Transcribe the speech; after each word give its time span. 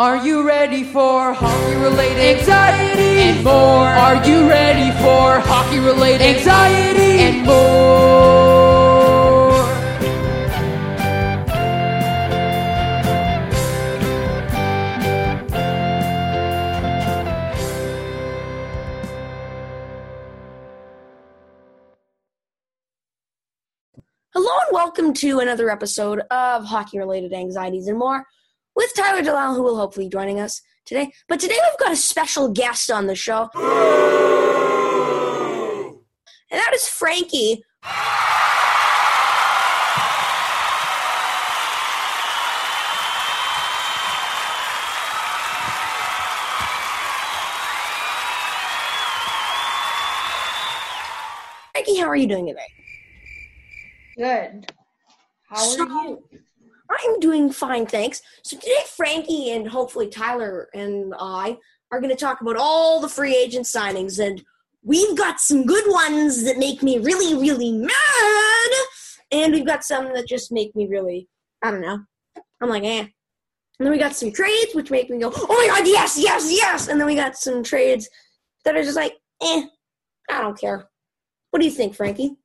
Are 0.00 0.16
you 0.16 0.42
ready 0.48 0.82
for 0.82 1.34
hockey 1.34 1.76
related 1.76 2.38
anxiety 2.38 3.20
and 3.20 3.44
more? 3.44 3.52
Are 3.86 4.26
you 4.26 4.48
ready 4.48 4.90
for 4.92 5.40
hockey 5.40 5.78
related 5.78 6.22
anxiety 6.22 7.20
and 7.20 7.44
more? 7.44 7.60
Hello 24.32 24.48
and 24.66 24.72
welcome 24.72 25.12
to 25.12 25.40
another 25.40 25.68
episode 25.68 26.20
of 26.30 26.64
Hockey 26.64 26.98
Related 26.98 27.34
Anxieties 27.34 27.86
and 27.86 27.98
More 27.98 28.24
with 28.76 28.92
Tyler 28.96 29.22
DeLisle, 29.22 29.54
who 29.56 29.62
will 29.62 29.76
hopefully 29.76 30.06
be 30.06 30.10
joining 30.10 30.40
us 30.40 30.60
today. 30.84 31.12
But 31.28 31.40
today 31.40 31.56
we've 31.62 31.78
got 31.78 31.92
a 31.92 31.96
special 31.96 32.48
guest 32.52 32.90
on 32.90 33.06
the 33.06 33.14
show. 33.14 33.48
And 36.52 36.58
that 36.58 36.72
is 36.74 36.88
Frankie. 36.88 37.62
Frankie, 51.72 51.96
how 51.98 52.06
are 52.08 52.16
you 52.16 52.26
doing 52.26 52.46
today? 52.46 52.66
Good. 54.16 54.72
How 55.48 55.56
So- 55.56 55.82
are 55.88 56.04
you? 56.04 56.22
I'm 56.90 57.20
doing 57.20 57.52
fine, 57.52 57.86
thanks. 57.86 58.20
So 58.42 58.56
today, 58.56 58.72
Frankie 58.96 59.50
and 59.50 59.68
hopefully 59.68 60.08
Tyler 60.08 60.68
and 60.74 61.14
I 61.18 61.58
are 61.92 62.00
going 62.00 62.10
to 62.10 62.16
talk 62.16 62.40
about 62.40 62.56
all 62.56 63.00
the 63.00 63.08
free 63.08 63.36
agent 63.36 63.66
signings, 63.66 64.24
and 64.24 64.42
we've 64.82 65.16
got 65.16 65.40
some 65.40 65.66
good 65.66 65.84
ones 65.86 66.44
that 66.44 66.58
make 66.58 66.82
me 66.82 66.98
really, 66.98 67.34
really 67.34 67.72
mad, 67.72 68.70
and 69.30 69.52
we've 69.52 69.66
got 69.66 69.84
some 69.84 70.12
that 70.14 70.26
just 70.26 70.50
make 70.50 70.74
me 70.74 70.86
really, 70.88 71.28
I 71.62 71.70
don't 71.70 71.80
know. 71.80 72.00
I'm 72.60 72.68
like, 72.68 72.84
eh. 72.84 73.06
And 73.78 73.86
then 73.86 73.92
we 73.92 73.98
got 73.98 74.14
some 74.14 74.32
trades 74.32 74.74
which 74.74 74.90
make 74.90 75.08
me 75.08 75.18
go, 75.18 75.32
oh 75.34 75.46
my 75.48 75.78
god, 75.78 75.86
yes, 75.86 76.18
yes, 76.18 76.50
yes. 76.50 76.88
And 76.88 77.00
then 77.00 77.06
we 77.06 77.14
got 77.14 77.36
some 77.36 77.62
trades 77.62 78.08
that 78.64 78.76
are 78.76 78.82
just 78.82 78.96
like, 78.96 79.14
eh, 79.42 79.62
I 80.30 80.40
don't 80.42 80.58
care. 80.58 80.88
What 81.50 81.60
do 81.60 81.64
you 81.64 81.72
think, 81.72 81.94
Frankie? 81.94 82.36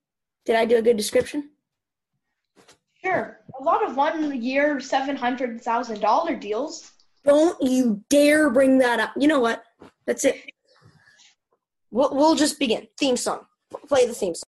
Did 0.45 0.55
I 0.55 0.65
do 0.65 0.77
a 0.77 0.81
good 0.81 0.97
description? 0.97 1.49
Sure. 3.05 3.39
A 3.59 3.63
lot 3.63 3.87
of 3.87 3.95
one 3.95 4.41
year, 4.41 4.77
$700,000 4.77 6.39
deals. 6.39 6.91
Don't 7.23 7.61
you 7.61 8.03
dare 8.09 8.49
bring 8.49 8.79
that 8.79 8.99
up. 8.99 9.11
You 9.15 9.27
know 9.27 9.39
what? 9.39 9.63
That's 10.07 10.25
it. 10.25 10.51
We'll, 11.91 12.15
we'll 12.15 12.35
just 12.35 12.57
begin. 12.57 12.87
Theme 12.97 13.15
song. 13.15 13.45
Play 13.87 14.07
the 14.07 14.13
theme 14.13 14.33
song. 14.33 14.45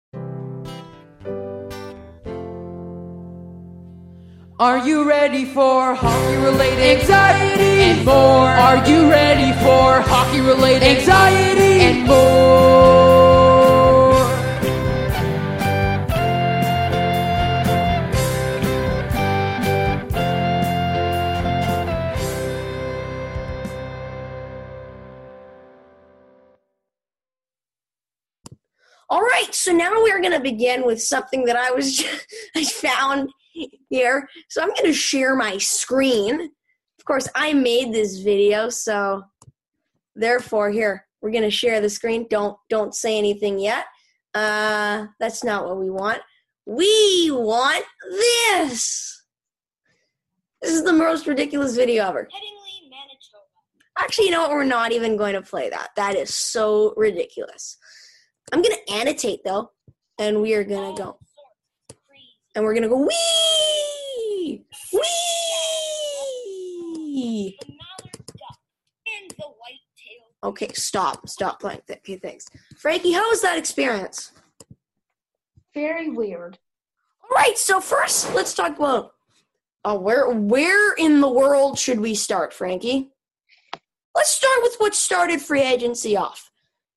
Are 4.59 4.87
you 4.87 5.09
ready 5.09 5.47
for 5.47 5.95
hockey 5.95 6.37
related 6.37 7.01
anxiety 7.01 7.81
and 7.81 8.05
more? 8.05 8.49
Are 8.49 8.87
you 8.87 9.11
ready 9.11 9.53
for 9.61 10.03
hockey 10.03 10.41
related 10.41 10.99
anxiety 10.99 11.81
and 11.81 12.07
more? 12.07 12.82
We're 30.03 30.21
going 30.21 30.33
to 30.33 30.41
begin 30.41 30.85
with 30.85 31.03
something 31.03 31.45
that 31.45 31.57
I 31.57 31.71
was 31.71 31.97
just, 31.97 32.27
I 32.57 32.65
found 32.65 33.31
here. 33.91 34.29
So 34.49 34.63
I'm 34.63 34.69
going 34.69 34.85
to 34.85 34.93
share 34.93 35.37
my 35.37 35.59
screen. 35.59 36.41
Of 36.41 37.05
course, 37.05 37.29
I 37.35 37.53
made 37.53 37.93
this 37.93 38.19
video, 38.21 38.69
so 38.69 39.23
therefore 40.15 40.71
here 40.71 41.07
we're 41.21 41.31
going 41.31 41.43
to 41.43 41.51
share 41.51 41.81
the 41.81 41.91
screen. 41.91 42.27
Don't 42.31 42.57
don't 42.69 42.95
say 42.95 43.19
anything 43.19 43.59
yet. 43.59 43.87
Uh, 44.35 45.07
that's 45.19 45.45
not 45.45 45.67
what 45.67 45.79
we 45.79 45.91
want. 45.91 46.21
We 46.65 47.31
want 47.33 47.85
this. 48.11 49.25
This 50.63 50.73
is 50.75 50.85
the 50.85 50.93
most 50.93 51.27
ridiculous 51.27 51.75
video 51.75 52.07
ever. 52.07 52.29
Manitoba. 52.31 53.45
Actually, 53.99 54.27
you 54.27 54.31
know 54.31 54.43
what? 54.43 54.53
We're 54.53 54.65
not 54.65 54.93
even 54.93 55.17
going 55.17 55.35
to 55.35 55.43
play 55.43 55.69
that. 55.71 55.91
That 55.97 56.15
is 56.15 56.35
so 56.35 56.95
ridiculous. 56.97 57.77
I'm 58.53 58.63
going 58.63 58.77
to 58.87 58.93
annotate 58.93 59.41
though, 59.45 59.71
and 60.23 60.41
we 60.41 60.55
are 60.55 60.63
to 60.97 61.03
go. 61.03 61.19
And 62.55 62.65
we're 62.65 62.75
to 62.85 62.89
go 62.89 62.99
wee! 62.99 64.65
Wee! 64.93 65.03
The 67.61 67.67
mallard 67.69 68.27
duck 68.27 68.59
and 69.07 69.31
the 69.31 69.45
white-tailed. 69.45 70.45
Okay, 70.45 70.71
stop. 70.75 71.29
Stop 71.29 71.61
playing. 71.61 71.81
Okay, 71.91 72.17
thanks. 72.17 72.47
Frankie, 72.77 73.13
how 73.13 73.29
was 73.31 73.43
that 73.43 73.59
experience? 73.59 74.33
Very 75.75 76.09
weird. 76.11 76.59
All 77.25 77.31
right, 77.35 77.59
so 77.59 77.81
first, 77.81 78.33
let's 78.35 78.55
talk 78.55 78.77
about 78.77 79.15
uh, 79.85 79.99
where 79.99 80.31
where 80.31 80.93
in 80.93 81.21
the 81.21 81.31
world 81.31 81.79
should 81.79 81.99
we 81.99 82.15
start, 82.15 82.55
Frankie? 82.55 83.11
Let's 84.15 84.31
start 84.31 84.59
with 84.63 84.77
what 84.77 84.95
started 84.95 85.41
free 85.41 85.63
agency 85.63 86.17
off. 86.17 86.51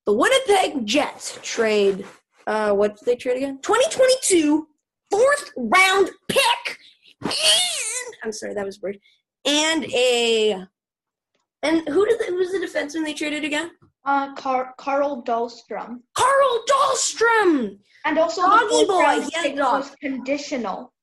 The 0.05 0.13
Winnipeg 0.13 0.85
Jets 0.85 1.39
trade. 1.41 2.05
Uh, 2.47 2.73
what 2.73 2.97
did 2.97 3.05
they 3.05 3.15
trade 3.15 3.37
again? 3.37 3.59
2022 3.61 4.67
fourth 5.09 5.51
round 5.57 6.09
pick. 6.27 6.77
And 7.21 8.15
I'm 8.23 8.31
sorry, 8.31 8.53
that 8.53 8.65
was 8.65 8.79
weird. 8.81 8.99
And 9.45 9.85
a 9.85 10.65
and 11.63 11.87
who 11.89 12.05
did 12.05 12.19
the, 12.19 12.25
who 12.25 12.35
was 12.35 12.51
the 12.51 12.59
defenseman 12.59 13.05
they 13.05 13.13
traded 13.13 13.43
again? 13.43 13.71
Uh, 14.03 14.33
Car- 14.35 14.73
Carl 14.77 15.23
Dahlstrom. 15.23 16.01
Carl 16.13 16.63
Dahlstrom. 16.69 17.79
And 18.05 18.19
also 18.19 18.41
Doggy 18.41 18.85
boy, 18.85 18.99
round 18.99 19.23
he 19.23 19.31
had 19.33 19.45
a 19.45 19.49
pick 19.49 19.57
dog. 19.57 19.79
was 19.81 19.95
conditional. 19.99 20.93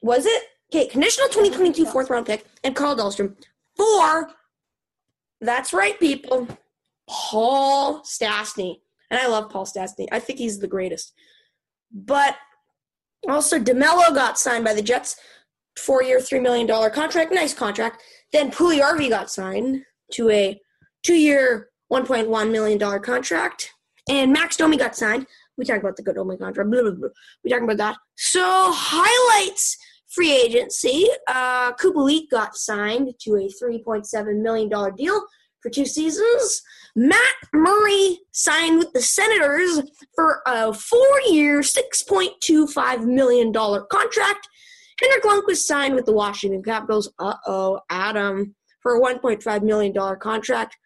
Was 0.00 0.26
it? 0.26 0.42
Okay, 0.74 0.88
conditional 0.88 1.28
2022 1.28 1.86
fourth 1.86 2.10
round 2.10 2.26
pick 2.26 2.44
and 2.64 2.74
Carl 2.74 2.96
Dahlstrom 2.96 3.36
for, 3.76 4.30
that's 5.40 5.72
right, 5.72 5.98
people, 6.00 6.48
Paul 7.08 8.00
Stastny. 8.02 8.80
And 9.12 9.20
I 9.20 9.28
love 9.28 9.50
Paul 9.50 9.66
Stastny. 9.66 10.08
I 10.10 10.18
think 10.18 10.38
he's 10.38 10.58
the 10.58 10.66
greatest. 10.66 11.12
But 11.92 12.36
also, 13.28 13.58
DeMelo 13.58 14.14
got 14.14 14.38
signed 14.38 14.64
by 14.64 14.72
the 14.72 14.80
Jets, 14.80 15.16
four 15.78 16.02
year, 16.02 16.18
$3 16.18 16.42
million 16.42 16.66
contract. 16.90 17.30
Nice 17.30 17.52
contract. 17.52 18.02
Then 18.32 18.50
Puljujarvi 18.50 19.10
got 19.10 19.30
signed 19.30 19.82
to 20.14 20.30
a 20.30 20.58
two 21.02 21.14
year, 21.14 21.68
$1.1 21.92 22.50
million 22.50 23.02
contract. 23.02 23.70
And 24.08 24.32
Max 24.32 24.56
Domi 24.56 24.78
got 24.78 24.96
signed. 24.96 25.26
We 25.58 25.66
talked 25.66 25.80
about 25.80 25.96
the 25.96 26.02
good 26.02 26.14
Domi 26.14 26.38
contract. 26.38 26.70
Blah, 26.70 26.80
blah, 26.80 26.92
blah. 26.92 27.08
We 27.44 27.50
talking 27.50 27.64
about 27.64 27.76
that. 27.76 27.96
So, 28.16 28.40
highlights 28.42 29.76
free 30.08 30.32
agency. 30.32 31.06
Uh, 31.28 31.74
Kubalik 31.74 32.30
got 32.30 32.56
signed 32.56 33.12
to 33.20 33.36
a 33.36 33.50
$3.7 33.62 34.40
million 34.40 34.70
deal 34.96 35.22
for 35.62 35.68
two 35.68 35.84
seasons. 35.84 36.62
Matt 36.94 37.36
Murray 37.52 38.18
signed 38.32 38.78
with 38.78 38.92
the 38.92 39.00
Senators 39.00 39.82
for 40.14 40.42
a 40.46 40.72
four 40.74 41.20
year, 41.28 41.60
$6.25 41.60 43.04
million 43.06 43.52
contract. 43.52 44.48
Henrik 45.00 45.22
Lundqvist 45.24 45.62
signed 45.62 45.94
with 45.94 46.04
the 46.04 46.12
Washington 46.12 46.62
Capitals. 46.62 47.10
Uh 47.18 47.34
oh, 47.46 47.80
Adam, 47.90 48.54
for 48.80 48.96
a 48.96 49.00
$1.5 49.00 49.62
million 49.62 49.94
contract. 50.20 50.76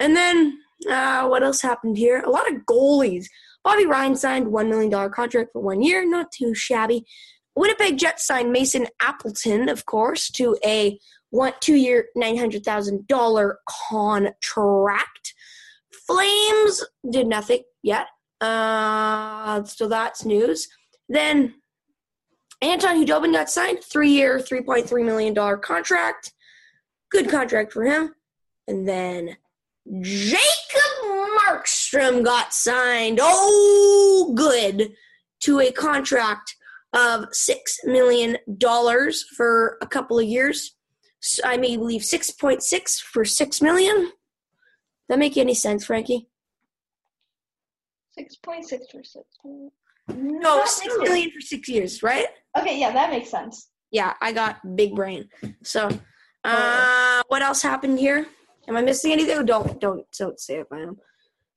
And 0.00 0.16
then, 0.16 0.58
uh, 0.90 1.28
what 1.28 1.44
else 1.44 1.62
happened 1.62 1.96
here? 1.96 2.20
A 2.20 2.30
lot 2.30 2.50
of 2.50 2.58
goalies. 2.68 3.26
Bobby 3.62 3.86
Ryan 3.86 4.16
signed 4.16 4.46
$1 4.48 4.68
million 4.68 5.10
contract 5.12 5.50
for 5.52 5.62
one 5.62 5.80
year, 5.80 6.04
not 6.04 6.32
too 6.32 6.54
shabby. 6.54 7.04
Winnipeg 7.54 7.98
Jets 7.98 8.26
signed 8.26 8.50
Mason 8.50 8.86
Appleton, 9.00 9.68
of 9.68 9.86
course, 9.86 10.30
to 10.30 10.56
a 10.64 10.98
one 11.30 11.52
two 11.60 11.74
year 11.74 12.06
nine 12.14 12.36
hundred 12.36 12.64
thousand 12.64 13.06
dollar 13.08 13.58
contract. 13.68 15.34
Flames 16.06 16.84
did 17.10 17.26
nothing 17.26 17.62
yet. 17.82 18.06
Uh, 18.40 19.62
so 19.64 19.88
that's 19.88 20.24
news. 20.24 20.68
Then 21.08 21.54
Anton 22.60 22.96
Khudobin 22.96 23.32
got 23.32 23.50
signed, 23.50 23.82
three 23.84 24.10
year, 24.10 24.40
three 24.40 24.62
point 24.62 24.88
three 24.88 25.02
million 25.04 25.34
dollar 25.34 25.56
contract. 25.56 26.32
Good 27.10 27.28
contract 27.28 27.72
for 27.72 27.84
him. 27.84 28.14
And 28.68 28.88
then 28.88 29.36
Jacob 30.00 30.38
Markstrom 31.04 32.24
got 32.24 32.54
signed. 32.54 33.18
Oh, 33.20 34.32
good 34.36 34.92
to 35.40 35.60
a 35.60 35.72
contract 35.72 36.56
of 36.92 37.26
six 37.32 37.80
million 37.84 38.36
dollars 38.58 39.24
for 39.36 39.78
a 39.82 39.86
couple 39.86 40.18
of 40.18 40.24
years. 40.24 40.76
I 41.44 41.56
may 41.56 41.76
point 42.40 42.62
six 42.62 43.00
for 43.00 43.24
six 43.24 43.60
million. 43.60 44.12
That 45.12 45.18
make 45.18 45.36
any 45.36 45.52
sense, 45.52 45.84
Frankie? 45.84 46.26
Six 48.12 48.36
point 48.36 48.66
six 48.66 48.86
for 48.90 49.04
six. 49.04 49.26
No, 49.44 49.70
Not 50.08 50.68
six 50.70 50.96
million 51.00 51.30
for 51.30 51.42
six 51.42 51.68
years, 51.68 52.02
right? 52.02 52.28
Okay, 52.58 52.80
yeah, 52.80 52.92
that 52.94 53.10
makes 53.10 53.28
sense. 53.28 53.68
Yeah, 53.90 54.14
I 54.22 54.32
got 54.32 54.74
big 54.74 54.94
brain. 54.94 55.28
So, 55.64 55.90
uh, 56.44 57.22
what 57.28 57.42
else 57.42 57.60
happened 57.60 57.98
here? 57.98 58.26
Am 58.66 58.74
I 58.78 58.80
missing 58.80 59.12
anything? 59.12 59.44
Don't 59.44 59.78
don't 59.78 60.06
don't 60.18 60.40
say 60.40 60.60
if 60.60 60.66
I 60.72 60.80
am. 60.80 60.96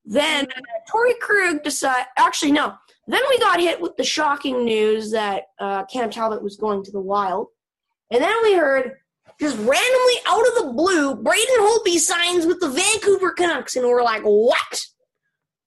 Then 0.03 0.47
uh, 0.47 0.61
Torrey 0.91 1.15
Krug 1.21 1.63
decided. 1.63 2.07
Actually, 2.17 2.51
no. 2.51 2.73
Then 3.07 3.21
we 3.29 3.39
got 3.39 3.61
hit 3.61 3.79
with 3.79 3.95
the 3.95 4.03
shocking 4.03 4.65
news 4.65 5.11
that 5.11 5.43
uh, 5.61 5.85
Cam 5.85 6.09
Talbot 6.09 6.43
was 6.43 6.57
going 6.57 6.83
to 6.83 6.91
the 6.91 6.99
Wild, 6.99 7.47
and 8.11 8.21
then 8.21 8.35
we 8.43 8.55
heard 8.55 8.97
just 9.39 9.57
randomly 9.57 10.15
out 10.27 10.47
of 10.47 10.55
the 10.55 10.73
blue, 10.73 11.15
Braden 11.15 11.59
Holtby 11.59 11.97
signs 11.97 12.45
with 12.45 12.59
the 12.59 12.69
Vancouver 12.69 13.31
Canucks, 13.31 13.75
and 13.75 13.85
we're 13.85 14.03
like, 14.03 14.23
what 14.23 14.81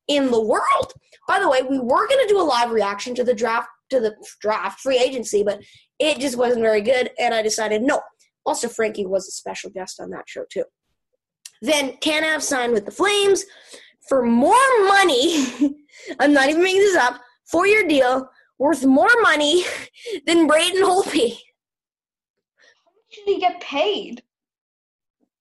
in 0.07 0.31
the 0.31 0.41
world? 0.41 0.93
By 1.27 1.39
the 1.39 1.49
way, 1.49 1.63
we 1.63 1.79
were 1.79 2.09
going 2.09 2.27
to 2.27 2.29
do 2.29 2.41
a 2.41 2.43
live 2.43 2.71
reaction 2.71 3.15
to 3.17 3.25
the 3.25 3.35
draft 3.35 3.69
to 3.91 4.01
the 4.01 4.15
draft 4.41 4.81
free 4.81 4.99
agency, 4.99 5.43
but 5.43 5.63
it 5.99 6.19
just 6.19 6.37
wasn't 6.37 6.63
very 6.63 6.81
good, 6.81 7.11
and 7.19 7.35
I 7.35 7.43
decided 7.43 7.83
no. 7.83 8.01
Also, 8.45 8.69
Frankie 8.69 9.07
was 9.07 9.27
a 9.29 9.33
special 9.33 9.71
guest 9.71 10.01
on 10.01 10.11
that 10.11 10.29
show 10.29 10.45
too. 10.51 10.65
Then 11.61 11.97
Tanev 11.99 12.43
signed 12.43 12.73
with 12.73 12.85
the 12.85 12.91
Flames 12.91 13.45
for 14.09 14.23
more 14.23 14.57
money. 14.87 15.47
I'm 16.21 16.33
not 16.33 16.49
even 16.49 16.63
making 16.63 16.81
this 16.81 16.97
up. 16.97 17.21
Four 17.51 17.67
year 17.67 17.87
deal 17.87 18.29
worth 18.59 18.85
more 18.85 19.11
money 19.23 19.65
than 20.27 20.47
Braden 20.47 20.83
Holtby. 20.83 21.39
Should 23.19 23.35
he 23.35 23.41
get 23.41 23.61
paid? 23.61 24.23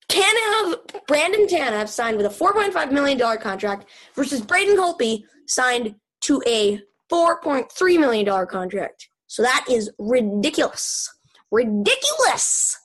Tanev, 0.09 1.05
Brandon 1.07 1.47
Tanev 1.47 1.87
signed 1.87 2.17
with 2.17 2.25
a 2.25 2.29
$4.5 2.29 2.91
million 2.91 3.19
contract 3.39 3.89
versus 4.15 4.41
Braden 4.41 4.77
Holtby 4.77 5.23
signed 5.47 5.95
to 6.21 6.41
a 6.47 6.79
$4.3 7.11 7.99
million 7.99 8.47
contract. 8.47 9.09
So 9.27 9.43
that 9.43 9.65
is 9.69 9.91
ridiculous. 9.99 11.13
Ridiculous. 11.51 12.77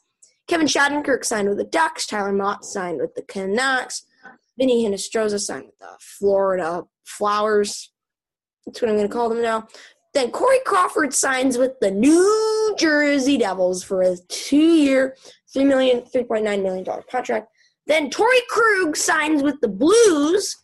Kevin 0.49 0.67
Shattenkirk 0.67 1.25
signed 1.25 1.49
with 1.49 1.59
the 1.59 1.65
Ducks. 1.65 2.07
Tyler 2.07 2.33
Motte 2.33 2.65
signed 2.65 3.01
with 3.01 3.15
the 3.15 3.23
Canucks. 3.23 4.05
Vinny 4.59 4.85
Hinostroza 4.85 5.41
signed 5.41 5.67
with 5.67 5.79
the 5.79 5.97
Florida 6.01 6.83
Flowers. 7.05 7.93
That's 8.67 8.83
what 8.83 8.91
I'm 8.91 8.97
going 8.97 9.09
to 9.09 9.13
call 9.13 9.29
them 9.29 9.43
now. 9.43 9.67
Then 10.15 10.31
Corey 10.31 10.59
Crawford 10.67 11.15
signs 11.15 11.57
with 11.57 11.79
the 11.81 11.91
New 11.91 12.75
Jersey 12.79 13.39
Devils 13.39 13.83
for 13.83 14.03
a 14.03 14.17
two-year, 14.29 15.17
three 15.53 15.65
million, 15.65 16.05
three 16.05 16.25
point 16.25 16.45
nine 16.45 16.63
million 16.63 16.85
dollar 16.85 17.03
contract. 17.11 17.49
Then 17.87 18.11
Torrey 18.11 18.43
Krug 18.49 18.97
signs 18.97 19.43
with 19.43 19.61
the 19.61 19.69
Blues. 19.69 20.57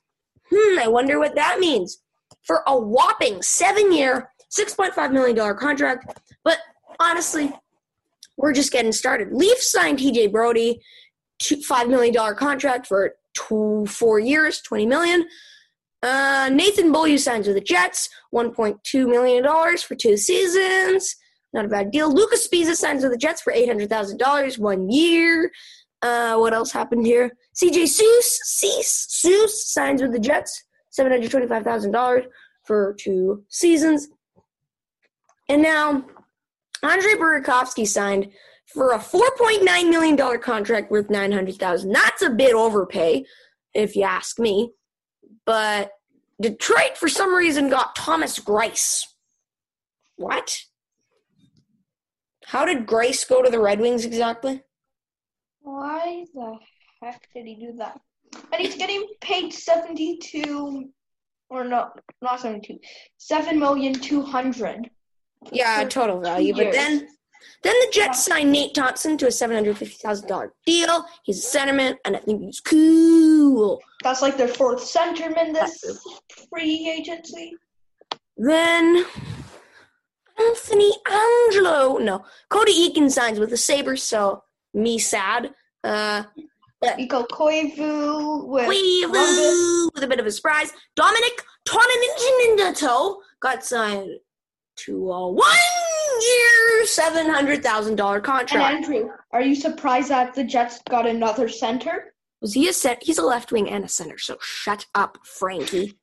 Hmm, 0.52 0.78
I 0.78 0.86
wonder 0.86 1.18
what 1.18 1.34
that 1.34 1.60
means 1.60 1.98
for 2.42 2.62
a 2.66 2.78
whopping 2.78 3.42
seven-year, 3.42 4.30
six 4.50 4.74
point 4.74 4.94
five 4.94 5.12
million 5.12 5.36
dollar 5.36 5.54
contract. 5.54 6.20
But 6.44 6.58
honestly, 7.00 7.52
we're 8.36 8.52
just 8.52 8.72
getting 8.72 8.92
started. 8.92 9.32
Leafs 9.32 9.72
signed 9.72 9.98
TJ 9.98 10.30
Brodie, 10.30 10.80
two, 11.38 11.62
five 11.62 11.88
million 11.88 12.14
dollar 12.14 12.34
contract 12.34 12.86
for 12.86 13.14
two, 13.34 13.86
four 13.86 14.18
years, 14.18 14.60
twenty 14.60 14.86
million. 14.86 15.26
Uh, 16.02 16.48
Nathan 16.52 16.92
Beaulieu 16.92 17.18
signs 17.18 17.46
with 17.46 17.56
the 17.56 17.62
Jets, 17.62 18.08
one 18.30 18.52
point 18.52 18.82
two 18.84 19.08
million 19.08 19.42
dollars 19.42 19.82
for 19.82 19.94
two 19.94 20.16
seasons. 20.16 21.16
Not 21.52 21.64
a 21.64 21.68
bad 21.68 21.90
deal. 21.90 22.12
Lucas 22.12 22.46
Sbisa 22.46 22.74
signs 22.74 23.02
with 23.02 23.12
the 23.12 23.18
Jets 23.18 23.42
for 23.42 23.52
eight 23.52 23.66
hundred 23.68 23.88
thousand 23.88 24.18
dollars, 24.18 24.58
one 24.58 24.90
year. 24.90 25.50
Uh, 26.02 26.36
what 26.36 26.54
else 26.54 26.70
happened 26.70 27.04
here? 27.04 27.32
CJ 27.60 27.88
Suess, 27.88 28.38
Cease, 28.44 29.06
Suess 29.08 29.72
signs 29.72 30.00
with 30.00 30.12
the 30.12 30.20
Jets, 30.20 30.64
seven 30.90 31.10
hundred 31.10 31.30
twenty-five 31.30 31.64
thousand 31.64 31.90
dollars 31.90 32.24
for 32.64 32.94
two 33.00 33.44
seasons. 33.48 34.08
And 35.48 35.62
now, 35.62 36.04
Andre 36.82 37.14
Burakovsky 37.14 37.88
signed 37.88 38.30
for 38.72 38.92
a 38.92 39.00
four 39.00 39.28
point 39.36 39.64
nine 39.64 39.90
million 39.90 40.14
dollar 40.14 40.38
contract 40.38 40.90
worth 40.90 41.08
$900,000. 41.08 41.92
That's 41.92 42.22
a 42.22 42.30
bit 42.30 42.54
overpay, 42.54 43.24
if 43.74 43.96
you 43.96 44.02
ask 44.02 44.38
me. 44.38 44.72
But 45.48 45.92
Detroit, 46.38 46.98
for 46.98 47.08
some 47.08 47.34
reason, 47.34 47.70
got 47.70 47.96
Thomas 47.96 48.38
Greiss. 48.38 49.06
What? 50.16 50.58
How 52.44 52.66
did 52.66 52.84
Grace 52.84 53.24
go 53.24 53.42
to 53.42 53.50
the 53.50 53.58
Red 53.58 53.80
Wings 53.80 54.04
exactly? 54.04 54.62
Why 55.62 56.26
the 56.34 56.58
heck 57.00 57.26
did 57.34 57.46
he 57.46 57.54
do 57.54 57.72
that? 57.78 57.98
And 58.52 58.60
he's 58.60 58.76
getting 58.76 59.06
paid 59.22 59.54
seventy-two, 59.54 60.90
or 61.48 61.64
no, 61.64 61.92
not 62.20 62.40
seventy-two, 62.40 62.78
seven 63.16 63.58
million 63.58 63.94
two 63.94 64.20
hundred. 64.20 64.90
Yeah, 65.50 65.82
total 65.88 66.20
value. 66.20 66.52
But 66.54 66.72
then. 66.72 67.08
Then 67.62 67.74
the 67.80 67.90
Jets 67.92 68.24
signed 68.24 68.52
Nate 68.52 68.74
Thompson 68.74 69.16
to 69.18 69.26
a 69.26 69.30
seven 69.30 69.56
hundred 69.56 69.78
fifty 69.78 69.96
thousand 69.96 70.28
dollar 70.28 70.52
deal. 70.66 71.04
He's 71.24 71.44
a 71.44 71.58
centerman, 71.58 71.96
and 72.04 72.16
I 72.16 72.20
think 72.20 72.42
he's 72.42 72.60
cool. 72.60 73.80
That's 74.02 74.22
like 74.22 74.36
their 74.36 74.48
fourth 74.48 74.80
centerman 74.80 75.52
this 75.52 76.00
free 76.50 76.88
agency. 76.88 77.54
Then 78.36 79.04
Anthony 80.38 80.92
Angelo, 81.10 81.98
no, 81.98 82.24
Cody 82.48 82.72
Eakin 82.88 83.10
signs 83.10 83.40
with 83.40 83.50
the 83.50 83.56
Sabres. 83.56 84.02
So 84.02 84.44
me 84.74 84.98
sad. 84.98 85.54
Uh, 85.82 86.24
Nico 86.96 87.24
Koivu 87.24 88.46
with. 88.46 88.68
Weevil 88.68 89.90
with 89.94 90.04
a 90.04 90.06
bit 90.06 90.20
of 90.20 90.26
a 90.26 90.30
surprise. 90.30 90.72
Dominic 90.94 91.42
Toninato 91.66 93.16
got 93.40 93.64
signed 93.64 94.10
to 94.76 95.10
a 95.10 95.32
one-year, 95.32 96.47
seven 96.94 97.28
hundred 97.28 97.62
thousand 97.62 97.96
dollar 97.96 98.20
contract. 98.20 98.74
And. 98.74 98.84
Andrew, 98.84 99.10
are 99.32 99.42
you 99.42 99.54
surprised 99.54 100.08
that 100.08 100.34
the 100.34 100.44
Jets 100.44 100.80
got 100.88 101.06
another 101.06 101.48
center? 101.48 102.14
Was 102.40 102.54
he 102.54 102.68
a 102.68 102.72
set? 102.72 103.02
He's 103.02 103.18
a 103.18 103.24
left 103.24 103.52
wing 103.52 103.68
and 103.68 103.84
a 103.84 103.88
center. 103.88 104.18
So 104.18 104.36
shut 104.40 104.86
up, 104.94 105.18
Frankie. 105.24 105.98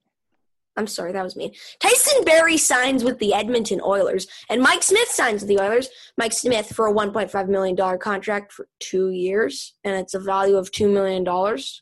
I'm 0.77 0.87
sorry, 0.87 1.13
that 1.13 1.23
was 1.23 1.37
mean. 1.37 1.53
Tyson 1.79 2.25
Barrie 2.25 2.57
signs 2.57 3.03
with 3.03 3.17
the 3.19 3.33
Edmonton 3.33 3.79
Oilers, 3.81 4.27
and 4.49 4.61
Mike 4.61 4.83
Smith 4.83 5.07
signs 5.07 5.41
with 5.41 5.47
the 5.47 5.59
Oilers. 5.59 5.89
Mike 6.17 6.33
Smith 6.33 6.67
for 6.67 6.87
a 6.87 6.93
1.5 6.93 7.47
million 7.47 7.75
dollar 7.75 7.97
contract 7.97 8.51
for 8.51 8.67
two 8.79 9.11
years, 9.11 9.73
and 9.85 9.95
it's 9.95 10.13
a 10.13 10.19
value 10.19 10.57
of 10.57 10.71
two 10.71 10.89
million 10.89 11.23
dollars. 11.23 11.81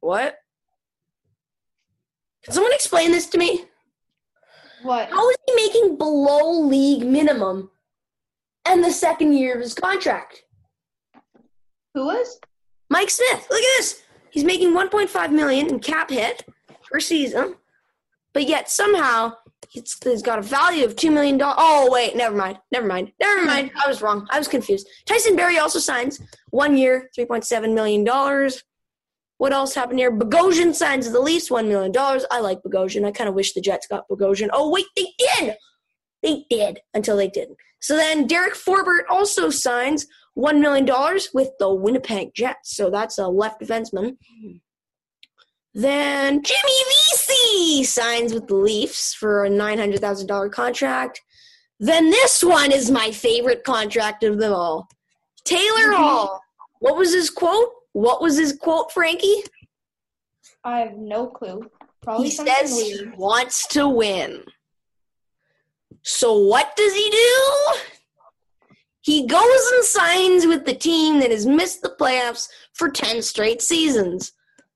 What? 0.00 0.36
Can 2.44 2.54
someone 2.54 2.72
explain 2.72 3.10
this 3.10 3.26
to 3.26 3.38
me? 3.38 3.64
What? 4.82 5.10
How 5.10 5.28
is 5.28 5.36
he 5.48 5.54
making 5.56 5.98
below 5.98 6.60
league 6.60 7.04
minimum 7.04 7.70
and 8.68 8.84
the 8.84 8.92
second 8.92 9.32
year 9.32 9.54
of 9.54 9.60
his 9.60 9.74
contract? 9.74 10.44
Who 11.94 12.10
is? 12.10 12.38
Mike 12.90 13.10
Smith, 13.10 13.46
look 13.50 13.60
at 13.60 13.78
this. 13.78 14.02
He's 14.30 14.44
making 14.44 14.72
1.5 14.72 15.32
million 15.32 15.68
in 15.68 15.80
cap 15.80 16.10
hit 16.10 16.44
per 16.90 17.00
season, 17.00 17.56
but 18.32 18.46
yet 18.46 18.70
somehow 18.70 19.34
he's, 19.68 19.96
he's 20.02 20.22
got 20.22 20.38
a 20.38 20.42
value 20.42 20.84
of 20.84 20.96
two 20.96 21.10
million 21.10 21.38
dollars. 21.38 21.56
Oh 21.58 21.90
wait, 21.90 22.16
never 22.16 22.36
mind, 22.36 22.58
never 22.72 22.86
mind, 22.86 23.12
never 23.20 23.44
mind. 23.44 23.70
I 23.82 23.88
was 23.88 24.02
wrong. 24.02 24.26
I 24.30 24.38
was 24.38 24.48
confused. 24.48 24.88
Tyson 25.06 25.36
Barrie 25.36 25.58
also 25.58 25.78
signs 25.78 26.20
one 26.50 26.76
year, 26.76 27.10
3.7 27.18 27.74
million 27.74 28.04
dollars. 28.04 28.62
What 29.38 29.52
else 29.52 29.74
happened 29.74 30.00
here? 30.00 30.10
Bogosian 30.10 30.74
signs 30.74 31.10
the 31.10 31.20
Leafs, 31.20 31.50
one 31.50 31.68
million 31.68 31.92
dollars. 31.92 32.24
I 32.30 32.40
like 32.40 32.60
Bogosian. 32.62 33.06
I 33.06 33.12
kind 33.12 33.28
of 33.28 33.34
wish 33.34 33.52
the 33.52 33.60
Jets 33.60 33.86
got 33.86 34.08
Bogosian. 34.08 34.48
Oh 34.52 34.70
wait, 34.70 34.86
they 34.96 35.06
did. 35.18 35.56
They 36.22 36.44
did 36.50 36.80
until 36.94 37.16
they 37.16 37.28
didn't. 37.28 37.58
So 37.80 37.96
then 37.96 38.26
Derek 38.26 38.54
Forbort 38.54 39.02
also 39.08 39.50
signs 39.50 40.06
one 40.34 40.60
million 40.60 40.84
dollars 40.84 41.30
with 41.34 41.50
the 41.58 41.72
Winnipeg 41.72 42.34
Jets. 42.34 42.76
So 42.76 42.90
that's 42.90 43.18
a 43.18 43.28
left 43.28 43.60
defenseman. 43.60 44.16
Then 45.74 46.42
Jimmy 46.42 46.72
Vesey 47.16 47.84
signs 47.84 48.32
with 48.32 48.46
the 48.48 48.56
Leafs 48.56 49.14
for 49.14 49.44
a 49.44 49.50
nine 49.50 49.78
hundred 49.78 50.00
thousand 50.00 50.26
dollar 50.26 50.48
contract. 50.48 51.20
Then 51.78 52.10
this 52.10 52.42
one 52.42 52.72
is 52.72 52.90
my 52.90 53.10
favorite 53.12 53.62
contract 53.64 54.24
of 54.24 54.38
them 54.38 54.52
all. 54.52 54.88
Taylor 55.44 55.92
Mhm. 55.92 55.96
Hall. 55.96 56.40
What 56.80 56.96
was 56.96 57.12
his 57.12 57.30
quote? 57.30 57.72
What 57.92 58.20
was 58.20 58.36
his 58.36 58.52
quote, 58.54 58.92
Frankie? 58.92 59.44
I 60.64 60.80
have 60.80 60.96
no 60.96 61.26
clue. 61.28 61.70
Probably 62.02 62.26
he 62.26 62.32
says 62.32 62.72
weird. 62.72 63.10
he 63.12 63.16
wants 63.16 63.66
to 63.68 63.88
win. 63.88 64.44
So 66.02 66.38
what 66.38 66.74
does 66.76 66.94
he 66.94 67.10
do? 67.10 67.74
He 69.00 69.26
goes 69.26 69.72
and 69.72 69.84
signs 69.84 70.46
with 70.46 70.66
the 70.66 70.74
team 70.74 71.20
that 71.20 71.30
has 71.30 71.46
missed 71.46 71.82
the 71.82 71.94
playoffs 71.98 72.48
for 72.74 72.90
10 72.90 73.22
straight 73.22 73.62
seasons, 73.62 74.32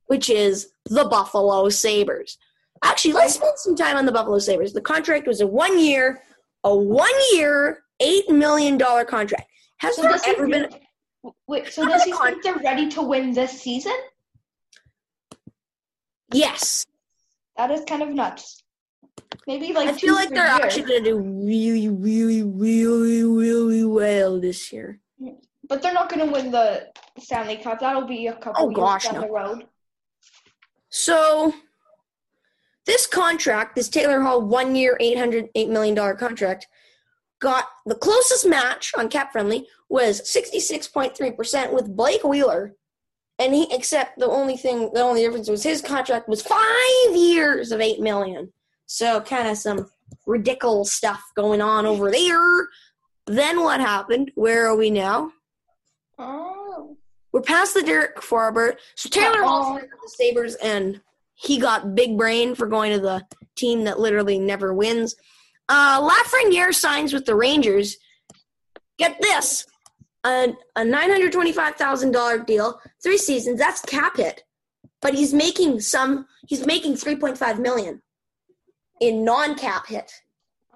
which 0.07 0.31
is 0.31 0.73
the 0.87 1.05
Buffalo 1.05 1.69
Sabres. 1.69 2.39
Actually, 2.83 3.15
let's 3.15 3.35
spend 3.35 3.53
some 3.57 3.77
time 3.77 3.97
on 3.97 4.07
the 4.07 4.13
Buffalo 4.13 4.39
Sabres. 4.39 4.73
The 4.73 4.81
contract 4.81 5.27
was 5.27 5.41
a 5.41 5.47
one 5.47 5.79
year, 5.79 6.23
a 6.65 6.75
one 6.75 7.11
year, 7.33 7.85
$8 8.01 8.31
million 8.31 8.79
contract. 8.79 9.47
Has 9.79 9.97
So 9.97 10.03
there 10.03 10.19
ever 10.27 10.49
been 10.49 10.69
Wait, 11.47 11.69
so 11.69 11.87
does 11.87 12.03
he 12.03 12.13
think 12.13 12.43
they're 12.43 12.57
ready 12.57 12.89
to 12.89 13.03
win 13.03 13.33
this 13.33 13.61
season? 13.61 13.95
Yes. 16.33 16.85
That 17.57 17.71
is 17.71 17.85
kind 17.87 18.03
of 18.03 18.09
nuts. 18.09 18.62
Maybe 19.47 19.73
like 19.73 19.89
I 19.89 19.93
feel 19.93 20.15
like 20.15 20.29
they're 20.31 20.47
year. 20.47 20.65
actually 20.65 20.83
going 20.85 21.05
to 21.05 21.11
do 21.11 21.19
really, 21.19 21.89
really, 21.89 22.43
really, 22.43 23.25
really 23.25 23.85
well 23.85 24.41
this 24.41 24.73
year. 24.73 25.01
But 25.69 25.83
they're 25.83 25.93
not 25.93 26.09
going 26.09 26.27
to 26.27 26.33
win 26.33 26.51
the 26.51 26.89
Stanley 27.19 27.57
Cup. 27.57 27.81
That'll 27.81 28.07
be 28.07 28.27
a 28.29 28.35
couple 28.35 28.67
Oh, 28.67 28.69
years 28.69 28.77
gosh, 28.77 29.05
down 29.07 29.15
no. 29.15 29.21
the 29.23 29.33
road. 29.33 29.67
So, 30.91 31.55
this 32.87 33.07
contract, 33.07 33.75
this 33.77 33.89
Taylor 33.89 34.21
Hall 34.21 34.43
one 34.43 34.75
year, 34.77 34.97
$808 35.01 35.69
million 35.71 36.17
contract, 36.17 36.67
got 37.41 37.65
the 37.87 37.95
closest 37.95 38.47
match 38.47 38.93
on 38.97 39.09
cap 39.09 39.33
friendly 39.33 39.67
was 39.89 40.21
66.3% 40.21 41.73
with 41.73 41.97
Blake 41.97 42.23
Wheeler. 42.25 42.75
And 43.39 43.55
he, 43.55 43.67
except 43.75 44.19
the 44.19 44.27
only 44.29 44.57
thing, 44.57 44.91
the 44.93 45.01
only 45.01 45.23
difference 45.23 45.49
was 45.49 45.63
his 45.65 45.81
contract 45.81 46.29
was 46.29 46.43
five 46.43 47.17
years 47.17 47.73
of 47.73 47.81
$8 47.81 47.99
million. 48.01 48.53
So, 48.93 49.23
kind 49.23 49.49
of 49.49 49.57
some 49.57 49.91
ridiculous 50.27 50.93
stuff 50.93 51.23
going 51.35 51.63
on 51.63 51.87
over 51.87 52.11
there. 52.11 52.69
Then 53.27 53.63
what 53.63 53.81
happened? 53.81 54.33
Where 54.35 54.67
are 54.67 54.77
we 54.77 54.91
now? 54.91 55.33
Oh. 56.19 56.99
We're 57.33 57.41
past 57.41 57.73
the 57.73 57.83
Derek 57.83 58.17
Forbort. 58.17 58.77
So 58.97 59.09
Taylor 59.09 59.45
Hall 59.45 59.77
with 59.77 59.85
the 59.85 60.09
Sabres, 60.09 60.57
and 60.57 61.01
he 61.33 61.59
got 61.59 61.95
big 61.95 62.19
brain 62.19 62.55
for 62.55 62.67
going 62.67 62.93
to 62.93 63.01
the 63.01 63.25
team 63.57 63.85
that 63.85 63.99
literally 63.99 64.39
never 64.39 64.75
wins. 64.75 65.17
Uh, 65.71 66.07
Lafreniere 66.07 66.75
signs 66.75 67.15
with 67.15 67.25
the 67.25 67.35
Rangers. 67.35 67.97
Get 68.99 69.17
this, 69.23 69.65
a, 70.25 70.53
a 70.77 70.85
nine 70.85 71.09
hundred 71.09 71.33
twenty-five 71.33 71.77
thousand 71.77 72.13
dollar 72.13 72.41
deal, 72.41 72.79
three 73.03 73.17
seasons. 73.17 73.59
That's 73.59 73.81
cap 73.81 74.19
hit, 74.19 74.45
but 75.01 75.15
he's 75.15 75.33
making 75.33 75.81
some. 75.81 76.27
He's 76.47 76.67
making 76.67 76.97
three 76.97 77.17
point 77.17 77.39
five 77.39 77.59
million 77.59 78.03
in 79.01 79.25
non-cap 79.25 79.87
hit. 79.87 80.13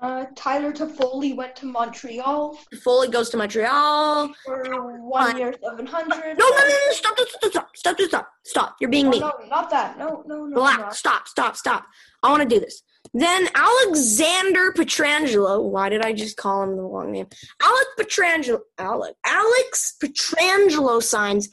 Uh, 0.03 0.27
Tyler 0.35 0.73
Toffoli 0.73 1.35
went 1.35 1.57
to 1.57 1.65
Montreal 1.65 2.55
Foley 2.85 3.09
goes 3.09 3.31
to 3.31 3.39
Montreal. 3.39 4.31
for 4.45 5.01
one 5.01 5.39
year, 5.39 5.55
seven 5.65 5.87
hundred. 5.87 6.37
No, 6.39 6.47
no, 6.51 6.57
no, 6.59 6.69
no! 6.69 6.93
Stop! 6.93 7.19
Stop! 7.19 7.29
Stop! 7.31 7.51
Stop! 7.51 7.77
Stop! 7.77 8.01
Stop! 8.09 8.29
Stop! 8.45 8.77
You're 8.79 8.91
being 8.91 9.07
Oh, 9.07 9.11
mean. 9.11 9.21
no, 9.21 9.33
not 9.49 9.71
that. 9.71 9.99
No, 9.99 10.23
no, 10.27 10.45
no. 10.45 10.57
Relax. 10.57 10.79
no. 10.83 10.91
Stop, 10.91 11.29
stop, 11.29 11.57
stop. 11.57 11.87
I 12.23 12.31
want 12.31 12.43
to 12.43 12.49
do 12.49 12.61
this. 12.61 12.83
Then 13.15 13.49
Alexander 13.55 14.71
Pietrangelo. 14.73 15.63
Why 15.63 15.89
did 15.89 16.03
I 16.05 16.13
just 16.13 16.37
call 16.37 16.65
him 16.65 16.77
the 16.77 16.83
wrong 16.83 17.13
name? 17.13 17.29
Alex 17.63 17.87
Pietrangelo. 17.99 18.61
Alex, 18.77 19.15
Alex 19.25 19.97
Pietrangelo 20.03 21.03
signs 21.03 21.49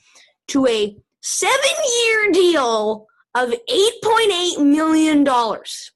to 0.49 0.67
a 0.67 0.97
seven-year 1.21 2.31
deal 2.33 3.07
of 3.35 3.53
eight 3.53 3.93
point 4.03 4.31
eight 4.33 4.59
million 4.59 5.23
dollars. 5.23 5.91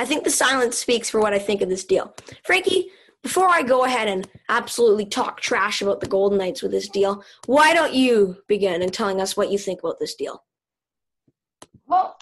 I 0.00 0.06
think 0.06 0.24
the 0.24 0.30
silence 0.30 0.78
speaks 0.78 1.10
for 1.10 1.20
what 1.20 1.34
I 1.34 1.38
think 1.38 1.60
of 1.60 1.68
this 1.68 1.84
deal. 1.84 2.14
Frankie, 2.46 2.88
before 3.22 3.50
I 3.50 3.62
go 3.62 3.84
ahead 3.84 4.08
and 4.08 4.26
absolutely 4.48 5.04
talk 5.04 5.42
trash 5.42 5.82
about 5.82 6.00
the 6.00 6.06
Golden 6.06 6.38
Knights 6.38 6.62
with 6.62 6.72
this 6.72 6.88
deal, 6.88 7.22
why 7.44 7.74
don't 7.74 7.92
you 7.92 8.38
begin 8.48 8.80
in 8.80 8.88
telling 8.88 9.20
us 9.20 9.36
what 9.36 9.50
you 9.50 9.58
think 9.58 9.80
about 9.80 9.98
this 10.00 10.14
deal? 10.14 10.42
Well, 11.86 12.16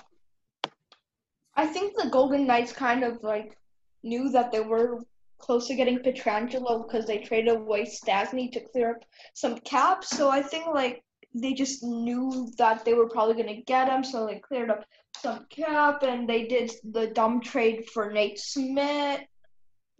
I 1.54 1.66
think 1.66 1.96
the 1.96 2.08
Golden 2.10 2.48
Knights 2.48 2.72
kind 2.72 3.04
of 3.04 3.22
like 3.22 3.56
knew 4.02 4.28
that 4.30 4.50
they 4.50 4.60
were 4.60 4.98
close 5.38 5.68
to 5.68 5.76
getting 5.76 6.00
Pietrangelo 6.00 6.84
because 6.84 7.06
they 7.06 7.18
traded 7.18 7.54
away 7.54 7.84
Stastny 7.84 8.50
to 8.54 8.60
clear 8.72 8.90
up 8.90 9.04
some 9.34 9.56
cap. 9.60 10.02
So 10.02 10.28
I 10.30 10.42
think 10.42 10.66
like 10.66 11.04
they 11.34 11.52
just 11.52 11.82
knew 11.82 12.50
that 12.58 12.84
they 12.84 12.94
were 12.94 13.08
probably 13.08 13.34
going 13.34 13.54
to 13.54 13.62
get 13.62 13.88
him, 13.88 14.02
so 14.02 14.26
they 14.26 14.38
cleared 14.38 14.70
up 14.70 14.84
some 15.16 15.46
cap 15.50 16.02
and 16.02 16.28
they 16.28 16.46
did 16.46 16.72
the 16.92 17.08
dumb 17.08 17.40
trade 17.40 17.88
for 17.90 18.10
Nate 18.10 18.38
Schmidt. 18.38 19.26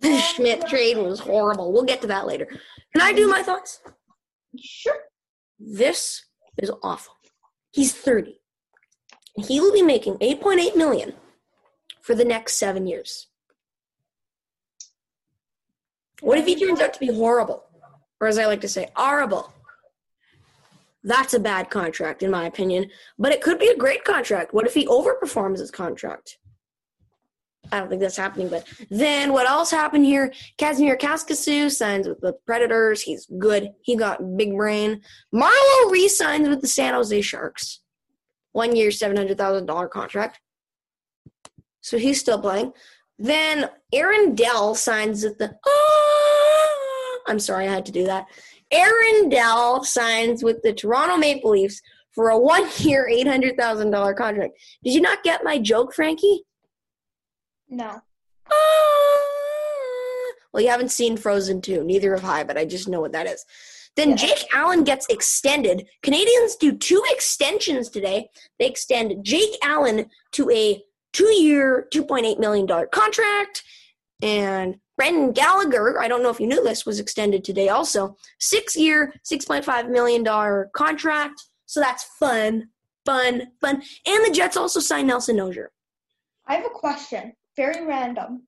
The 0.00 0.18
Schmidt 0.18 0.66
trade 0.68 0.96
was 0.96 1.18
horrible. 1.20 1.72
We'll 1.72 1.84
get 1.84 2.00
to 2.02 2.06
that 2.08 2.26
later. 2.26 2.46
Can 2.46 3.02
I 3.02 3.12
do 3.12 3.28
my 3.28 3.42
thoughts? 3.42 3.80
Sure. 4.56 4.96
This 5.58 6.24
is 6.56 6.70
awful. 6.82 7.14
He's 7.72 7.92
30. 7.92 8.40
He 9.36 9.60
will 9.60 9.72
be 9.72 9.82
making 9.82 10.14
8.8 10.18 10.76
million 10.76 11.14
for 12.00 12.14
the 12.14 12.24
next 12.24 12.54
7 12.54 12.86
years. 12.86 13.26
What 16.20 16.38
if 16.38 16.46
he 16.46 16.56
turns 16.56 16.80
out 16.80 16.94
to 16.94 17.00
be 17.00 17.12
horrible? 17.12 17.64
Or 18.20 18.26
as 18.26 18.38
I 18.38 18.46
like 18.46 18.60
to 18.62 18.68
say, 18.68 18.88
horrible. 18.96 19.52
That's 21.08 21.32
a 21.32 21.40
bad 21.40 21.70
contract 21.70 22.22
in 22.22 22.30
my 22.30 22.44
opinion, 22.44 22.90
but 23.18 23.32
it 23.32 23.40
could 23.40 23.58
be 23.58 23.68
a 23.68 23.76
great 23.76 24.04
contract. 24.04 24.52
What 24.52 24.66
if 24.66 24.74
he 24.74 24.86
overperforms 24.86 25.58
his 25.58 25.70
contract? 25.70 26.36
I 27.72 27.80
don't 27.80 27.88
think 27.88 28.02
that's 28.02 28.18
happening, 28.18 28.50
but 28.50 28.66
then 28.90 29.32
what 29.32 29.48
else 29.48 29.70
happened 29.70 30.04
here? 30.04 30.34
Kasimir 30.58 30.98
Kaskisuo 30.98 31.70
signs 31.70 32.06
with 32.06 32.20
the 32.20 32.34
Predators. 32.44 33.00
He's 33.00 33.26
good. 33.38 33.70
He 33.80 33.96
got 33.96 34.36
big 34.36 34.54
brain. 34.54 35.00
Marleau 35.34 35.90
re-signs 35.90 36.46
with 36.46 36.60
the 36.60 36.68
San 36.68 36.92
Jose 36.92 37.22
Sharks. 37.22 37.80
One 38.52 38.76
year, 38.76 38.90
$700,000 38.90 39.90
contract. 39.90 40.40
So 41.80 41.96
he's 41.96 42.20
still 42.20 42.40
playing. 42.40 42.72
Then 43.18 43.70
Aaron 43.94 44.34
Dell 44.34 44.74
signs 44.74 45.24
with 45.24 45.38
the. 45.38 45.56
Ah, 45.66 47.18
I'm 47.28 47.38
sorry, 47.38 47.66
I 47.66 47.72
had 47.72 47.86
to 47.86 47.92
do 47.92 48.04
that. 48.04 48.26
Aaron 48.70 49.28
Dell 49.28 49.84
signs 49.84 50.42
with 50.42 50.62
the 50.62 50.72
Toronto 50.72 51.16
Maple 51.16 51.50
Leafs 51.52 51.80
for 52.10 52.30
a 52.30 52.38
one 52.38 52.68
year, 52.78 53.08
$800,000 53.10 54.16
contract. 54.16 54.54
Did 54.82 54.94
you 54.94 55.00
not 55.00 55.22
get 55.22 55.44
my 55.44 55.58
joke, 55.58 55.94
Frankie? 55.94 56.42
No. 57.68 58.00
Ah. 58.50 58.54
Well, 60.52 60.62
you 60.62 60.70
haven't 60.70 60.90
seen 60.90 61.16
Frozen 61.16 61.60
2. 61.60 61.84
Neither 61.84 62.14
have 62.14 62.24
I, 62.24 62.42
but 62.42 62.56
I 62.56 62.64
just 62.64 62.88
know 62.88 63.00
what 63.00 63.12
that 63.12 63.26
is. 63.26 63.44
Then 63.96 64.10
Yeah. 64.10 64.16
Jake 64.16 64.44
Allen 64.54 64.84
gets 64.84 65.06
extended. 65.08 65.86
Canadians 66.02 66.56
do 66.56 66.72
two 66.72 67.02
extensions 67.10 67.88
today. 67.88 68.30
They 68.58 68.66
extend 68.66 69.24
Jake 69.24 69.56
Allen 69.62 70.10
to 70.32 70.50
a 70.50 70.82
two 71.12 71.32
year, 71.32 71.88
$2.8 71.92 72.38
million 72.38 72.66
contract. 72.90 73.62
And 74.22 74.78
Brendan 74.98 75.30
Gallagher, 75.32 76.00
I 76.00 76.08
don't 76.08 76.24
know 76.24 76.28
if 76.28 76.40
you 76.40 76.48
knew 76.48 76.62
this, 76.62 76.84
was 76.84 76.98
extended 76.98 77.44
today 77.44 77.68
also. 77.68 78.16
Six 78.40 78.76
year, 78.76 79.14
$6.5 79.24 79.88
million 79.90 80.24
contract. 80.74 81.40
So 81.66 81.78
that's 81.80 82.04
fun, 82.18 82.68
fun, 83.06 83.46
fun. 83.60 83.80
And 84.06 84.24
the 84.26 84.32
Jets 84.34 84.56
also 84.56 84.80
signed 84.80 85.06
Nelson 85.06 85.36
Nogier. 85.36 85.70
I 86.48 86.56
have 86.56 86.66
a 86.66 86.70
question. 86.70 87.32
Very 87.56 87.86
random. 87.86 88.42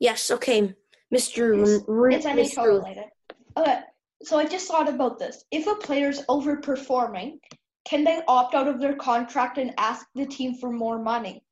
Yes, 0.00 0.30
okay, 0.32 0.74
Mr. 1.14 1.54
It's- 1.62 1.84
R- 1.88 2.10
It's 2.10 2.26
NHL 2.26 2.56
Mr. 2.56 2.66
related. 2.66 3.04
Okay, 3.56 3.78
so 4.24 4.36
I 4.36 4.46
just 4.46 4.66
thought 4.66 4.88
about 4.88 5.20
this. 5.20 5.44
If 5.52 5.68
a 5.68 5.76
player's 5.76 6.22
overperforming, 6.26 7.38
can 7.84 8.02
they 8.02 8.20
opt 8.26 8.56
out 8.56 8.66
of 8.66 8.80
their 8.80 8.96
contract 8.96 9.58
and 9.58 9.72
ask 9.78 10.06
the 10.16 10.26
team 10.26 10.56
for 10.56 10.72
more 10.72 10.98
money? 10.98 11.44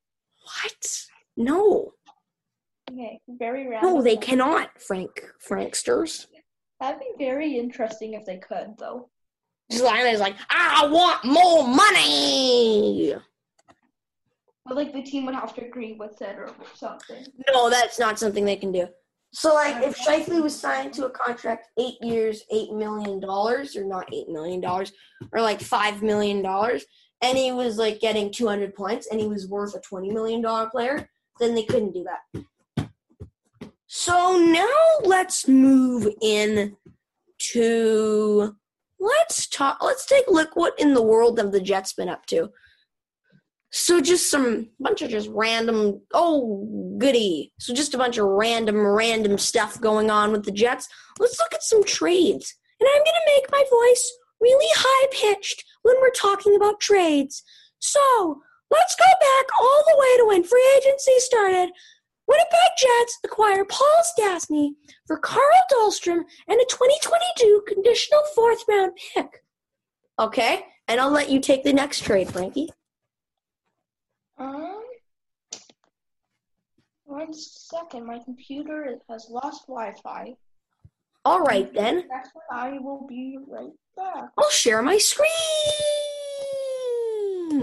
What? 0.43 0.99
No, 1.37 1.93
Okay, 2.93 3.19
very 3.27 3.67
random. 3.67 3.95
no, 3.95 4.01
they 4.01 4.17
cannot, 4.17 4.79
Frank 4.79 5.09
Franksters. 5.47 6.27
That'd 6.79 6.99
be 6.99 7.25
very 7.25 7.57
interesting 7.57 8.13
if 8.13 8.25
they 8.25 8.37
could, 8.37 8.75
though. 8.77 9.09
Zelina 9.71 10.13
is 10.13 10.19
like, 10.19 10.35
I 10.49 10.85
want 10.87 11.23
more 11.23 11.67
money. 11.67 13.15
But 14.65 14.77
like 14.77 14.93
the 14.93 15.01
team 15.01 15.25
would 15.25 15.35
have 15.35 15.55
to 15.55 15.65
agree 15.65 15.93
with 15.93 16.21
it 16.21 16.37
or 16.37 16.51
something. 16.75 17.25
No, 17.51 17.69
that's 17.69 17.99
not 17.99 18.19
something 18.19 18.45
they 18.45 18.55
can 18.55 18.71
do. 18.71 18.87
So, 19.35 19.53
like, 19.55 19.83
if 19.83 19.97
Scheifele 19.97 20.43
was 20.43 20.57
signed 20.57 20.93
to 20.93 21.07
a 21.07 21.09
contract 21.09 21.67
eight 21.79 21.95
years, 22.01 22.43
eight 22.51 22.71
million 22.71 23.19
dollars, 23.19 23.75
or 23.75 23.83
not 23.83 24.13
eight 24.13 24.29
million 24.29 24.61
dollars, 24.61 24.91
or 25.31 25.41
like 25.41 25.59
five 25.59 26.03
million 26.03 26.43
dollars, 26.43 26.85
and 27.21 27.35
he 27.35 27.51
was 27.51 27.77
like 27.77 27.99
getting 27.99 28.31
two 28.31 28.47
hundred 28.47 28.75
points, 28.75 29.07
and 29.09 29.19
he 29.19 29.27
was 29.27 29.47
worth 29.47 29.73
a 29.75 29.79
twenty 29.81 30.11
million 30.11 30.39
dollar 30.41 30.69
player, 30.69 31.09
then 31.39 31.55
they 31.55 31.63
couldn't 31.63 31.93
do 31.93 32.03
that. 32.03 32.43
So 33.95 34.39
now 34.39 35.07
let's 35.07 35.47
move 35.47 36.07
in 36.19 36.75
to 37.51 38.55
let's 38.99 39.45
talk. 39.45 39.83
Let's 39.83 40.07
take 40.07 40.25
a 40.25 40.31
look 40.33 40.55
what 40.55 40.73
in 40.79 40.95
the 40.95 41.03
world 41.03 41.37
have 41.37 41.51
the 41.51 41.61
Jets 41.61 41.93
been 41.93 42.09
up 42.09 42.25
to. 42.25 42.49
So 43.71 44.01
just 44.01 44.31
some 44.31 44.71
bunch 44.79 45.03
of 45.03 45.11
just 45.11 45.29
random 45.31 46.01
oh 46.11 46.95
goody. 46.97 47.53
So 47.59 47.71
just 47.71 47.93
a 47.93 47.99
bunch 47.99 48.17
of 48.17 48.25
random 48.25 48.77
random 48.77 49.37
stuff 49.37 49.79
going 49.79 50.09
on 50.09 50.31
with 50.31 50.45
the 50.45 50.51
Jets. 50.51 50.89
Let's 51.19 51.37
look 51.37 51.53
at 51.53 51.61
some 51.61 51.83
trades. 51.83 52.55
And 52.79 52.89
I'm 52.89 53.03
going 53.03 53.05
to 53.05 53.31
make 53.35 53.51
my 53.51 53.63
voice 53.69 54.17
really 54.41 54.73
high 54.75 55.07
pitched 55.11 55.65
when 55.83 55.97
we're 56.01 56.09
talking 56.09 56.55
about 56.55 56.79
trades. 56.79 57.43
So, 57.77 58.41
let's 58.71 58.95
go 58.95 59.05
back 59.05 59.45
all 59.61 59.83
the 59.85 59.99
way 59.99 60.17
to 60.17 60.25
when 60.29 60.43
free 60.43 60.73
agency 60.77 61.11
started 61.19 61.69
Winnipeg 62.27 62.71
Jets 62.77 63.19
acquire 63.23 63.65
Paul 63.65 64.01
Stastny 64.17 64.71
for 65.05 65.17
Carl 65.17 65.43
Dahlstrom 65.71 66.23
and 66.47 66.59
a 66.59 66.65
2022 66.69 67.63
conditional 67.67 68.21
fourth 68.33 68.63
round 68.67 68.97
pick. 69.13 69.43
Okay, 70.19 70.65
and 70.87 71.01
I'll 71.01 71.11
let 71.11 71.29
you 71.29 71.39
take 71.39 71.63
the 71.63 71.73
next 71.73 72.01
trade, 72.01 72.29
Frankie. 72.29 72.69
Um, 74.37 74.83
one 77.05 77.33
second. 77.33 78.05
My 78.05 78.19
computer 78.19 78.97
has 79.09 79.27
lost 79.29 79.67
Wi-Fi. 79.67 80.35
All 81.25 81.41
right 81.41 81.73
then. 81.73 82.05
That's 82.09 82.29
I 82.51 82.79
will 82.79 83.05
be 83.07 83.37
right 83.47 83.71
back. 83.95 84.29
I'll 84.37 84.49
share 84.49 84.81
my 84.81 84.97
screen. 84.97 85.29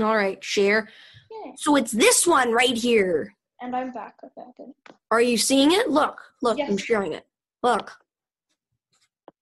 All 0.02 0.16
right, 0.16 0.42
share. 0.42 0.88
Yeah. 1.30 1.52
So 1.56 1.76
it's 1.76 1.92
this 1.92 2.26
one 2.26 2.52
right 2.52 2.76
here. 2.76 3.34
And 3.60 3.76
I'm 3.76 3.92
back. 3.92 4.14
Okay. 4.24 4.70
Are 5.10 5.20
you 5.20 5.36
seeing 5.36 5.72
it? 5.72 5.90
Look, 5.90 6.20
look, 6.42 6.58
I'm 6.58 6.78
sharing 6.78 7.12
it. 7.12 7.26
Look, 7.62 7.92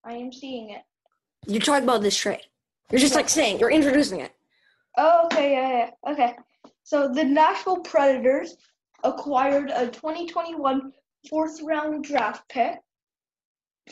I 0.04 0.14
am 0.14 0.32
seeing 0.32 0.70
it. 0.70 0.82
you're 1.46 1.60
talking 1.60 1.84
about 1.84 2.02
this 2.02 2.16
trade. 2.16 2.40
You're 2.90 3.00
just 3.00 3.14
like 3.14 3.28
saying, 3.28 3.60
you're 3.60 3.70
introducing 3.70 4.20
it. 4.20 4.32
Oh, 4.96 5.26
okay, 5.26 5.52
yeah, 5.52 5.90
yeah. 6.06 6.12
Okay. 6.12 6.34
So 6.82 7.08
the 7.08 7.22
Nashville 7.22 7.80
Predators 7.80 8.56
acquired 9.04 9.70
a 9.70 9.86
2021 9.86 10.92
fourth 11.28 11.60
round 11.62 12.04
draft 12.04 12.48
pick 12.48 12.78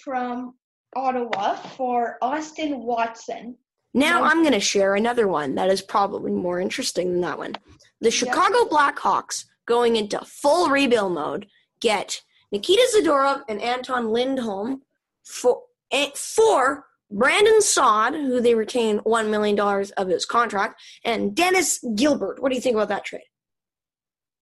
from 0.00 0.54
Ottawa 0.97 1.54
for 1.54 2.16
Austin 2.23 2.80
Watson. 2.80 3.56
Now 3.95 4.25
I'm 4.25 4.42
going 4.42 4.52
to 4.52 4.61
share 4.61 4.95
another 4.95 5.28
one 5.28 5.54
that 5.54 5.71
is 5.71 5.83
probably 5.83 6.33
more 6.33 6.61
interesting 6.61 7.12
than 7.12 7.21
that 7.21 7.38
one. 7.38 7.54
The 8.00 8.11
Chicago 8.11 8.64
Blackhawks 8.64 9.45
going 9.66 9.96
into 9.96 10.18
full 10.25 10.68
rebuild 10.68 11.12
mode 11.12 11.46
get 11.80 12.23
Nikita 12.52 12.82
Zadorov 12.96 13.42
and 13.49 13.61
Anton 13.61 14.11
Lindholm 14.11 14.82
for, 15.25 15.62
eh, 15.90 16.11
for 16.14 16.87
Brandon 17.11 17.61
Saad, 17.61 18.14
who 18.14 18.40
they 18.40 18.54
retain 18.54 18.99
$1 19.00 19.30
million 19.30 19.58
of 19.96 20.08
his 20.08 20.25
contract, 20.25 20.80
and 21.04 21.35
Dennis 21.35 21.85
Gilbert. 21.94 22.40
What 22.40 22.50
do 22.50 22.54
you 22.54 22.61
think 22.61 22.75
about 22.75 22.88
that 22.88 23.04
trade? 23.04 23.23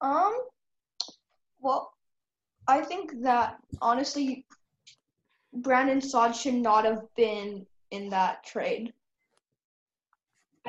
Um, 0.00 0.34
well, 1.60 1.92
I 2.66 2.80
think 2.80 3.22
that 3.22 3.56
honestly, 3.80 4.46
Brandon 5.52 6.00
Saad 6.00 6.34
should 6.34 6.54
not 6.54 6.84
have 6.84 7.02
been 7.16 7.66
in 7.90 8.08
that 8.10 8.44
trade. 8.44 8.92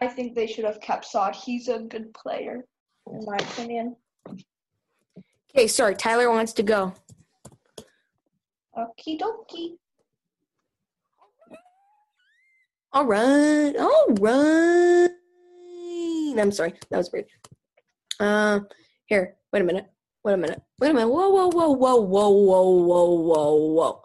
I 0.02 0.08
think 0.08 0.36
they 0.36 0.48
should 0.48 0.66
have 0.66 0.82
kept 0.82 1.06
Saad. 1.06 1.36
He's 1.36 1.70
a 1.70 1.80
good 1.80 2.14
player, 2.14 2.66
in 3.12 3.26
my 3.26 3.38
opinion. 3.38 3.96
Okay, 5.52 5.68
sorry, 5.68 5.96
Tyler 5.96 6.30
wants 6.30 6.54
to 6.54 6.64
go. 6.64 6.94
Okie 8.78 9.20
dokie. 9.20 9.78
All 12.92 13.06
right, 13.06 13.74
all 13.78 14.08
right. 14.20 15.10
I'm 16.38 16.52
sorry, 16.52 16.74
that 16.90 16.98
was 16.98 17.12
weird. 17.12 17.26
Uh, 18.20 18.60
here, 19.06 19.36
wait 19.54 19.62
a 19.62 19.66
minute, 19.66 19.86
wait 20.24 20.34
a 20.34 20.38
minute, 20.38 20.62
wait 20.80 20.92
a 20.92 20.94
minute. 20.94 21.08
Whoa, 21.08 21.30
whoa, 21.30 21.48
whoa, 21.48 21.70
whoa, 21.70 21.96
whoa, 21.96 22.30
whoa, 22.30 22.70
whoa, 22.70 23.16
whoa, 23.16 23.56
whoa. 23.56 24.02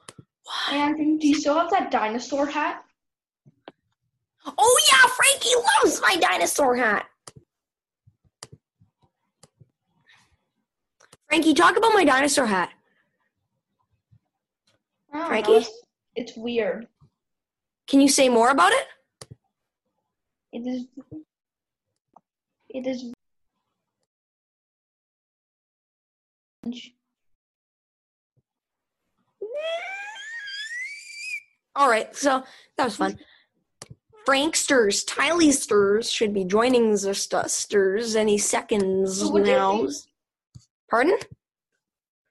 And 0.70 1.20
do 1.20 1.26
you 1.26 1.34
still 1.34 1.54
have 1.54 1.70
that 1.70 1.90
dinosaur 1.90 2.46
hat? 2.46 2.84
Oh 4.46 4.80
yeah, 4.90 5.08
Frankie 5.10 5.54
loves 5.82 6.00
my 6.00 6.16
dinosaur 6.16 6.76
hat. 6.76 7.09
Frankie, 11.30 11.54
talk 11.54 11.76
about 11.76 11.94
my 11.94 12.04
dinosaur 12.04 12.44
hat. 12.44 12.70
Don't 15.12 15.22
know, 15.22 15.28
Frankie? 15.28 15.52
It's, 15.52 15.70
it's 16.16 16.36
weird. 16.36 16.88
Can 17.86 18.00
you 18.00 18.08
say 18.08 18.28
more 18.28 18.50
about 18.50 18.72
it? 18.72 18.86
It 20.52 20.66
is. 20.66 20.86
It 22.68 22.84
is. 22.84 23.12
All 31.76 31.88
right, 31.88 32.14
so 32.16 32.42
that 32.76 32.84
was 32.84 32.96
fun. 32.96 33.18
Franksters, 34.26 35.04
Tylysters 35.06 36.10
should 36.10 36.34
be 36.34 36.44
joining 36.44 36.90
the 36.90 37.14
Stusters 37.14 38.16
any 38.16 38.36
seconds 38.36 39.30
now. 39.30 39.86
Pardon? 40.90 41.16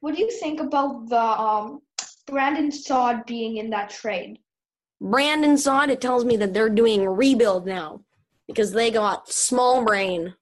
What 0.02 0.16
do 0.16 0.22
you 0.22 0.32
think 0.32 0.60
about 0.60 1.10
the 1.10 1.22
um 1.22 1.82
Brandon 2.28 2.72
Saad 2.72 3.26
being 3.26 3.58
in 3.58 3.70
that 3.72 3.90
trade? 3.90 4.40
Brandon 5.02 5.58
Saad, 5.58 5.90
it 5.90 6.02
tells 6.02 6.26
me 6.26 6.36
that 6.38 6.54
they're 6.54 6.70
doing 6.70 7.06
rebuild 7.06 7.66
now 7.66 8.02
because 8.48 8.72
they 8.72 8.92
got 8.92 9.30
small 9.32 9.84
brain. 9.86 10.36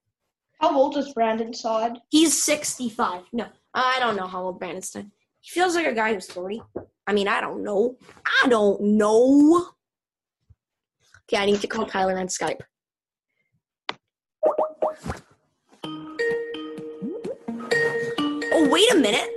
How 0.60 0.76
old 0.76 0.98
is 0.98 1.14
Brandon 1.14 1.54
Saad? 1.54 2.00
He's 2.10 2.42
65. 2.42 3.24
No, 3.32 3.46
I 3.74 3.98
don't 4.00 4.16
know 4.16 4.28
how 4.28 4.44
old 4.44 4.60
Brandon's 4.60 4.90
done. 4.90 5.12
He 5.42 5.52
feels 5.52 5.76
like 5.76 5.86
a 5.86 5.94
guy 5.94 6.14
who's 6.14 6.30
40. 6.30 6.62
I 7.06 7.14
mean, 7.14 7.28
I 7.28 7.40
don't 7.40 7.64
know. 7.64 7.98
I 8.44 8.48
don't 8.50 8.82
know. 8.82 9.68
Okay, 11.30 11.42
I 11.42 11.46
need 11.46 11.62
to 11.62 11.68
call 11.68 11.86
Tyler 11.86 12.18
on 12.18 12.28
Skype. 12.28 12.62
Oh, 18.68 18.70
wait 18.70 18.92
a 18.92 18.98
minute. 18.98 19.30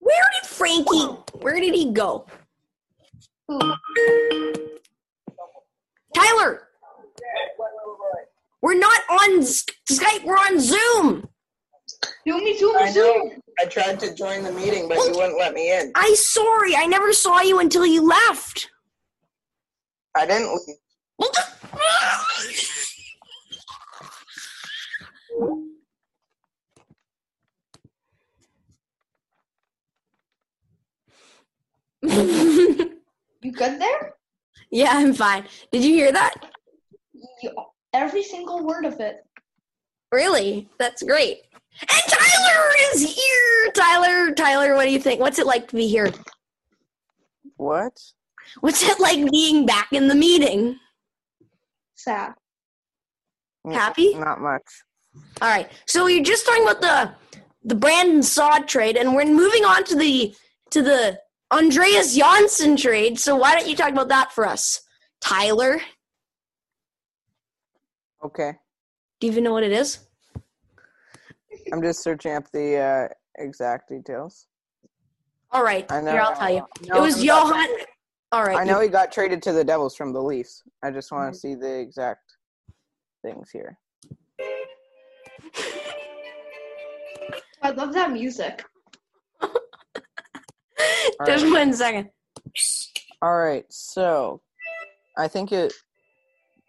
Where 0.00 0.24
did 0.34 0.48
Frankie, 0.48 1.06
where 1.40 1.60
did 1.60 1.72
he 1.72 1.92
go? 1.92 2.26
Who? 3.46 3.60
Tyler! 6.14 6.68
We're 8.60 8.78
not 8.78 9.00
on 9.08 9.40
Skype, 9.40 10.24
we're 10.24 10.34
on 10.34 10.58
Zoom. 10.58 11.28
Zoom 12.26 12.44
me, 12.44 12.58
zoom 12.58 12.76
I 12.76 12.86
me, 12.86 12.90
zoom. 12.90 13.40
I 13.60 13.66
tried 13.66 14.00
to 14.00 14.12
join 14.14 14.42
the 14.42 14.52
meeting, 14.52 14.88
but 14.88 14.98
you 14.98 15.12
wouldn't 15.14 15.38
let 15.38 15.54
me 15.54 15.72
in. 15.72 15.92
I 15.94 16.12
sorry, 16.14 16.74
I 16.74 16.86
never 16.86 17.12
saw 17.12 17.40
you 17.40 17.60
until 17.60 17.86
you 17.86 18.02
left. 18.08 18.68
I 20.16 20.26
didn't 20.26 20.50
leave. 20.66 20.76
You 33.40 33.52
good 33.52 33.80
there? 33.80 34.14
yeah, 34.70 34.90
I'm 34.92 35.14
fine. 35.14 35.44
Did 35.70 35.84
you 35.84 35.94
hear 35.94 36.10
that? 36.10 36.34
You, 37.40 37.52
every 37.92 38.24
single 38.24 38.66
word 38.66 38.84
of 38.84 38.98
it. 38.98 39.24
Really? 40.10 40.68
That's 40.78 41.02
great. 41.04 41.42
And 41.80 42.02
Tyler 42.08 42.70
is 42.92 43.14
here. 43.14 43.72
Tyler, 43.74 44.32
Tyler, 44.34 44.74
what 44.74 44.86
do 44.86 44.90
you 44.90 44.98
think? 44.98 45.20
What's 45.20 45.38
it 45.38 45.46
like 45.46 45.68
to 45.68 45.76
be 45.76 45.86
here? 45.86 46.10
What? 47.56 47.92
What's 48.60 48.82
it 48.82 48.98
like 48.98 49.30
being 49.30 49.66
back 49.66 49.92
in 49.92 50.08
the 50.08 50.14
meeting? 50.14 50.78
Sad. 51.94 52.32
Happy? 53.70 54.14
Not 54.14 54.40
much. 54.40 54.62
All 55.40 55.48
right. 55.48 55.70
So 55.86 56.06
you're 56.06 56.24
just 56.24 56.46
talking 56.46 56.62
about 56.62 56.80
the 56.80 57.12
the 57.64 57.74
Brandon 57.74 58.22
Saad 58.22 58.66
trade, 58.66 58.96
and 58.96 59.14
we're 59.14 59.26
moving 59.26 59.64
on 59.64 59.84
to 59.84 59.96
the 59.96 60.34
to 60.70 60.82
the 60.82 61.20
Andreas 61.52 62.14
Johnsson 62.16 62.76
trade. 62.76 63.18
So 63.18 63.36
why 63.36 63.54
don't 63.54 63.68
you 63.68 63.76
talk 63.76 63.90
about 63.90 64.08
that 64.08 64.32
for 64.32 64.46
us, 64.46 64.80
Tyler? 65.20 65.80
Okay. 68.22 68.52
Do 69.20 69.26
you 69.26 69.32
even 69.32 69.44
know 69.44 69.52
what 69.52 69.62
it 69.64 69.72
is? 69.72 70.00
I'm 71.72 71.82
just 71.82 72.02
searching 72.02 72.34
up 72.34 72.50
the 72.52 72.76
uh, 72.76 73.08
exact 73.42 73.88
details. 73.88 74.46
All 75.50 75.62
right. 75.62 75.90
I 75.90 76.00
know. 76.00 76.12
Here, 76.12 76.20
I'll 76.20 76.36
tell 76.36 76.50
you. 76.52 76.66
No, 76.86 76.96
it 76.98 77.00
was 77.00 77.20
I'm 77.20 77.26
not- 77.26 77.46
Johan. 77.50 77.68
All 78.30 78.44
right. 78.44 78.58
I 78.58 78.64
know 78.64 78.80
he 78.80 78.88
got 78.88 79.10
traded 79.10 79.42
to 79.44 79.52
the 79.52 79.64
Devils 79.64 79.96
from 79.96 80.12
the 80.12 80.20
Leafs. 80.22 80.62
I 80.82 80.90
just 80.90 81.10
want 81.10 81.32
to 81.32 81.38
see 81.38 81.54
the 81.54 81.78
exact 81.80 82.34
things 83.22 83.50
here. 83.50 83.78
I 87.62 87.70
love 87.70 87.92
that 87.94 88.12
music. 88.12 88.64
Just 91.26 91.44
Alright. 91.44 91.66
one 91.66 91.72
second. 91.72 92.10
All 93.20 93.36
right, 93.36 93.64
so 93.68 94.40
I 95.16 95.28
think 95.28 95.52
it. 95.52 95.72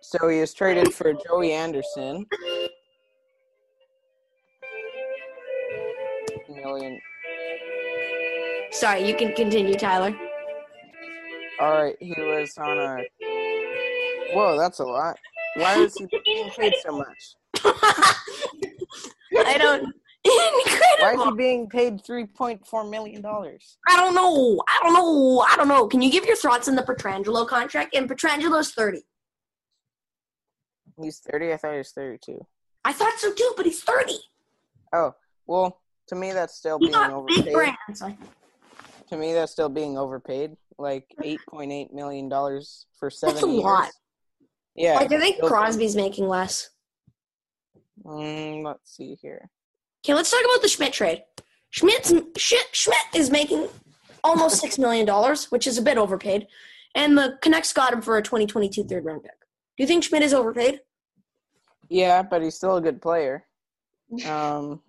So 0.01 0.27
he 0.27 0.39
is 0.39 0.53
traded 0.53 0.93
for 0.93 1.13
Joey 1.13 1.51
Anderson. 1.51 2.25
Million. 6.49 6.99
Sorry, 8.71 9.07
you 9.07 9.15
can 9.15 9.33
continue, 9.35 9.75
Tyler. 9.75 10.15
All 11.59 11.83
right, 11.83 11.95
he 11.99 12.13
was 12.17 12.51
on 12.57 12.77
a. 12.77 12.97
Whoa, 14.33 14.57
that's 14.57 14.79
a 14.79 14.85
lot. 14.85 15.17
Why 15.55 15.75
is 15.79 15.95
he 15.95 16.07
being 16.25 16.49
paid 16.51 16.73
so 16.83 16.97
much? 16.97 17.35
I 19.35 19.57
don't. 19.57 19.93
Why 20.99 21.13
is 21.17 21.23
he 21.23 21.31
being 21.35 21.69
paid 21.69 22.03
three 22.05 22.25
point 22.25 22.65
four 22.67 22.83
million 22.83 23.21
dollars? 23.21 23.77
I 23.87 23.95
don't 23.95 24.13
know. 24.13 24.61
I 24.67 24.79
don't 24.83 24.93
know. 24.93 25.39
I 25.49 25.55
don't 25.55 25.67
know. 25.69 25.87
Can 25.87 26.01
you 26.01 26.11
give 26.11 26.25
your 26.25 26.35
thoughts 26.35 26.67
on 26.67 26.75
the 26.75 26.81
Pietrangelo 26.83 27.47
contract? 27.47 27.95
And 27.95 28.09
Pietrangelo's 28.09 28.71
30. 28.71 29.01
He's 31.01 31.19
thirty. 31.19 31.53
I 31.53 31.57
thought 31.57 31.71
he 31.71 31.77
was 31.77 31.91
thirty-two. 31.91 32.45
I 32.83 32.91
thought 32.91 33.13
so 33.17 33.31
too, 33.33 33.53
but 33.55 33.65
he's 33.65 33.81
30. 33.81 34.15
Oh 34.93 35.13
well, 35.47 35.79
to 36.07 36.15
me 36.15 36.33
that's 36.33 36.55
still 36.55 36.77
He 36.79 36.87
being 36.87 36.91
got 36.93 37.25
big 37.27 37.37
overpaid. 37.37 37.53
brands. 37.53 38.03
To 39.09 39.17
me 39.17 39.33
that's 39.33 39.51
still 39.53 39.69
being 39.69 39.97
overpaid. 39.97 40.57
Like 40.77 41.05
eight 41.23 41.39
point 41.49 41.71
eight 41.71 41.93
million 41.93 42.27
dollars 42.27 42.85
for 42.99 43.09
seven 43.09 43.35
That's 43.35 43.45
a 43.45 43.49
years. 43.49 43.63
lot. 43.63 43.89
Yeah. 44.75 44.95
Like, 44.95 45.11
I 45.11 45.19
think 45.19 45.41
Crosby's 45.41 45.95
making 45.95 46.27
less. 46.27 46.69
Mm, 48.05 48.63
let's 48.63 48.95
see 48.95 49.17
here. 49.21 49.49
Okay, 50.09 50.15
let's 50.15 50.31
talk 50.31 50.41
about 50.43 50.63
the 50.63 50.67
Schmidt 50.67 50.91
trade. 50.91 51.21
Schmidt's, 51.69 52.11
Schmidt, 52.35 52.65
Schmidt 52.71 52.97
is 53.13 53.29
making 53.29 53.67
almost 54.23 54.63
$6 54.63 54.79
million, 54.79 55.07
which 55.51 55.67
is 55.67 55.77
a 55.77 55.83
bit 55.83 55.99
overpaid. 55.99 56.47
And 56.95 57.15
the 57.15 57.37
Canucks 57.43 57.71
got 57.73 57.93
him 57.93 58.01
for 58.01 58.17
a 58.17 58.23
2022 58.23 58.85
third 58.85 59.05
round 59.05 59.21
pick. 59.21 59.39
Do 59.77 59.83
you 59.83 59.85
think 59.85 60.03
Schmidt 60.03 60.23
is 60.23 60.33
overpaid? 60.33 60.79
Yeah, 61.89 62.23
but 62.23 62.41
he's 62.41 62.55
still 62.55 62.77
a 62.77 62.81
good 62.81 63.01
player. 63.01 63.45
Um, 64.25 64.81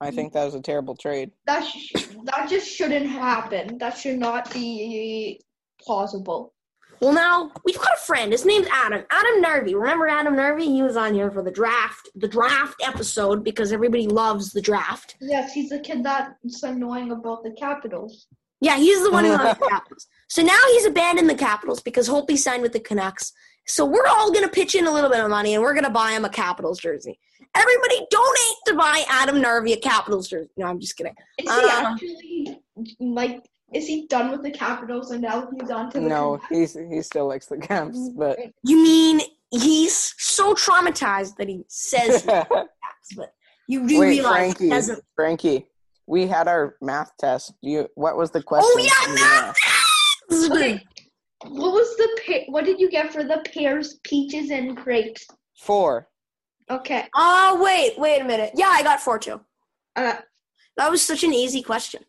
I 0.00 0.12
think 0.12 0.32
that 0.34 0.44
was 0.44 0.54
a 0.54 0.60
terrible 0.60 0.94
trade. 0.94 1.32
That 1.46 1.66
sh- 1.66 2.06
that 2.22 2.48
just 2.48 2.68
shouldn't 2.70 3.06
happen. 3.06 3.78
That 3.78 3.98
should 3.98 4.20
not 4.20 4.52
be 4.52 5.40
plausible. 5.80 6.54
Well, 7.00 7.12
now 7.12 7.52
we've 7.64 7.78
got 7.78 7.92
a 7.94 8.00
friend. 8.06 8.32
His 8.32 8.44
name's 8.44 8.66
Adam. 8.72 9.04
Adam 9.10 9.42
Narvey. 9.42 9.74
Remember 9.74 10.08
Adam 10.08 10.34
Narvey? 10.34 10.64
He 10.64 10.82
was 10.82 10.96
on 10.96 11.14
here 11.14 11.30
for 11.30 11.42
the 11.42 11.50
draft, 11.50 12.08
the 12.16 12.26
draft 12.28 12.80
episode 12.84 13.44
because 13.44 13.72
everybody 13.72 14.06
loves 14.08 14.50
the 14.52 14.60
draft. 14.60 15.16
Yes, 15.20 15.52
he's 15.52 15.70
the 15.70 15.78
kid 15.78 16.02
that's 16.02 16.62
annoying 16.62 17.12
about 17.12 17.44
the 17.44 17.52
Capitals. 17.52 18.26
Yeah, 18.60 18.76
he's 18.76 19.02
the 19.04 19.12
one 19.12 19.24
who 19.24 19.30
loves 19.30 19.58
the 19.60 19.66
Capitals. 19.70 20.06
So 20.28 20.42
now 20.42 20.58
he's 20.72 20.84
abandoned 20.86 21.30
the 21.30 21.34
Capitals 21.36 21.80
because 21.80 22.08
Holtby 22.08 22.36
signed 22.36 22.62
with 22.62 22.72
the 22.72 22.80
Canucks. 22.80 23.32
So 23.66 23.84
we're 23.84 24.06
all 24.06 24.32
gonna 24.32 24.48
pitch 24.48 24.74
in 24.74 24.86
a 24.86 24.92
little 24.92 25.10
bit 25.10 25.20
of 25.20 25.30
money 25.30 25.54
and 25.54 25.62
we're 25.62 25.74
gonna 25.74 25.90
buy 25.90 26.12
him 26.12 26.24
a 26.24 26.28
Capitals 26.30 26.80
jersey. 26.80 27.18
Everybody 27.54 28.06
donate 28.10 28.56
to 28.66 28.74
buy 28.74 29.04
Adam 29.08 29.36
Narvey 29.36 29.74
a 29.74 29.76
Capitals 29.76 30.28
jersey. 30.28 30.50
No, 30.56 30.66
I'm 30.66 30.80
just 30.80 30.96
kidding. 30.96 31.14
Is 31.38 31.44
he 31.44 31.48
Uh, 31.48 31.68
actually 31.92 32.58
like? 32.98 33.44
Is 33.74 33.86
he 33.86 34.06
done 34.06 34.30
with 34.30 34.42
the 34.42 34.50
Capitals 34.50 35.10
and 35.10 35.20
now 35.22 35.48
he's 35.58 35.70
on 35.70 35.90
to 35.92 36.00
the 36.00 36.08
No, 36.08 36.40
he's 36.48 36.74
he 36.74 37.02
still 37.02 37.26
likes 37.28 37.46
the 37.46 37.58
Caps, 37.58 38.10
but 38.16 38.38
You 38.64 38.82
mean 38.82 39.20
he's 39.50 40.14
so 40.18 40.54
traumatized 40.54 41.36
that 41.36 41.48
he 41.48 41.64
says 41.68 42.22
he 42.22 42.28
Caps, 42.30 43.14
but 43.16 43.32
you 43.66 43.86
do 43.86 44.00
wait, 44.00 44.08
realize 44.10 44.46
he 44.52 44.54
Frankie, 44.54 44.68
doesn't. 44.70 45.04
Frankie, 45.14 45.66
we 46.06 46.26
had 46.26 46.48
our 46.48 46.76
math 46.80 47.10
test. 47.18 47.52
You, 47.60 47.88
what 47.94 48.16
was 48.16 48.30
the 48.30 48.42
question? 48.42 48.70
Oh 48.72 48.78
yeah, 48.78 49.14
math. 49.14 49.56
math? 50.30 50.50
Okay. 50.52 50.82
What 51.44 51.72
was 51.72 51.96
the 51.98 52.20
pa- 52.26 52.50
What 52.52 52.64
did 52.64 52.80
you 52.80 52.90
get 52.90 53.12
for 53.12 53.22
the 53.22 53.44
pears, 53.54 54.00
peaches, 54.02 54.50
and 54.50 54.76
grapes? 54.76 55.26
Four. 55.58 56.08
Okay. 56.70 57.06
Oh 57.14 57.60
wait, 57.62 57.98
wait 57.98 58.20
a 58.20 58.24
minute. 58.24 58.52
Yeah, 58.54 58.68
I 58.70 58.82
got 58.82 59.00
four 59.00 59.18
too. 59.18 59.40
Uh, 59.94 60.16
That 60.78 60.90
was 60.90 61.02
such 61.02 61.22
an 61.24 61.32
easy 61.34 61.62
question. 61.62 62.02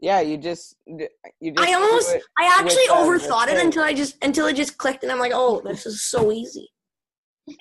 Yeah, 0.00 0.20
you 0.20 0.36
just 0.36 0.76
you 0.86 1.08
just 1.42 1.58
I 1.58 1.72
almost. 1.72 2.14
I 2.38 2.58
actually 2.58 2.86
overthought 2.88 3.48
it 3.48 3.58
until 3.58 3.82
I 3.82 3.94
just, 3.94 4.22
until 4.22 4.46
it 4.46 4.54
just 4.54 4.76
clicked, 4.76 5.02
and 5.02 5.10
I'm 5.10 5.18
like, 5.18 5.32
oh, 5.34 5.62
this 5.64 5.86
is 5.86 6.04
so 6.04 6.30
easy. 6.30 6.68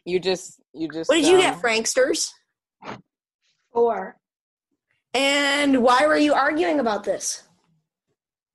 You 0.04 0.20
just 0.20 0.62
you 0.74 0.90
just. 0.90 1.10
What 1.10 1.16
did 1.16 1.28
you 1.28 1.36
um, 1.36 1.42
get, 1.42 1.62
Franksters? 1.62 2.30
four. 3.76 4.18
And 5.14 5.84
why 5.84 6.08
were 6.08 6.18
you 6.18 6.34
arguing 6.34 6.80
about 6.80 7.04
this? 7.04 7.44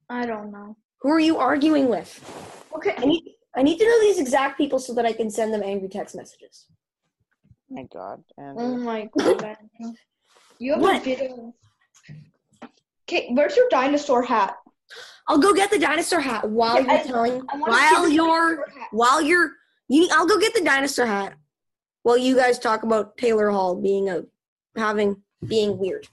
I 0.08 0.26
don't 0.26 0.50
know. 0.50 0.76
Who 1.02 1.10
are 1.10 1.20
you 1.20 1.38
arguing 1.38 1.88
with? 1.88 2.10
Okay. 2.74 2.94
I 2.98 3.04
need, 3.04 3.22
I 3.56 3.62
need 3.62 3.78
to 3.78 3.84
know 3.84 4.00
these 4.00 4.18
exact 4.18 4.58
people 4.58 4.78
so 4.78 4.92
that 4.94 5.06
I 5.06 5.12
can 5.12 5.30
send 5.30 5.54
them 5.54 5.62
angry 5.62 5.88
text 5.88 6.16
messages. 6.16 6.66
My 7.70 7.84
God, 7.92 8.22
and 8.36 8.58
Oh 8.58 8.76
my 8.76 9.08
god. 9.18 9.56
You 10.58 10.72
have 10.72 10.82
What? 10.82 11.02
a 11.02 11.04
bit 11.04 11.30
of. 13.12 13.16
Okay, 13.18 13.28
where's 13.32 13.56
your 13.56 13.68
dinosaur 13.70 14.22
hat? 14.22 14.56
I'll 15.28 15.38
go 15.38 15.52
get 15.54 15.70
the 15.70 15.78
dinosaur 15.78 16.20
hat 16.20 16.48
while 16.48 16.76
Yeah, 16.76 16.80
you're 16.82 16.90
I- 16.90 17.02
telling, 17.02 17.42
I 17.48 17.56
while 17.58 18.08
you're, 18.08 18.66
while 18.90 19.22
you're, 19.22 19.52
you, 19.88 20.08
I'll 20.12 20.26
go 20.26 20.38
get 20.38 20.54
the 20.54 20.62
dinosaur 20.64 21.06
hat 21.06 21.34
while 22.02 22.16
you 22.18 22.34
guys 22.34 22.58
talk 22.58 22.82
about 22.82 23.16
Taylor 23.16 23.50
Hall 23.50 23.76
being 23.76 24.08
a, 24.08 24.22
having, 24.76 25.22
being 25.46 25.78
weird. 25.78 26.08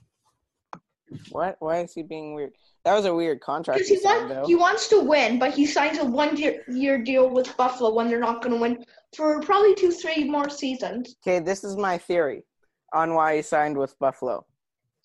what? 1.30 1.56
Why 1.60 1.80
is 1.80 1.94
he 1.94 2.02
being 2.02 2.34
weird? 2.34 2.52
That 2.84 2.94
was 2.94 3.06
a 3.06 3.14
weird 3.14 3.40
contract. 3.40 3.78
Because 3.78 3.88
He 3.88 3.94
he, 3.96 4.00
signed, 4.00 4.30
want, 4.30 4.46
he 4.46 4.54
wants 4.54 4.88
to 4.88 5.00
win, 5.00 5.38
but 5.38 5.52
he 5.52 5.66
signs 5.66 5.98
a 5.98 6.04
one 6.04 6.36
year, 6.36 6.62
year 6.68 7.02
deal 7.02 7.28
with 7.28 7.54
Buffalo 7.56 7.92
when 7.92 8.08
they're 8.08 8.20
not 8.20 8.40
going 8.42 8.54
to 8.54 8.60
win 8.60 8.84
for 9.16 9.40
probably 9.40 9.74
two, 9.74 9.90
three 9.90 10.24
more 10.24 10.48
seasons. 10.48 11.16
Okay, 11.26 11.40
this 11.40 11.64
is 11.64 11.76
my 11.76 11.98
theory 11.98 12.44
on 12.92 13.14
why 13.14 13.36
he 13.36 13.42
signed 13.42 13.76
with 13.76 13.98
Buffalo. 13.98 14.46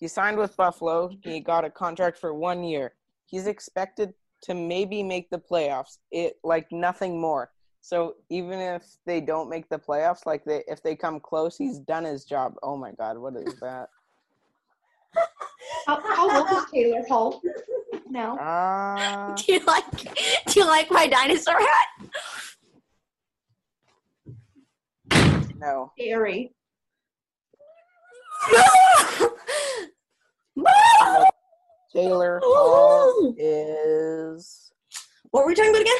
He 0.04 0.08
signed 0.08 0.36
with 0.36 0.54
Buffalo. 0.54 1.10
He 1.22 1.40
got 1.40 1.64
a 1.64 1.70
contract 1.70 2.18
for 2.18 2.34
one 2.34 2.62
year. 2.62 2.92
He's 3.24 3.46
expected 3.46 4.12
to 4.42 4.52
maybe 4.52 5.02
make 5.02 5.30
the 5.30 5.38
playoffs. 5.38 5.96
It 6.12 6.34
like 6.44 6.70
nothing 6.70 7.18
more. 7.18 7.52
So 7.80 8.16
even 8.28 8.58
if 8.58 8.84
they 9.06 9.22
don't 9.22 9.48
make 9.48 9.66
the 9.70 9.78
playoffs, 9.78 10.26
like 10.26 10.44
they 10.44 10.62
if 10.68 10.82
they 10.82 10.94
come 10.94 11.20
close, 11.20 11.56
he's 11.56 11.78
done 11.78 12.04
his 12.04 12.26
job. 12.26 12.52
Oh 12.62 12.76
my 12.76 12.92
God, 12.92 13.16
what 13.16 13.34
is 13.36 13.58
that? 13.60 13.88
How, 15.86 16.02
how 16.14 16.36
old 16.36 16.50
is 16.52 16.70
Taylor 16.70 17.02
Hall 17.08 17.40
now? 18.06 18.36
Ah, 18.38 19.34
Do 19.38 19.54
you 19.54 19.60
like, 19.60 19.90
do 20.48 20.60
you 20.60 20.66
like 20.66 20.90
my 20.90 21.06
dinosaur 21.06 21.56
hat? 21.58 21.88
no. 25.56 25.92
Scary. 25.98 26.52
Taylor 31.92 32.40
Hall 32.42 33.34
is. 33.38 34.70
what 35.30 35.42
were 35.44 35.48
we 35.48 35.54
talking 35.54 35.70
about 35.70 35.82
again? 35.82 35.96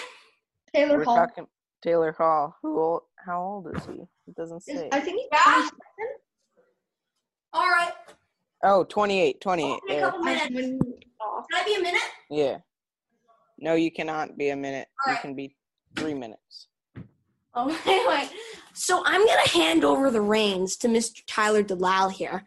Taylor 0.75 0.99
We're 0.99 1.05
Hall. 1.05 1.17
talking 1.17 1.47
Taylor 1.83 2.13
Hall. 2.13 2.57
Who? 2.63 2.81
Old, 2.81 3.03
how 3.25 3.41
old 3.43 3.77
is 3.77 3.85
he? 3.87 4.03
It 4.27 4.35
doesn't 4.37 4.57
Is- 4.59 4.65
say. 4.65 4.89
I 4.93 5.01
think 5.01 5.19
he's 5.21 5.29
Yeah. 5.33 5.69
All 7.53 7.63
right. 7.71 7.93
Oh, 8.65 8.85
28, 8.85 9.41
28. 9.41 9.81
A 9.91 10.01
couple 10.01 10.21
minutes. 10.21 10.47
Can 10.49 10.81
I 11.53 11.65
be 11.65 11.75
a 11.77 11.81
minute? 11.81 12.01
Yeah. 12.31 12.59
No, 13.59 13.75
you 13.75 13.93
cannot 13.93 14.37
be 14.37 14.49
a 14.51 14.57
minute. 14.57 14.89
You 15.07 15.11
Alright. 15.11 15.23
can 15.23 15.35
be 15.35 15.55
three 15.97 16.15
minutes. 16.15 16.69
Oh, 17.55 17.69
anyway. 17.87 18.29
So 18.73 19.03
I'm 19.07 19.25
gonna 19.25 19.49
hand 19.49 19.85
over 19.85 20.11
the 20.11 20.21
reins 20.21 20.77
to 20.79 20.89
Mr. 20.89 21.23
Tyler 21.29 21.63
Delisle 21.63 22.09
here. 22.11 22.43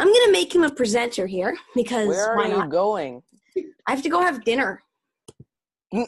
I'm 0.00 0.12
gonna 0.12 0.32
make 0.32 0.54
him 0.54 0.62
a 0.64 0.70
presenter 0.70 1.26
here 1.26 1.56
because 1.74 2.08
Where 2.08 2.34
why 2.36 2.44
are 2.44 2.48
you 2.48 2.56
not? 2.58 2.70
going? 2.70 3.22
I 3.86 3.90
have 3.92 4.02
to 4.02 4.08
go 4.08 4.20
have 4.22 4.44
dinner. 4.44 4.82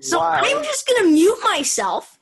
So 0.00 0.18
Why? 0.20 0.40
I'm 0.44 0.62
just 0.62 0.86
gonna 0.86 1.08
mute 1.10 1.38
myself, 1.42 2.20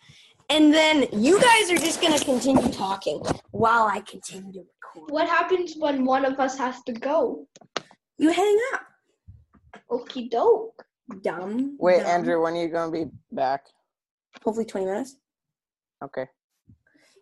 and 0.49 0.73
then 0.73 1.07
you 1.13 1.39
guys 1.39 1.71
are 1.71 1.77
just 1.77 2.01
gonna 2.01 2.19
continue 2.19 2.73
talking 2.73 3.21
while 3.51 3.85
I 3.85 4.01
continue 4.01 4.51
to 4.55 4.61
record. 4.61 5.11
What 5.13 5.29
happens 5.29 5.75
when 5.77 6.07
one 6.07 6.25
of 6.25 6.41
us 6.41 6.57
has 6.57 6.83
to 6.85 6.93
go? 6.95 7.47
You 8.17 8.31
hang 8.31 8.59
up, 8.73 8.81
Okie 9.91 10.31
doke. 10.31 10.83
dumb. 11.21 11.77
Wait, 11.79 11.99
dumb. 11.99 12.07
Andrew, 12.07 12.41
when 12.43 12.55
are 12.55 12.63
you 12.63 12.69
going 12.69 12.91
to 12.91 13.05
be 13.05 13.11
back? 13.31 13.67
Hopefully 14.43 14.65
20 14.65 14.87
minutes. 14.87 15.17
Okay. 16.03 16.27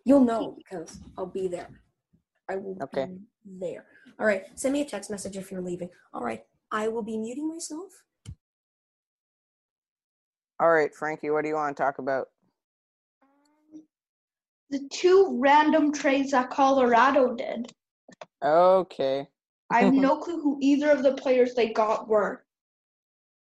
You'll 0.05 0.23
know 0.23 0.55
because 0.57 0.99
I'll 1.17 1.25
be 1.25 1.49
there. 1.49 1.67
I 2.49 2.55
will 2.57 2.77
Okay. 2.81 3.05
be 3.05 3.19
there. 3.45 3.85
All 4.19 4.25
right. 4.25 4.43
Send 4.55 4.73
me 4.73 4.81
a 4.81 4.85
text 4.85 5.09
message 5.09 5.37
if 5.37 5.51
you're 5.51 5.61
leaving. 5.61 5.89
All 6.13 6.23
right. 6.23 6.43
I 6.71 6.87
will 6.87 7.03
be 7.03 7.17
muting 7.17 7.47
myself. 7.47 7.91
All 10.59 10.71
right, 10.71 10.93
Frankie, 10.95 11.31
what 11.31 11.41
do 11.41 11.49
you 11.49 11.55
want 11.55 11.75
to 11.75 11.83
talk 11.83 11.99
about? 11.99 12.27
The 14.69 14.87
two 14.91 15.37
random 15.39 15.91
trades 15.91 16.31
that 16.31 16.49
Colorado 16.49 17.35
did. 17.35 17.71
Okay. 18.43 19.27
I 19.69 19.81
have 19.83 19.93
no 19.93 20.17
clue 20.21 20.41
who 20.41 20.57
either 20.61 20.91
of 20.91 21.03
the 21.03 21.13
players 21.15 21.53
they 21.53 21.73
got 21.73 22.07
were. 22.07 22.45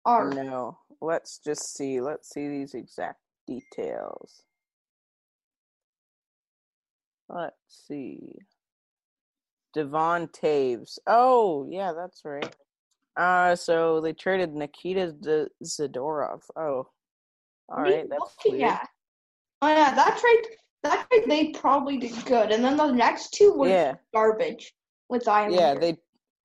Are. 0.04 0.30
No. 0.32 0.78
Let's 1.00 1.38
just 1.38 1.74
see. 1.76 2.00
Let's 2.00 2.30
see 2.30 2.48
these 2.48 2.74
exact 2.74 3.20
details. 3.46 4.42
Let's 7.28 7.56
see. 7.68 8.34
Devon 9.74 10.28
Toews. 10.28 10.98
Oh, 11.06 11.66
yeah, 11.70 11.92
that's 11.92 12.22
right. 12.24 12.54
Uh, 13.16 13.54
so 13.56 14.00
they 14.00 14.12
traded 14.12 14.54
Nikita 14.54 15.14
Z- 15.22 15.46
Zadorov. 15.64 16.40
Oh, 16.56 16.86
all 17.68 17.82
right, 17.82 18.08
that's 18.08 18.36
weird. 18.48 18.62
at? 18.62 18.88
Oh 19.62 19.68
yeah, 19.68 19.94
that 19.94 20.18
trade 20.18 20.56
that 20.82 21.06
trade 21.10 21.24
they 21.28 21.48
probably 21.50 21.98
did 21.98 22.24
good, 22.24 22.50
and 22.50 22.64
then 22.64 22.76
the 22.76 22.90
next 22.90 23.34
two 23.34 23.52
were 23.52 23.68
Yeah, 23.68 23.94
garbage 24.14 24.72
with 25.08 25.28
Islander. 25.28 25.56
yeah. 25.56 25.74
They 25.74 25.98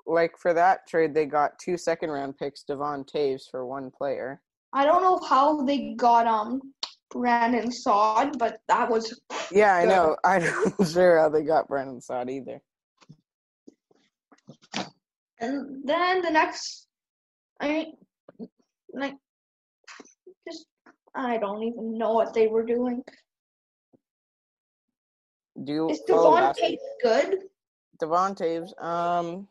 like 0.07 0.37
for 0.37 0.53
that 0.53 0.85
trade 0.87 1.13
they 1.15 1.25
got 1.25 1.57
two 1.57 1.77
second 1.77 2.11
round 2.11 2.37
picks, 2.37 2.63
Devon 2.63 3.05
Toews 3.05 3.43
for 3.49 3.65
one 3.65 3.89
player. 3.89 4.41
I 4.73 4.85
don't 4.85 5.01
know 5.01 5.19
how 5.27 5.61
they 5.61 5.93
got 5.95 6.27
um 6.27 6.61
Brandon 7.09 7.71
Saad, 7.71 8.37
but 8.37 8.59
that 8.67 8.89
was 8.89 9.17
Yeah, 9.51 9.73
I 9.75 9.85
know. 9.85 10.17
I'm 10.25 10.43
not 10.43 10.89
sure 10.89 11.19
how 11.19 11.29
they 11.29 11.43
got 11.43 11.67
Brandon 11.69 12.01
Saad 12.01 12.29
either. 12.29 12.59
And 15.45 15.87
then 15.87 16.21
the 16.21 16.29
next 16.31 16.87
I 17.59 17.67
mean 17.67 17.93
like 18.93 19.15
just 20.47 20.65
I 21.15 21.37
don't 21.37 21.63
even 21.63 21.97
know 21.97 22.13
what 22.13 22.33
they 22.33 22.47
were 22.47 22.65
doing. 22.65 23.03
Do 25.63 25.71
you 25.73 25.89
Is 25.89 26.01
follow 26.07 26.31
Devon 26.35 26.53
basket- 26.53 26.79
good? 27.01 27.37
Devon 27.99 28.35
Toews. 28.35 28.83
Um, 28.83 29.47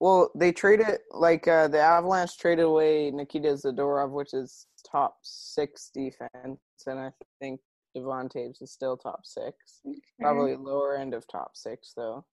well, 0.00 0.30
they 0.34 0.52
traded 0.52 0.98
like 1.10 1.48
uh, 1.48 1.68
the 1.68 1.80
Avalanche 1.80 2.36
traded 2.36 2.66
away 2.66 3.10
Nikita 3.10 3.48
Zadorov, 3.48 4.10
which 4.10 4.34
is 4.34 4.66
top 4.90 5.16
six 5.22 5.90
defense, 5.94 6.60
and 6.86 6.98
I 6.98 7.10
think 7.40 7.60
Devon 7.94 8.28
Toews 8.28 8.60
is 8.60 8.72
still 8.72 8.96
top 8.96 9.20
six. 9.24 9.80
Probably 10.20 10.54
lower 10.56 10.96
end 10.96 11.14
of 11.14 11.26
top 11.26 11.52
six 11.56 11.94
though. 11.96 12.24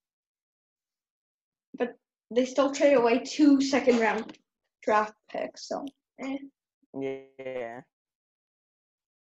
They 2.32 2.46
still 2.46 2.72
traded 2.72 2.98
away 2.98 3.20
two 3.20 3.62
second 3.62 4.00
round 4.00 4.38
draft 4.84 5.14
picks, 5.32 5.68
so 5.68 5.86
eh. 6.20 6.38
Yeah. 7.00 7.82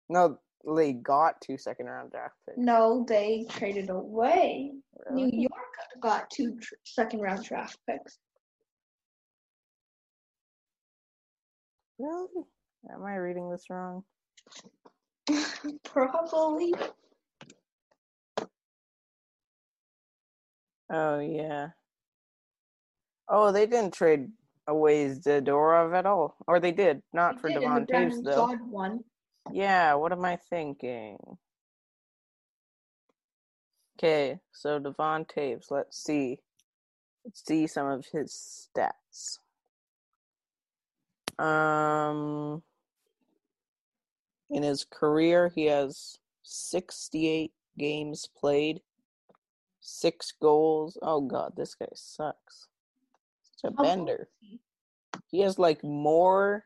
No, 0.08 0.38
they 0.76 0.92
got 0.92 1.40
two 1.40 1.58
second 1.58 1.86
round 1.86 2.12
draft 2.12 2.34
picks. 2.46 2.58
no, 2.58 3.04
they 3.08 3.46
traded 3.48 3.90
away. 3.90 4.72
New 5.10 5.30
York 5.32 5.52
got 6.00 6.30
two 6.30 6.56
tr- 6.60 6.74
second 6.84 7.20
round 7.20 7.44
draft 7.44 7.78
picks. 7.88 8.18
Really? 11.98 12.44
Am 12.92 13.04
I 13.04 13.16
reading 13.16 13.50
this 13.50 13.70
wrong? 13.70 14.02
Probably. 15.84 16.74
Oh 20.90 21.20
yeah. 21.20 21.68
Oh, 23.28 23.52
they 23.52 23.66
didn't 23.66 23.94
trade 23.94 24.28
away 24.66 25.08
Zadorov 25.08 25.94
at 25.94 26.06
all, 26.06 26.36
or 26.46 26.60
they 26.60 26.72
did 26.72 27.02
not 27.12 27.40
for 27.40 27.48
They 27.48 27.54
did 27.54 27.62
in 27.64 27.84
Devon 27.84 27.86
Toews 27.86 28.24
though. 28.24 28.46
One. 28.70 29.04
Yeah, 29.50 29.94
what 29.94 30.12
am 30.12 30.24
I 30.24 30.36
thinking? 30.36 31.18
Okay, 33.98 34.38
so 34.52 34.78
Devon 34.78 35.24
Toews, 35.24 35.70
let's 35.70 36.02
see. 36.02 36.38
Let's 37.24 37.44
see 37.46 37.66
some 37.66 37.86
of 37.86 38.06
his 38.12 38.68
stats. 38.76 39.38
Um 41.38 42.62
in 44.50 44.62
his 44.62 44.84
career 44.84 45.50
he 45.54 45.64
has 45.66 46.18
68 46.42 47.52
games 47.78 48.28
played, 48.38 48.82
6 49.80 50.32
goals. 50.40 50.98
Oh 51.00 51.22
god, 51.22 51.54
this 51.56 51.74
guy 51.74 51.86
sucks. 51.94 52.68
A 53.64 53.70
How 53.76 53.82
bender 53.82 54.28
he 55.32 55.40
has 55.40 55.58
like 55.58 55.82
more 55.82 56.64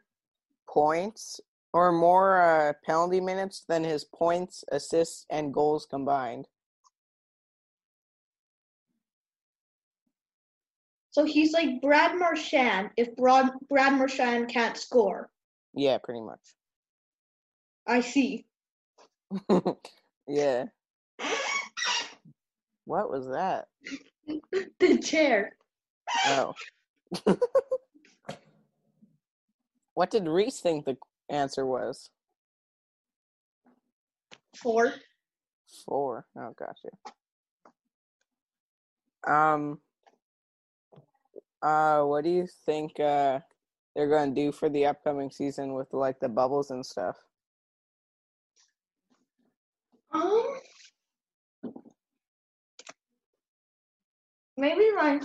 points 0.69 1.41
or 1.73 1.93
more 1.93 2.41
uh, 2.41 2.73
penalty 2.85 3.21
minutes 3.21 3.65
than 3.69 3.85
his 3.85 4.05
points, 4.05 4.65
assists, 4.73 5.25
and 5.31 5.55
goals 5.55 5.87
combined. 5.89 6.47
So 11.11 11.25
he's 11.25 11.53
like 11.53 11.81
Brad 11.81 12.19
Marchand 12.19 12.91
if 12.97 13.15
Brad, 13.17 13.51
Brad 13.71 13.95
Marchand 13.95 14.49
can't 14.49 14.77
score. 14.77 15.31
Yeah, 15.75 15.99
pretty 15.99 16.21
much. 16.21 16.41
I 17.87 18.01
see. 18.01 18.45
yeah. 20.29 20.65
What 22.85 23.11
was 23.11 23.27
that? 23.29 23.67
the 24.81 24.99
chair. 24.99 25.57
Oh. 26.27 26.55
what 29.95 30.11
did 30.11 30.27
Reese 30.29 30.61
think 30.61 30.85
the 30.85 30.97
answer 31.29 31.65
was? 31.65 32.11
Four. 34.57 34.93
Four. 35.85 36.27
Oh, 36.37 36.55
gotcha. 36.59 36.91
Um. 39.27 39.81
Uh, 41.63 42.03
what 42.03 42.25
do 42.25 42.31
you 42.31 42.47
think? 42.65 42.99
Uh, 43.01 43.41
they're 43.97 44.09
going 44.09 44.35
to 44.35 44.41
do 44.41 44.53
for 44.53 44.69
the 44.69 44.85
upcoming 44.85 45.31
season 45.31 45.73
with 45.73 45.89
like 45.93 46.21
the 46.21 46.29
bubbles 46.29 46.71
and 46.71 46.85
stuff? 46.85 47.17
Um, 50.13 50.61
maybe 54.59 54.85
like 54.95 55.23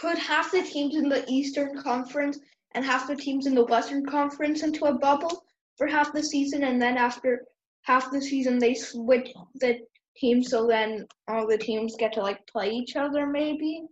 put 0.00 0.18
half 0.18 0.50
the 0.50 0.62
teams 0.62 0.96
in 0.96 1.08
the 1.08 1.24
Eastern 1.28 1.76
Conference 1.76 2.38
and 2.72 2.84
half 2.84 3.06
the 3.06 3.16
teams 3.16 3.46
in 3.46 3.54
the 3.54 3.64
Western 3.64 4.06
Conference 4.06 4.62
into 4.62 4.86
a 4.86 4.94
bubble 4.98 5.44
for 5.76 5.86
half 5.86 6.12
the 6.12 6.22
season, 6.22 6.64
and 6.64 6.80
then 6.80 6.96
after 6.96 7.44
half 7.82 8.10
the 8.10 8.20
season 8.20 8.58
they 8.58 8.74
switch 8.74 9.30
the 9.56 9.78
teams 10.16 10.50
so 10.50 10.66
then 10.66 11.06
all 11.28 11.46
the 11.46 11.58
teams 11.58 11.96
get 11.98 12.12
to 12.12 12.20
like 12.20 12.46
play 12.46 12.70
each 12.70 12.96
other. 12.96 13.26
Maybe. 13.26 13.84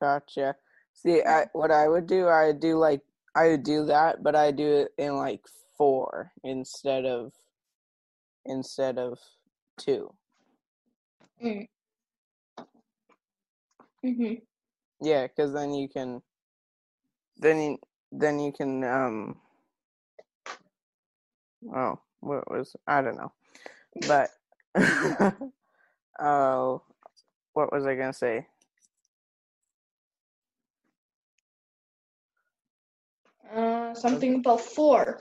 Gotcha. 0.00 0.54
See, 0.92 1.22
I, 1.22 1.46
what 1.52 1.70
I 1.70 1.88
would 1.88 2.06
do, 2.06 2.26
I 2.26 2.46
would 2.46 2.60
do 2.60 2.76
like 2.76 3.00
I 3.34 3.48
would 3.48 3.64
do 3.64 3.86
that, 3.86 4.22
but 4.22 4.36
I 4.36 4.52
do 4.52 4.66
it 4.66 4.88
in 4.98 5.16
like 5.16 5.42
four 5.76 6.32
instead 6.44 7.04
of 7.04 7.32
instead 8.44 8.98
of 8.98 9.18
two. 9.78 10.12
Mhm. 11.42 11.66
Yeah, 15.04 15.28
because 15.28 15.52
then 15.54 15.74
you 15.74 15.88
can, 15.90 16.22
then 17.38 17.60
you, 17.60 17.78
then 18.12 18.40
you 18.40 18.52
can 18.52 18.84
um. 18.84 19.36
Oh, 21.74 22.00
what 22.20 22.50
was 22.50 22.76
I 22.86 23.02
don't 23.02 23.16
know, 23.18 23.32
but 24.06 24.30
oh, 26.20 26.82
what 27.54 27.72
was 27.72 27.86
I 27.86 27.96
gonna 27.96 28.12
say? 28.14 28.46
Uh, 33.54 33.94
something 33.94 34.36
about 34.36 34.60
four. 34.60 35.20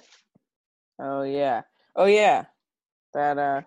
Oh 1.00 1.24
yeah, 1.24 1.64
oh 1.96 2.06
yeah, 2.06 2.46
that 3.14 3.38
uh, 3.40 3.62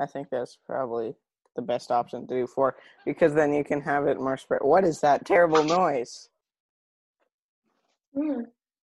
I 0.00 0.06
think 0.06 0.28
that's 0.30 0.58
probably 0.66 1.16
the 1.56 1.62
best 1.62 1.90
option 1.90 2.26
to 2.26 2.34
do 2.34 2.46
for 2.46 2.76
because 3.04 3.34
then 3.34 3.52
you 3.52 3.64
can 3.64 3.80
have 3.80 4.06
it 4.06 4.20
more 4.20 4.36
spread. 4.36 4.60
What 4.62 4.84
is 4.84 5.00
that 5.00 5.24
terrible 5.24 5.64
noise? 5.64 6.28
Hmm. 8.14 8.42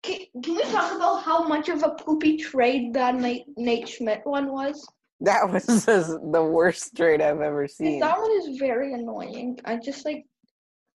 Can, 0.02 0.20
can 0.42 0.56
we 0.56 0.62
talk 0.62 0.94
about 0.96 1.22
how 1.22 1.46
much 1.46 1.68
of 1.68 1.82
a 1.82 1.90
poopy 1.90 2.38
trade 2.38 2.94
that 2.94 3.16
Nate, 3.16 3.44
Nate 3.56 3.88
Schmidt 3.88 4.22
one 4.24 4.50
was? 4.50 4.86
That 5.20 5.50
was 5.50 5.66
the 5.84 6.48
worst 6.50 6.96
trade 6.96 7.20
I've 7.20 7.42
ever 7.42 7.68
seen. 7.68 8.00
That 8.00 8.18
one 8.18 8.30
is 8.32 8.58
very 8.58 8.94
annoying. 8.94 9.58
I 9.64 9.76
just 9.76 10.04
like 10.06 10.24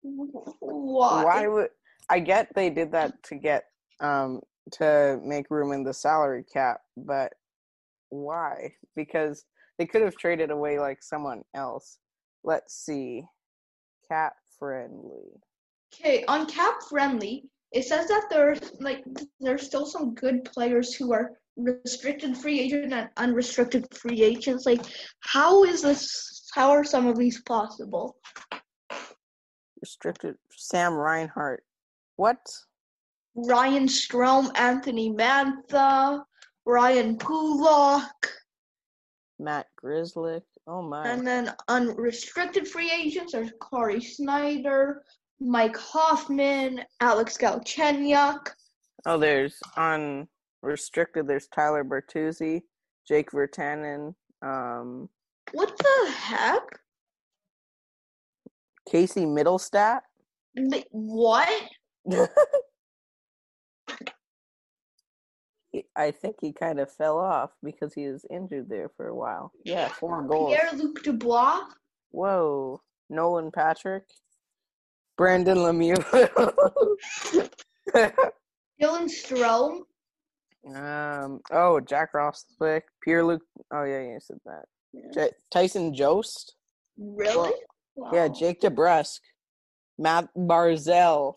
why? 0.01 1.23
why 1.23 1.47
would 1.47 1.69
I 2.09 2.19
get 2.19 2.53
they 2.55 2.69
did 2.69 2.91
that 2.91 3.21
to 3.23 3.35
get 3.35 3.63
um 3.99 4.41
to 4.73 5.19
make 5.23 5.49
room 5.49 5.73
in 5.73 5.83
the 5.83 5.93
salary 5.93 6.43
cap, 6.51 6.81
but 6.95 7.33
why? 8.09 8.73
Because 8.95 9.45
they 9.77 9.85
could 9.85 10.01
have 10.01 10.15
traded 10.15 10.51
away 10.51 10.79
like 10.79 11.01
someone 11.01 11.43
else. 11.53 11.97
Let's 12.43 12.75
see. 12.75 13.23
Cap 14.07 14.35
friendly. 14.59 15.41
Okay, 15.93 16.23
on 16.27 16.45
cap 16.45 16.75
friendly, 16.89 17.45
it 17.71 17.85
says 17.85 18.07
that 18.07 18.27
there's 18.29 18.73
like 18.79 19.03
there's 19.39 19.65
still 19.65 19.85
some 19.85 20.13
good 20.13 20.43
players 20.45 20.93
who 20.93 21.13
are 21.13 21.31
restricted 21.55 22.37
free 22.37 22.59
agent 22.59 22.93
and 22.93 23.09
unrestricted 23.17 23.87
free 23.95 24.23
agents. 24.23 24.65
Like, 24.65 24.81
how 25.21 25.63
is 25.63 25.81
this? 25.81 26.49
How 26.53 26.71
are 26.71 26.83
some 26.83 27.07
of 27.07 27.17
these 27.17 27.41
possible? 27.41 28.17
Restricted 29.81 30.35
Sam 30.51 30.93
Reinhart. 30.93 31.63
What? 32.15 32.39
Ryan 33.35 33.87
Strome, 33.87 34.51
Anthony 34.55 35.11
Mantha, 35.11 36.23
Ryan 36.65 37.17
Pulock, 37.17 38.31
Matt 39.39 39.67
Grzelcyk. 39.83 40.41
Oh 40.67 40.81
my. 40.81 41.07
and 41.07 41.25
then 41.27 41.53
unrestricted 41.67 42.67
free 42.67 42.89
agents 42.91 43.33
are 43.33 43.45
Corey 43.59 43.99
Snyder, 44.01 45.03
Mike 45.41 45.75
Hoffman, 45.75 46.81
Alex 47.01 47.37
Galchenyuk. 47.37 48.47
Oh, 49.05 49.17
there's 49.17 49.59
unrestricted. 49.75 51.27
There's 51.27 51.47
Tyler 51.47 51.83
Bertuzzi, 51.83 52.61
Jake 53.07 53.31
Virtanen, 53.31 54.15
Um, 54.41 55.09
What 55.51 55.77
the 55.77 56.11
heck? 56.11 56.63
Casey 58.89 59.25
Mittelstadt. 59.25 60.01
What? 60.91 61.49
I 65.95 66.11
think 66.11 66.35
he 66.41 66.53
kind 66.53 66.79
of 66.79 66.91
fell 66.91 67.17
off 67.17 67.51
because 67.63 67.93
he 67.93 68.07
was 68.07 68.25
injured 68.29 68.69
there 68.69 68.89
for 68.95 69.07
a 69.07 69.15
while. 69.15 69.51
Yeah, 69.65 69.87
four 69.89 70.21
goals. 70.23 70.55
Pierre 70.55 70.71
Luc 70.73 71.01
Dubois? 71.03 71.61
Whoa. 72.11 72.81
Nolan 73.09 73.51
Patrick. 73.51 74.03
Brandon 75.17 75.57
Lemieux. 75.57 75.95
Dylan 78.81 79.09
Strome? 79.09 79.79
um. 80.75 81.39
Oh, 81.51 81.79
Jack 81.79 82.13
Roswick. 82.13 82.83
Pierre 83.03 83.23
Luc. 83.23 83.41
Oh 83.73 83.83
yeah, 83.83 84.01
you 84.01 84.19
said 84.21 84.37
that. 84.45 84.65
J- 85.13 85.31
Tyson 85.51 85.93
Jost. 85.93 86.55
Really? 86.97 87.49
Yeah, 88.11 88.27
Wow. 88.27 88.27
Jake 88.29 88.61
DeBrusk. 88.61 89.19
Matt 89.99 90.27
Barzal. 90.35 91.35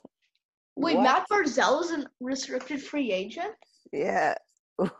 Wait, 0.76 0.96
What? 0.96 1.02
Matt 1.02 1.26
Barzal 1.30 1.82
is 1.82 1.90
a 1.92 2.06
restricted 2.20 2.82
free 2.82 3.12
agent? 3.12 3.54
Yeah. 3.92 4.34
what 4.76 4.92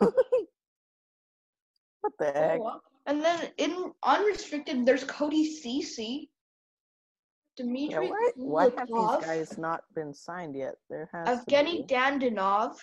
the 2.18 2.28
oh, 2.28 2.32
heck? 2.32 2.60
And 3.06 3.22
then 3.22 3.48
in 3.58 3.92
unrestricted, 4.04 4.84
there's 4.84 5.04
Cody 5.04 5.44
Ceci, 5.44 6.30
Yeah, 7.58 7.64
Dmitry 7.64 8.08
why, 8.08 8.30
why 8.36 8.64
have 8.76 8.88
these 8.88 9.26
guys 9.26 9.58
not 9.58 9.82
been 9.94 10.12
signed 10.12 10.56
yet? 10.56 10.74
There 10.90 11.08
has 11.12 11.44
to 11.44 11.50
Evgeny 11.50 11.86
be. 11.86 11.94
Dandanov, 11.94 12.76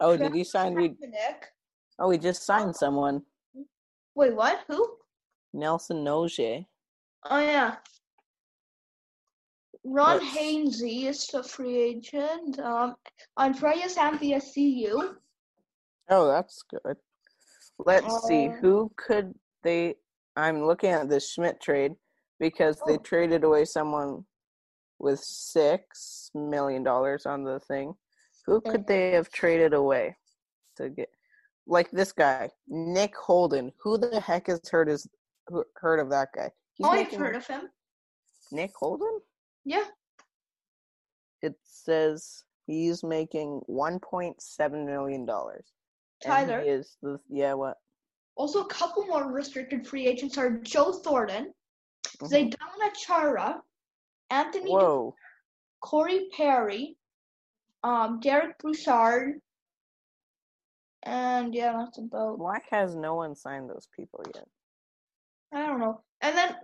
Oh, 0.00 0.16
did 0.16 0.34
he 0.34 0.44
sign? 0.44 0.74
We 0.74 0.90
Kaepernick. 0.90 1.44
oh, 1.98 2.08
we 2.08 2.18
just 2.18 2.44
signed 2.44 2.70
oh. 2.70 2.78
someone. 2.78 3.22
Wait, 4.14 4.34
what? 4.34 4.60
Who? 4.68 4.96
Nelson 5.52 6.04
Nogier. 6.04 6.64
Oh 7.30 7.38
yeah. 7.38 7.76
Ron 9.84 10.18
Let's- 10.18 10.36
Hainsey 10.36 11.04
is 11.06 11.32
a 11.34 11.42
free 11.42 11.76
agent. 11.76 12.58
Um, 12.58 12.96
Andreas 13.38 13.96
Athanasiou. 13.96 15.16
Oh, 16.10 16.26
that's 16.28 16.62
good. 16.62 16.96
Let's 17.78 18.26
see. 18.26 18.48
Uh, 18.48 18.52
Who 18.52 18.90
could 18.96 19.34
they? 19.62 19.96
I'm 20.36 20.64
looking 20.66 20.90
at 20.90 21.08
the 21.08 21.20
Schmidt 21.20 21.60
trade 21.60 21.92
because 22.38 22.80
they 22.86 22.94
Oh. 22.94 23.02
traded 23.02 23.44
away 23.44 23.64
someone 23.64 24.24
with 24.98 25.20
six 25.20 26.30
million 26.34 26.82
dollars 26.82 27.26
on 27.26 27.44
the 27.44 27.60
thing. 27.60 27.94
Who 28.46 28.60
could 28.60 28.86
they 28.86 29.12
have 29.12 29.28
traded 29.30 29.74
away 29.74 30.16
to 30.76 30.88
get? 30.90 31.10
Like 31.66 31.90
this 31.90 32.12
guy, 32.12 32.50
Nick 32.68 33.14
Holden. 33.16 33.72
Who 33.82 33.96
the 33.98 34.20
heck 34.20 34.46
has 34.48 34.60
heard 34.70 34.88
is 34.88 35.06
heard 35.76 35.98
of 36.00 36.10
that 36.10 36.28
guy? 36.34 36.50
He's 36.74 36.86
Oh, 36.86 36.90
I've 36.90 37.04
making- 37.06 37.18
heard 37.18 37.36
of 37.36 37.46
him. 37.46 37.70
Nick 38.52 38.74
Holden. 38.76 39.20
Yeah. 39.64 39.84
It 41.42 41.54
says 41.62 42.44
he's 42.66 43.02
making 43.02 43.60
1.7 43.68 44.86
million 44.86 45.26
dollars. 45.26 45.66
Tyler. 46.22 46.62
he 46.62 46.68
is 46.68 46.96
the 47.02 47.20
yeah 47.28 47.52
what? 47.54 47.76
Also, 48.36 48.62
a 48.62 48.66
couple 48.68 49.04
more 49.06 49.30
restricted 49.30 49.86
free 49.86 50.06
agents 50.06 50.38
are 50.38 50.50
Joe 50.58 50.92
Thornton, 50.92 51.52
Mhm. 52.18 52.28
Zdeno 52.30 52.94
Chara, 52.96 53.62
Anthony 54.30 54.72
Whoa. 54.72 55.14
Corey 55.80 56.28
Perry, 56.36 56.96
um, 57.82 58.18
Derek 58.20 58.58
Brassard, 58.58 59.40
and 61.02 61.54
yeah, 61.54 61.72
that's 61.78 61.98
about. 61.98 62.38
Why 62.38 62.60
has 62.70 62.96
no 62.96 63.14
one 63.14 63.34
signed 63.36 63.68
those 63.68 63.86
people 63.94 64.24
yet? 64.34 64.48
I 65.52 65.66
don't 65.66 65.78
know. 65.78 66.02
And 66.22 66.36
then 66.36 66.56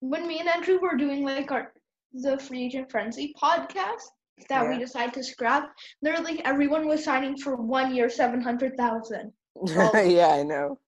when 0.00 0.26
me 0.26 0.40
and 0.40 0.48
Andrew 0.48 0.78
were 0.80 0.96
doing 0.96 1.24
like 1.24 1.52
our 1.52 1.72
the 2.14 2.38
free 2.38 2.64
agent 2.66 2.90
frenzy 2.90 3.34
podcast 3.40 4.02
that 4.48 4.68
we 4.68 4.78
decided 4.78 5.14
to 5.14 5.24
scrap, 5.24 5.70
literally 6.02 6.44
everyone 6.44 6.86
was 6.86 7.04
signing 7.04 7.36
for 7.36 7.56
one 7.56 7.94
year, 7.94 8.08
seven 8.08 8.40
hundred 8.40 8.76
thousand. 8.76 9.32
Yeah, 9.94 10.28
I 10.28 10.42
know. 10.42 10.78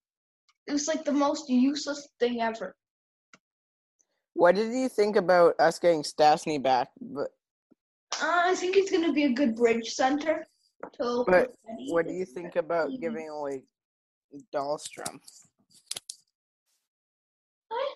It 0.67 0.73
was 0.73 0.89
like 0.89 1.05
the 1.05 1.13
most 1.13 1.49
useless 1.49 2.09
thing 2.19 2.41
ever. 2.41 2.77
What 4.35 4.57
did 4.57 4.73
you 4.73 4.89
think 4.89 5.17
about 5.17 5.55
us 5.61 5.79
getting 5.79 6.03
Stastny 6.03 6.63
back? 6.63 6.89
But 7.01 7.31
Uh, 8.21 8.51
I 8.51 8.55
think 8.55 8.75
he's 8.75 8.91
gonna 8.91 9.13
be 9.13 9.25
a 9.25 9.33
good 9.33 9.55
bridge 9.55 9.89
center. 9.91 10.47
To 11.01 11.25
But 11.27 11.55
what 11.89 12.07
do 12.07 12.13
you 12.13 12.27
think 12.27 12.57
about 12.57 12.91
giving 13.01 13.29
away 13.29 13.63
Dahlstrom? 14.55 15.21
I, 17.73 17.95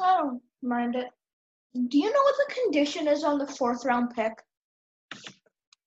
I 0.00 0.16
don't 0.18 0.42
mind 0.62 0.96
it. 0.96 1.08
Do 1.86 1.96
you 1.96 2.12
know 2.12 2.22
what 2.22 2.34
the 2.48 2.54
condition 2.62 3.06
is 3.06 3.22
on 3.22 3.38
the 3.38 3.46
fourth 3.46 3.84
round 3.84 4.10
pick? 4.14 4.32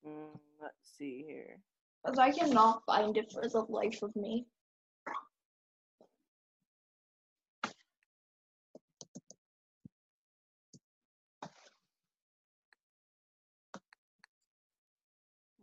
Mm, 0.08 0.40
let's 0.62 0.98
see 0.98 1.26
here. 1.28 1.58
Because 2.04 2.18
I 2.18 2.32
cannot 2.32 2.84
find 2.86 3.18
it 3.18 3.32
for 3.32 3.48
the 3.48 3.60
life 3.68 4.02
of 4.02 4.16
me. 4.16 4.46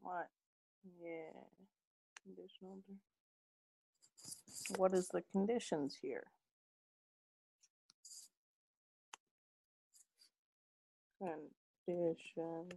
What? 0.03 0.29
Yeah. 1.03 1.33
Conditional. 2.23 2.79
What 4.77 4.93
is 4.93 5.09
the 5.09 5.23
conditions 5.33 5.97
here? 6.01 6.25
Conditions. 11.21 12.75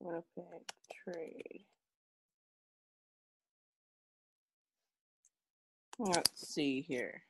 Winnipeg 0.00 0.62
trade. 1.04 1.64
Let's 5.98 6.48
see 6.48 6.82
here. 6.82 7.22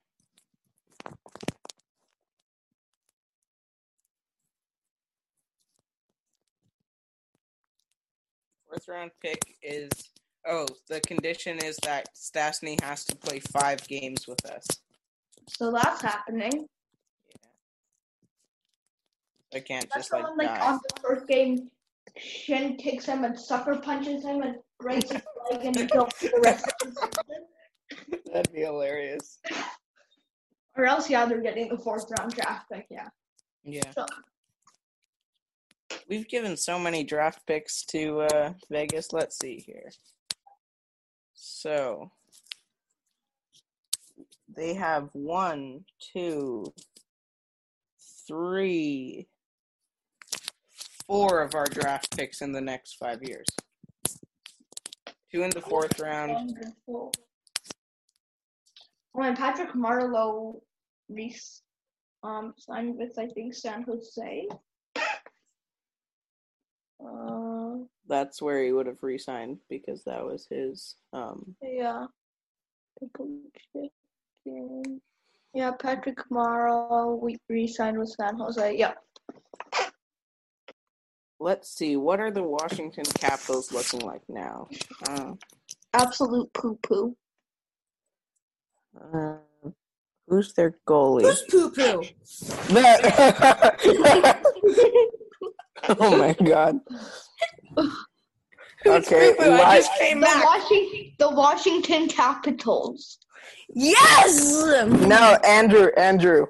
Fourth 8.69 8.89
round 8.89 9.11
pick 9.23 9.41
is 9.63 9.91
oh, 10.49 10.67
the 10.89 11.01
condition 11.01 11.59
is 11.59 11.77
that 11.85 12.09
Stastny 12.15 12.81
has 12.83 13.05
to 13.07 13.17
play 13.17 13.41
five 13.41 13.87
games 13.89 14.27
with 14.27 14.45
us. 14.47 14.67
So 15.49 15.71
that's 15.73 16.03
happening. 16.03 16.67
Yeah. 17.29 17.37
I 19.55 19.61
can't 19.61 19.89
That's 19.95 20.09
just 20.09 20.13
like 20.13 20.23
someone 20.23 20.39
like 20.39 20.59
die. 20.59 20.67
on 20.67 20.81
the 20.95 21.01
first 21.01 21.27
game, 21.29 21.71
Shin 22.17 22.77
kicks 22.77 23.07
him 23.07 23.25
and 23.25 23.39
sucker 23.39 23.77
punches 23.77 24.25
him 24.25 24.43
and 24.43 24.57
breaks 24.81 25.11
his 25.11 25.23
leg 25.51 25.65
and 25.65 25.77
he 25.77 25.87
goes 25.87 26.11
for 26.17 26.29
the 26.29 26.41
rest 26.43 26.67
of 26.83 26.95
the 26.95 27.01
season. 27.01 28.23
That'd 28.33 28.53
be 28.53 28.61
hilarious. 28.61 29.39
Or 30.77 30.85
else, 30.85 31.09
yeah, 31.09 31.25
they're 31.27 31.41
getting 31.41 31.69
the 31.69 31.79
fourth 31.79 32.07
round 32.19 32.35
draft 32.35 32.69
pick. 32.71 32.87
Yeah. 32.91 33.09
Yeah. 33.65 33.91
So- 33.95 34.07
We've 36.09 36.29
given 36.29 36.57
so 36.57 36.79
many 36.79 37.03
draft 37.03 37.45
picks 37.47 37.85
to 37.87 38.21
uh, 38.23 38.53
Vegas. 38.71 39.13
Let's 39.13 39.39
see 39.39 39.63
here. 39.67 39.91
So 41.37 42.11
they 44.57 44.75
have 44.75 45.11
one, 45.13 45.85
two, 46.13 46.73
three, 48.27 49.29
four 51.07 51.43
of 51.43 51.55
our 51.55 51.67
draft 51.67 52.17
picks 52.17 52.41
in 52.41 52.53
the 52.53 52.61
next 52.61 52.95
five 52.95 53.23
years. 53.23 53.47
Two 55.33 55.43
in 55.43 55.51
the 55.51 55.61
fourth 55.61 56.01
round. 56.01 56.33
Wonderful. 56.33 57.13
Oh, 59.15 59.23
and 59.23 59.37
Patrick 59.37 59.75
Marleau 59.75 60.61
Reese 61.09 61.63
um 62.23 62.55
signed 62.59 62.97
with 62.97 63.19
I 63.19 63.29
think 63.29 63.55
San 63.55 63.83
Jose. 63.83 64.49
Uh, 66.99 67.46
That's 68.09 68.41
where 68.41 68.63
he 68.63 68.73
would 68.73 68.87
have 68.87 69.03
re-signed 69.03 69.59
because 69.69 70.05
that 70.05 70.25
was 70.25 70.47
his. 70.49 70.95
Um, 71.13 71.57
yeah. 71.63 72.07
Yeah, 75.55 75.71
Patrick 75.73 76.19
Marleau 76.31 77.21
we 77.21 77.37
re-signed 77.49 77.99
with 77.99 78.11
San 78.11 78.37
Jose. 78.37 78.77
Yeah. 78.77 78.93
let's 81.41 81.69
see. 81.71 81.97
What 81.97 82.21
are 82.21 82.31
the 82.31 82.43
Washington 82.43 83.05
Capitals 83.05 83.73
looking 83.73 84.01
like 84.01 84.23
now? 84.29 84.69
Uh, 85.09 85.33
Absolute 85.95 86.53
poo 86.53 86.79
poo. 86.83 87.17
Uh, 89.01 89.37
who's 90.29 90.53
their 90.55 90.77
goalie? 90.87 91.23
Who's 91.23 91.43
poo 91.51 91.71
poo? 91.71 92.03
That- 92.75 94.41
oh 95.99 96.17
my 96.19 96.33
god. 96.35 96.81
Okay, 98.87 99.35
Poo-poo, 99.37 99.51
I 99.53 99.79
just 99.79 99.93
came 99.99 100.21
The 100.21 100.27
back. 100.27 100.45
Washington, 100.45 101.13
the 101.19 101.31
Washington 101.31 102.09
Capitals. 102.09 103.19
Yes. 103.75 104.63
No, 104.87 105.39
Andrew, 105.45 105.89
Andrew. 105.97 106.47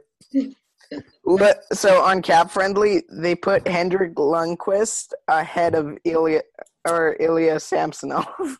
Let- 1.25 1.63
So 1.73 2.03
on 2.03 2.21
Cap 2.23 2.51
Friendly, 2.51 3.05
they 3.11 3.35
put 3.37 3.67
Henrik 3.67 4.15
Lundqvist 4.17 5.13
ahead 5.29 5.75
of 5.75 5.97
Ilya 6.05 6.43
or 6.87 7.17
Ilya 7.19 7.59
Samsonov. 7.61 8.27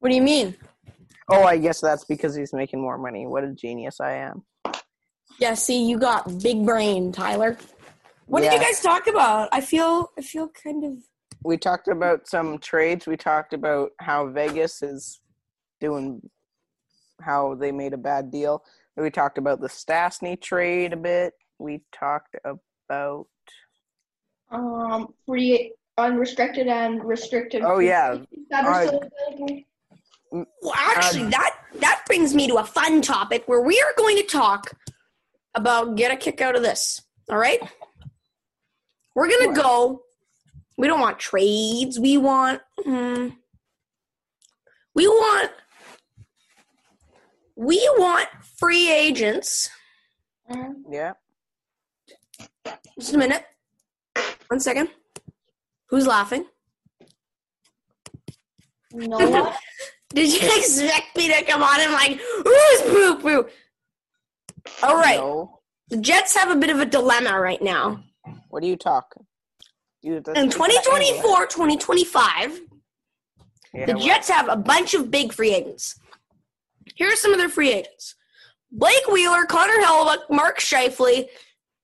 What 0.00 0.10
do 0.10 0.14
you 0.14 0.22
mean? 0.22 0.54
Oh, 1.28 1.42
I 1.42 1.56
guess 1.56 1.80
that's 1.80 2.04
because 2.04 2.34
he's 2.36 2.52
making 2.52 2.80
more 2.80 2.98
money. 2.98 3.26
What 3.26 3.42
a 3.44 3.50
genius 3.50 3.98
I 3.98 4.12
am. 4.12 4.44
Yeah, 5.40 5.54
see, 5.54 5.88
you 5.88 5.98
got 5.98 6.42
big 6.42 6.64
brain, 6.64 7.10
Tyler. 7.12 7.56
What 8.26 8.42
did 8.42 8.52
you 8.52 8.60
guys 8.60 8.80
talk 8.82 9.06
about? 9.08 9.48
I 9.52 9.62
feel, 9.62 10.10
I 10.16 10.20
feel 10.20 10.48
kind 10.62 10.84
of. 10.84 10.92
We 11.46 11.56
talked 11.56 11.86
about 11.86 12.26
some 12.26 12.58
trades. 12.58 13.06
We 13.06 13.16
talked 13.16 13.52
about 13.52 13.92
how 14.00 14.26
Vegas 14.26 14.82
is 14.82 15.20
doing, 15.80 16.20
how 17.22 17.54
they 17.54 17.70
made 17.70 17.92
a 17.92 17.98
bad 17.98 18.32
deal. 18.32 18.64
We 18.96 19.10
talked 19.10 19.38
about 19.38 19.60
the 19.60 19.68
Stastny 19.68 20.40
trade 20.40 20.92
a 20.92 20.96
bit. 20.96 21.34
We 21.58 21.82
talked 21.92 22.34
about 22.44 23.28
Um, 24.50 25.14
free, 25.24 25.72
unrestricted, 25.96 26.66
and 26.66 27.04
restricted. 27.04 27.62
Oh, 27.62 27.76
free 27.76 27.88
yeah. 27.88 28.14
agents 28.14 28.32
that 28.50 28.64
are 28.64 28.74
Uh. 28.74 29.64
Well, 30.32 30.74
actually, 30.74 31.24
Um, 31.24 31.30
that 31.30 31.56
that 31.74 32.02
brings 32.06 32.34
me 32.34 32.48
to 32.48 32.56
a 32.56 32.64
fun 32.64 33.02
topic 33.02 33.44
where 33.46 33.60
we 33.60 33.80
are 33.80 33.94
going 33.96 34.16
to 34.16 34.24
talk 34.24 34.72
about 35.54 35.94
get 35.94 36.10
a 36.10 36.16
kick 36.16 36.40
out 36.40 36.56
of 36.56 36.62
this. 36.62 37.02
All 37.30 37.38
right, 37.38 37.60
we're 39.14 39.30
gonna 39.30 39.54
go. 39.54 40.05
We 40.76 40.86
don't 40.86 41.00
want 41.00 41.18
trades. 41.18 41.98
We 41.98 42.16
want. 42.18 42.60
hmm, 42.82 43.28
we 44.94 45.06
want. 45.08 45.50
We 47.56 47.76
want 47.96 48.28
free 48.58 48.92
agents. 48.92 49.70
Mhm. 50.50 50.74
yeah. 50.90 51.12
Just 52.98 53.14
a 53.14 53.18
minute. 53.18 53.44
One 54.48 54.60
second. 54.60 54.88
Who's 55.88 56.06
laughing? 56.06 56.46
No 58.92 59.16
one. 59.18 59.52
Did 60.10 60.32
you 60.32 60.48
expect 60.56 61.16
me 61.16 61.28
to 61.28 61.42
come 61.44 61.62
on 61.62 61.80
and 61.80 61.92
like, 61.92 62.12
who's 62.44 62.82
poo 62.82 63.18
poo? 63.20 63.48
All 64.82 64.96
right. 64.96 65.18
No. 65.18 65.60
The 65.88 65.96
Jets 65.98 66.34
have 66.36 66.50
a 66.50 66.56
bit 66.56 66.70
of 66.70 66.80
a 66.80 66.86
dilemma 66.86 67.38
right 67.40 67.60
now. 67.62 68.02
What 68.48 68.62
are 68.62 68.66
you 68.66 68.76
talking? 68.76 69.26
You, 70.06 70.18
In 70.36 70.48
2024, 70.48 71.46
2025, 71.46 72.60
Yeah, 73.74 73.86
the 73.86 73.94
well, 73.94 74.04
Jets 74.04 74.28
have 74.30 74.48
a 74.48 74.54
bunch 74.54 74.94
of 74.94 75.10
big 75.10 75.32
free 75.32 75.52
agents. 75.52 75.98
Here 76.94 77.12
are 77.12 77.16
some 77.16 77.32
of 77.32 77.38
their 77.38 77.48
free 77.48 77.72
agents 77.72 78.14
Blake 78.70 79.08
Wheeler, 79.10 79.46
Connor 79.46 79.82
Hellebuyck, 79.82 80.30
Mark 80.30 80.60
Scheifele, 80.60 81.26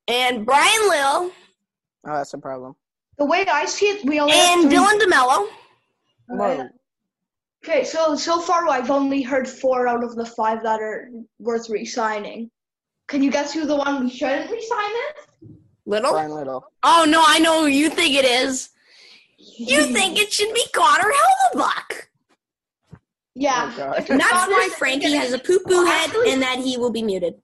and 0.07 0.47
Brian 0.47 0.89
Lill, 0.89 1.33
Oh, 2.07 2.13
that's 2.15 2.33
a 2.35 2.39
problem. 2.39 2.77
The 3.19 3.25
way 3.25 3.45
I 3.45 3.65
see 3.65 3.87
it, 3.87 4.05
we 4.05 4.21
only 4.21 4.35
and 4.35 4.71
three- 4.71 4.79
Dylan 4.79 5.01
DeMelo. 5.01 5.49
Uh, 5.49 6.37
Whoa. 6.37 6.69
Okay, 7.65 7.83
so 7.83 8.15
so 8.15 8.41
far 8.41 8.69
I've 8.69 8.91
only 8.93 9.23
heard 9.23 9.49
four 9.49 9.89
out 9.89 10.05
of 10.05 10.15
the 10.15 10.27
five 10.27 10.63
that 10.63 10.81
are 10.81 11.11
worth 11.41 11.69
re-signing. 11.69 12.53
Can 13.09 13.21
you 13.21 13.33
guess 13.33 13.53
who 13.53 13.67
the 13.67 13.75
one 13.75 14.05
we 14.05 14.11
shouldn't 14.11 14.49
re-sign 14.49 14.91
is? 14.91 15.27
Little? 15.87 16.13
Bryan 16.13 16.31
Little. 16.35 16.65
Oh, 16.83 17.05
no, 17.09 17.23
I 17.27 17.39
know 17.39 17.63
who 17.63 17.67
you 17.67 17.91
think 17.91 18.15
it 18.15 18.25
is. 18.25 18.71
You 19.39 19.85
think 19.87 20.19
it 20.19 20.33
should 20.33 20.55
be 20.55 20.65
Connor 20.73 21.11
Hellebuyck. 21.55 22.03
Yeah. 23.35 23.73
Oh, 23.73 23.77
God. 23.77 24.11
And 24.11 24.21
that's 24.21 24.33
not 24.33 24.49
why 24.51 24.69
Frankie 24.79 25.13
has 25.13 25.33
a 25.33 25.37
it's- 25.37 25.47
poo 25.47 25.59
poo 25.61 25.71
Well, 25.83 25.87
head 25.87 26.09
actually- 26.11 26.33
and 26.33 26.43
that 26.43 26.59
he 26.59 26.77
will 26.77 26.91
be 26.93 27.03
muted. 27.03 27.35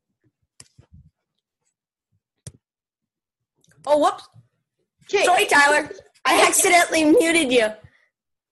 Oh, 3.86 3.98
whoops. 3.98 4.28
Okay, 5.12 5.24
Sorry, 5.24 5.46
Tyler. 5.46 5.90
I 6.24 6.46
accidentally 6.46 7.04
muted 7.04 7.50
you. 7.50 7.68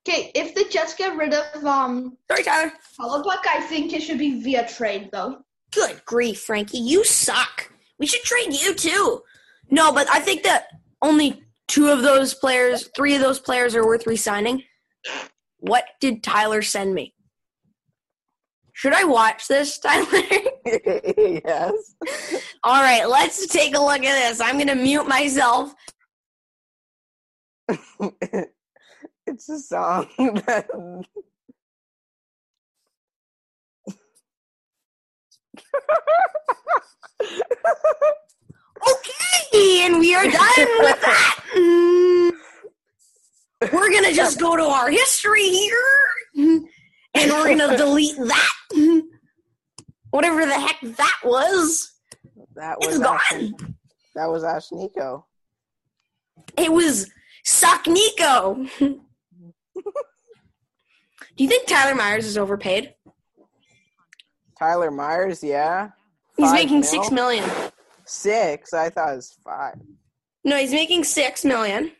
Okay, 0.07 0.31
if 0.33 0.55
the 0.55 0.65
Jets 0.71 0.95
get 0.95 1.15
rid 1.15 1.33
of 1.33 1.65
um 1.65 2.17
Sorry, 2.27 2.43
Tyler. 2.43 2.71
Hellebuyck, 2.99 3.45
I 3.47 3.61
think 3.69 3.93
it 3.93 4.01
should 4.01 4.17
be 4.17 4.41
via 4.41 4.67
trade 4.67 5.09
though. 5.11 5.43
Good 5.71 6.01
grief, 6.05 6.41
Frankie. 6.41 6.79
You 6.79 7.03
suck. 7.03 7.71
We 7.99 8.07
should 8.07 8.21
trade 8.23 8.53
you 8.53 8.73
too. 8.73 9.21
No, 9.69 9.91
but 9.91 10.07
I 10.09 10.19
think 10.19 10.43
that 10.43 10.67
only 11.01 11.43
two 11.67 11.87
of 11.89 12.01
those 12.01 12.33
players, 12.33 12.89
three 12.95 13.15
of 13.15 13.21
those 13.21 13.39
players 13.39 13.75
are 13.75 13.85
worth 13.85 14.07
re-signing. 14.07 14.63
What 15.59 15.85
did 15.99 16.23
Tyler 16.23 16.61
send 16.61 16.93
me? 16.93 17.13
Should 18.73 18.93
I 18.93 19.03
watch 19.05 19.47
this, 19.47 19.79
Tyler? 19.79 20.05
yes. 20.65 21.95
All 22.63 22.81
right, 22.81 23.09
let's 23.09 23.47
take 23.47 23.75
a 23.75 23.79
look 23.79 24.03
at 24.03 24.29
this. 24.29 24.39
I'm 24.39 24.55
going 24.55 24.67
to 24.67 24.75
mute 24.75 25.07
myself. 25.07 25.73
it's 29.27 29.49
a 29.49 29.59
song 29.59 30.07
that 30.17 30.69
Okay, 38.81 39.85
and 39.85 39.99
we 39.99 40.13
are 40.15 40.23
done 40.23 40.67
with 40.79 41.01
that. 41.01 41.39
Mm. 41.55 42.31
We're 43.73 43.89
to 44.03 44.13
just 44.13 44.39
go 44.39 44.55
to 44.55 44.63
our 44.63 44.89
history 44.89 45.49
here, 45.49 45.83
and 46.35 46.67
we're 47.15 47.47
to 47.71 47.77
delete 47.77 48.17
that. 48.17 49.03
Whatever 50.11 50.45
the 50.45 50.53
heck 50.59 50.77
that 50.81 51.17
was. 51.23 51.91
that 52.55 52.77
was 52.79 52.95
It's 52.97 53.05
Ash- 53.05 53.31
gone. 53.31 53.75
that 54.15 54.29
was 54.29 54.43
Ash 54.43 54.71
Nico. 54.71 55.25
It 56.57 56.71
was 56.71 57.09
Suck 57.43 57.87
Nico. 57.87 58.65
Do 58.79 58.99
you 61.43 61.47
think 61.49 61.67
Tyler 61.67 61.93
Myers 61.95 62.25
is 62.25 62.37
overpaid? 62.37 62.93
Tyler 64.57 64.89
Myers, 64.91 65.43
yeah. 65.43 65.89
He's 66.35 66.51
making 66.51 66.79
mil? 66.81 66.83
six 66.89 67.11
million. 67.11 67.47
Six. 68.07 68.73
I 68.73 68.89
thought 68.89 69.13
it 69.13 69.15
was 69.17 69.37
five. 69.43 69.75
No, 70.43 70.55
he's 70.57 70.71
making 70.71 71.03
six 71.03 71.43
million 71.43 71.91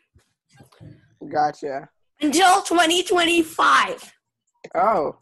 Gotcha. 1.29 1.89
until 2.21 2.61
2025. 2.61 4.13
Oh, 4.75 5.15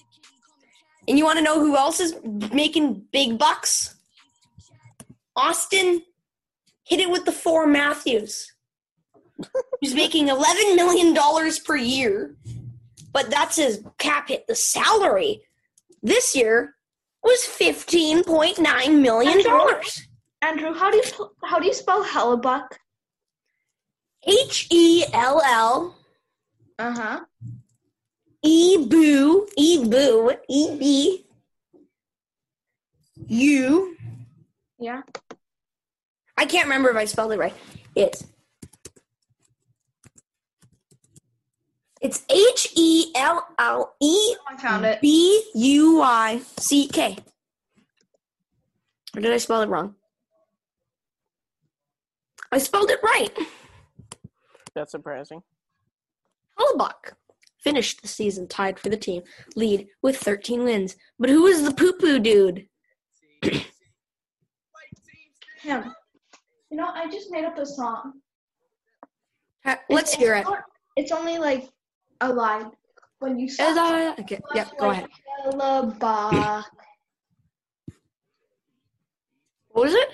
And 1.07 1.17
you 1.17 1.25
want 1.25 1.37
to 1.39 1.43
know 1.43 1.59
who 1.59 1.75
else 1.75 1.99
is 1.99 2.15
making 2.23 3.05
big 3.11 3.37
bucks? 3.37 3.95
Austin 5.35 6.01
hit 6.83 6.99
it 6.99 7.09
with 7.09 7.25
the 7.25 7.31
four 7.31 7.67
Matthews. 7.67 8.51
He's 9.81 9.93
making 9.93 10.27
$11 10.27 10.75
million 10.75 11.15
per 11.65 11.75
year, 11.75 12.35
but 13.11 13.29
that's 13.29 13.57
his 13.57 13.83
cap 13.97 14.29
hit. 14.29 14.47
The 14.47 14.55
salary 14.55 15.41
this 16.01 16.35
year 16.35 16.75
was 17.21 17.39
$15.9 17.39 19.01
million. 19.01 19.43
Andrew, 20.45 20.73
how 20.75 20.91
do 20.91 20.97
you 20.97 21.03
how 21.43 21.57
do 21.57 21.65
you 21.65 21.73
spell 21.73 22.03
Hellebuyck? 22.05 22.67
H 24.27 24.67
E 24.71 25.03
L 25.11 25.41
L 25.43 25.95
Uh 26.77 26.93
huh. 26.93 27.19
E 28.43 28.77
boo 28.85 29.47
E 29.57 29.83
boo 29.83 30.31
E 30.47 30.77
B 30.77 31.25
U. 33.27 33.97
Yeah. 34.77 35.01
I 36.37 36.45
can't 36.45 36.65
remember 36.65 36.91
if 36.91 36.97
I 36.97 37.05
spelled 37.05 37.31
it 37.31 37.39
right. 37.39 37.55
It's 37.95 38.23
it's 42.01 42.23
H 42.29 42.71
E 42.75 43.11
L 43.15 43.47
L 43.57 43.95
E 43.99 44.35
I 44.47 44.57
found 44.57 44.85
it. 44.85 45.01
B 45.01 45.43
U 45.55 46.03
I 46.03 46.41
C 46.59 46.87
K. 46.87 47.17
Or 49.15 49.21
did 49.21 49.33
I 49.33 49.37
spell 49.37 49.63
it 49.63 49.69
wrong? 49.69 49.95
I 52.55 52.57
spelled 52.57 52.89
it 52.89 53.01
right. 53.03 53.37
that's 54.73 54.91
surprising. 54.91 55.41
Hellebuyck 56.57 57.11
finished 57.59 58.01
the 58.01 58.07
season 58.07 58.47
tied 58.47 58.79
for 58.79 58.87
the 58.87 58.95
team 58.95 59.23
lead 59.57 59.87
with 60.01 60.15
13 60.15 60.63
wins. 60.63 60.95
But 61.19 61.29
who 61.29 61.47
is 61.47 61.63
the 61.65 61.73
poo 61.73 61.91
poo 61.99 62.17
dude? 62.17 62.65
Him. 65.61 65.93
You 66.69 66.77
know, 66.77 66.87
I 66.93 67.09
just 67.11 67.29
made 67.29 67.43
up 67.43 67.57
a 67.57 67.65
song. 67.65 68.13
Uh, 69.65 69.75
Let's 69.89 70.13
It's- 70.13 70.23
hear 70.23 70.35
it's 70.35 70.47
it. 70.47 70.51
not- 70.51 70.63
It's 70.95 71.11
only 71.11 71.37
like 71.37 71.69
a 72.21 72.31
line. 72.31 72.71
When 73.19 73.37
you 73.37 73.47
Is 73.47 73.57
suck 73.57 73.75
that- 73.75 74.17
Okay, 74.21 74.37
so 74.37 74.55
yeah, 74.55 74.69
go 74.79 74.87
like 74.87 74.97
ahead. 74.99 75.09
Hellebuyck. 75.45 76.63
What 79.71 79.83
was 79.85 79.93
it? 79.93 80.09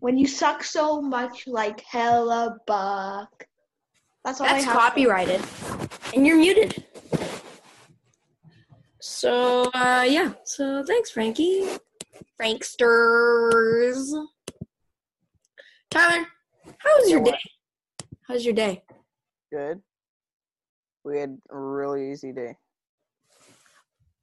When 0.00 0.16
you 0.16 0.26
suck 0.26 0.62
so 0.62 1.00
much 1.02 1.46
like 1.46 1.84
Hellebuyck. 1.84 3.26
That's 4.24 4.40
all 4.40 4.46
That's 4.46 4.64
I 4.64 4.66
have. 4.68 4.76
copyrighted. 4.76 5.40
And 6.14 6.26
you're 6.26 6.36
muted. 6.38 6.84
So, 9.00 9.64
uh, 9.74 10.04
yeah. 10.08 10.32
So, 10.44 10.84
thanks, 10.84 11.10
Frankie. 11.10 11.66
Franksters. 12.40 14.12
Tyler, 15.90 16.26
how 16.78 16.98
was 16.98 17.10
your 17.10 17.20
Yeah, 17.20 17.24
what? 17.24 17.34
day? 17.34 18.06
How's 18.26 18.44
your 18.44 18.54
day? 18.54 18.82
Good. 19.52 19.80
We 21.04 21.18
had 21.18 21.38
a 21.50 21.58
really 21.58 22.10
easy 22.12 22.32
day. 22.32 22.56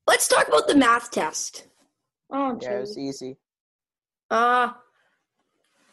Let's 0.07 0.27
talk 0.27 0.47
about 0.47 0.67
the 0.67 0.75
math 0.75 1.09
test. 1.09 1.67
Oh, 2.31 2.57
Yeah, 2.61 2.77
it 2.77 2.79
was 2.81 2.97
easy. 2.97 3.37
Uh, 4.29 4.71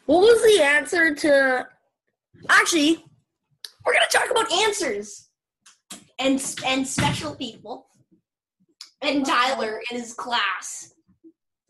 what 0.05 0.19
was 0.19 0.41
the 0.41 0.63
answer 0.63 1.13
to? 1.15 1.67
Actually, 2.49 3.03
we're 3.85 3.93
gonna 3.93 4.05
talk 4.11 4.29
about 4.29 4.51
answers 4.51 5.29
and 6.19 6.55
and 6.65 6.87
special 6.87 7.35
people 7.35 7.87
and 9.01 9.25
Tyler 9.25 9.81
and 9.89 9.99
his 9.99 10.13
class. 10.13 10.93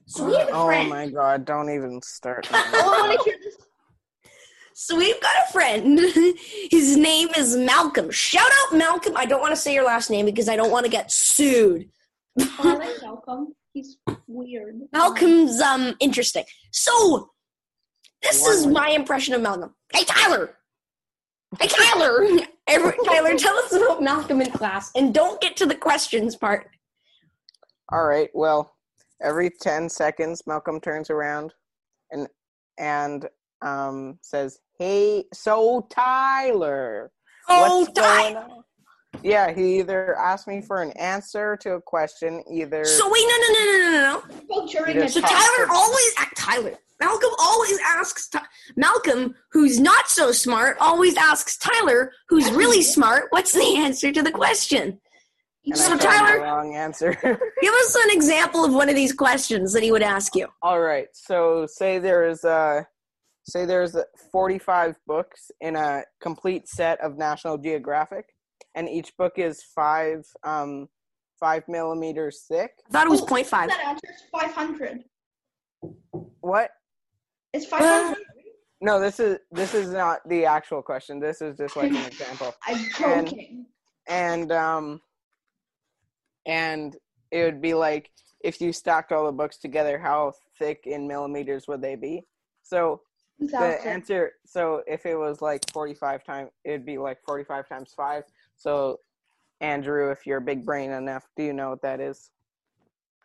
So 0.05 0.25
we 0.25 0.35
have 0.35 0.49
a 0.49 0.65
friend. 0.65 0.87
Oh 0.87 0.89
my 0.89 1.09
god, 1.09 1.45
don't 1.45 1.69
even 1.69 2.01
start. 2.01 2.47
Oh, 2.53 2.59
I 2.73 3.07
want 3.07 3.19
to 3.19 3.29
hear 3.29 3.39
this. 3.43 3.55
So 4.75 4.97
we've 4.97 5.21
got 5.21 5.35
a 5.47 5.51
friend. 5.51 5.99
His 6.71 6.97
name 6.97 7.29
is 7.37 7.55
Malcolm. 7.55 8.09
Shout 8.09 8.49
out 8.63 8.77
Malcolm. 8.77 9.13
I 9.15 9.25
don't 9.25 9.39
want 9.39 9.51
to 9.51 9.55
say 9.55 9.73
your 9.73 9.85
last 9.85 10.09
name 10.09 10.25
because 10.25 10.49
I 10.49 10.55
don't 10.55 10.71
want 10.71 10.85
to 10.85 10.91
get 10.91 11.11
sued. 11.11 11.89
Oh, 12.39 12.57
I 12.59 12.73
like 12.73 13.01
Malcolm. 13.01 13.53
He's 13.73 13.97
weird. 14.27 14.81
Malcolm's 14.91 15.61
um 15.61 15.95
interesting. 15.99 16.45
So 16.71 17.32
this 18.23 18.45
is 18.47 18.65
my 18.67 18.89
impression 18.89 19.33
of 19.35 19.41
Malcolm. 19.41 19.73
Hey 19.93 20.03
Tyler. 20.05 20.55
Hey 21.59 21.67
Tyler. 21.67 22.25
Every, 22.67 22.93
Tyler, 23.05 23.37
tell 23.37 23.57
us 23.57 23.73
about 23.73 24.01
Malcolm 24.01 24.39
in 24.41 24.49
class, 24.49 24.89
and 24.95 25.13
don't 25.13 25.41
get 25.41 25.57
to 25.57 25.65
the 25.65 25.75
questions 25.75 26.37
part. 26.37 26.69
All 27.91 28.05
right. 28.05 28.29
Well, 28.33 28.73
every 29.21 29.51
ten 29.61 29.89
seconds, 29.89 30.43
Malcolm 30.47 30.79
turns 30.79 31.09
around 31.09 31.53
and 32.11 32.27
and 32.79 33.27
um 33.61 34.17
says, 34.21 34.59
"Hey, 34.79 35.25
so 35.33 35.85
Tyler, 35.89 37.11
Oh, 37.49 37.81
what's 37.81 37.99
going 37.99 38.35
Tyler. 38.35 38.47
on?" 38.49 38.63
Yeah, 39.21 39.53
he 39.53 39.79
either 39.79 40.17
asked 40.17 40.47
me 40.47 40.61
for 40.61 40.81
an 40.81 40.91
answer 40.91 41.57
to 41.57 41.73
a 41.73 41.81
question, 41.81 42.43
either 42.51 42.83
So 42.85 43.11
wait, 43.11 43.25
no, 43.27 43.35
no, 43.37 43.53
no, 43.53 43.71
no, 43.71 43.91
no, 43.91 44.01
no. 44.01 44.43
Well, 44.49 44.67
during 44.67 44.95
He 44.95 44.99
a 44.99 45.03
just 45.03 45.15
So 45.15 45.21
Tyler 45.21 45.67
always, 45.69 46.15
Tyler, 46.35 46.73
Malcolm 47.03 47.31
always 47.39 47.77
asks, 47.85 48.29
Ty- 48.29 48.45
Malcolm, 48.77 49.35
who's 49.51 49.79
not 49.79 50.07
so 50.07 50.31
smart, 50.31 50.77
always 50.79 51.15
asks 51.17 51.57
Tyler, 51.57 52.11
who's 52.29 52.49
really 52.51 52.81
smart, 52.95 53.25
what's 53.31 53.51
the 53.53 53.75
answer 53.77 54.11
to 54.11 54.21
the 54.21 54.31
question? 54.31 54.99
and 55.65 55.77
So 55.77 55.85
I 55.85 55.87
told 55.89 56.01
him 56.01 56.09
Tyler- 56.09 56.37
the 56.39 56.43
wrong 56.43 56.75
answer. 56.75 57.11
Give 57.61 57.73
us 57.73 57.95
an 58.05 58.11
example 58.11 58.63
of 58.65 58.73
one 58.73 58.89
of 58.89 58.95
these 58.95 59.13
questions 59.13 59.73
that 59.73 59.83
he 59.83 59.91
would 59.91 60.01
ask 60.03 60.35
you. 60.35 60.47
All 60.61 60.79
right. 60.81 61.07
So 61.13 61.65
say 61.67 61.99
there's 61.99 62.43
uh 62.45 62.83
say 63.45 63.65
there's 63.65 63.95
45 64.31 64.95
books 65.05 65.51
in 65.59 65.75
a 65.75 66.03
complete 66.21 66.67
set 66.69 66.99
of 67.01 67.17
National 67.17 67.57
Geographic, 67.57 68.25
and 68.75 68.87
each 68.87 69.15
book 69.17 69.33
is 69.37 69.61
five 69.75 70.25
um 70.43 70.87
five 71.39 71.63
millimeters 71.67 72.45
thick. 72.47 72.71
I 72.87 72.91
thought 72.91 73.07
it 73.07 73.09
was 73.09 73.21
Oh, 73.21 73.25
0.5. 73.25 73.49
That 73.67 73.83
answer 73.85 74.07
500. 74.31 75.03
What? 76.41 76.69
It's 77.53 77.65
500. 77.65 78.17
No, 78.81 78.99
this 78.99 79.19
is 79.19 79.39
this 79.51 79.73
is 79.73 79.89
not 79.89 80.27
the 80.27 80.45
actual 80.45 80.81
question. 80.81 81.19
This 81.19 81.41
is 81.41 81.57
just 81.57 81.77
like 81.77 81.91
an 81.91 82.05
example. 82.05 82.53
I'm 82.67 82.75
and- 82.75 83.27
joking. 83.27 83.65
And 84.07 84.51
um 84.51 85.01
and 86.45 86.97
it 87.31 87.43
would 87.45 87.61
be 87.61 87.73
like 87.73 88.11
if 88.41 88.59
you 88.59 88.73
stacked 88.73 89.13
all 89.13 89.25
the 89.25 89.31
books 89.31 89.57
together, 89.57 89.97
how 89.97 90.33
thick 90.59 90.81
in 90.85 91.07
millimeters 91.07 91.67
would 91.67 91.81
they 91.81 91.95
be? 91.95 92.25
So 92.63 93.01
the 93.39 93.79
answer 93.85 94.33
so 94.45 94.83
if 94.87 95.05
it 95.05 95.15
was 95.15 95.41
like 95.41 95.61
45 95.71 96.23
times 96.23 96.49
it'd 96.63 96.85
be 96.85 96.97
like 96.97 97.17
45 97.25 97.67
times 97.67 97.93
5 97.95 98.23
so 98.55 98.99
andrew 99.59 100.11
if 100.11 100.25
you're 100.25 100.39
big 100.39 100.65
brain 100.65 100.91
enough 100.91 101.27
do 101.35 101.43
you 101.43 101.51
know 101.51 101.71
what 101.71 101.81
that 101.81 101.99
is 101.99 102.29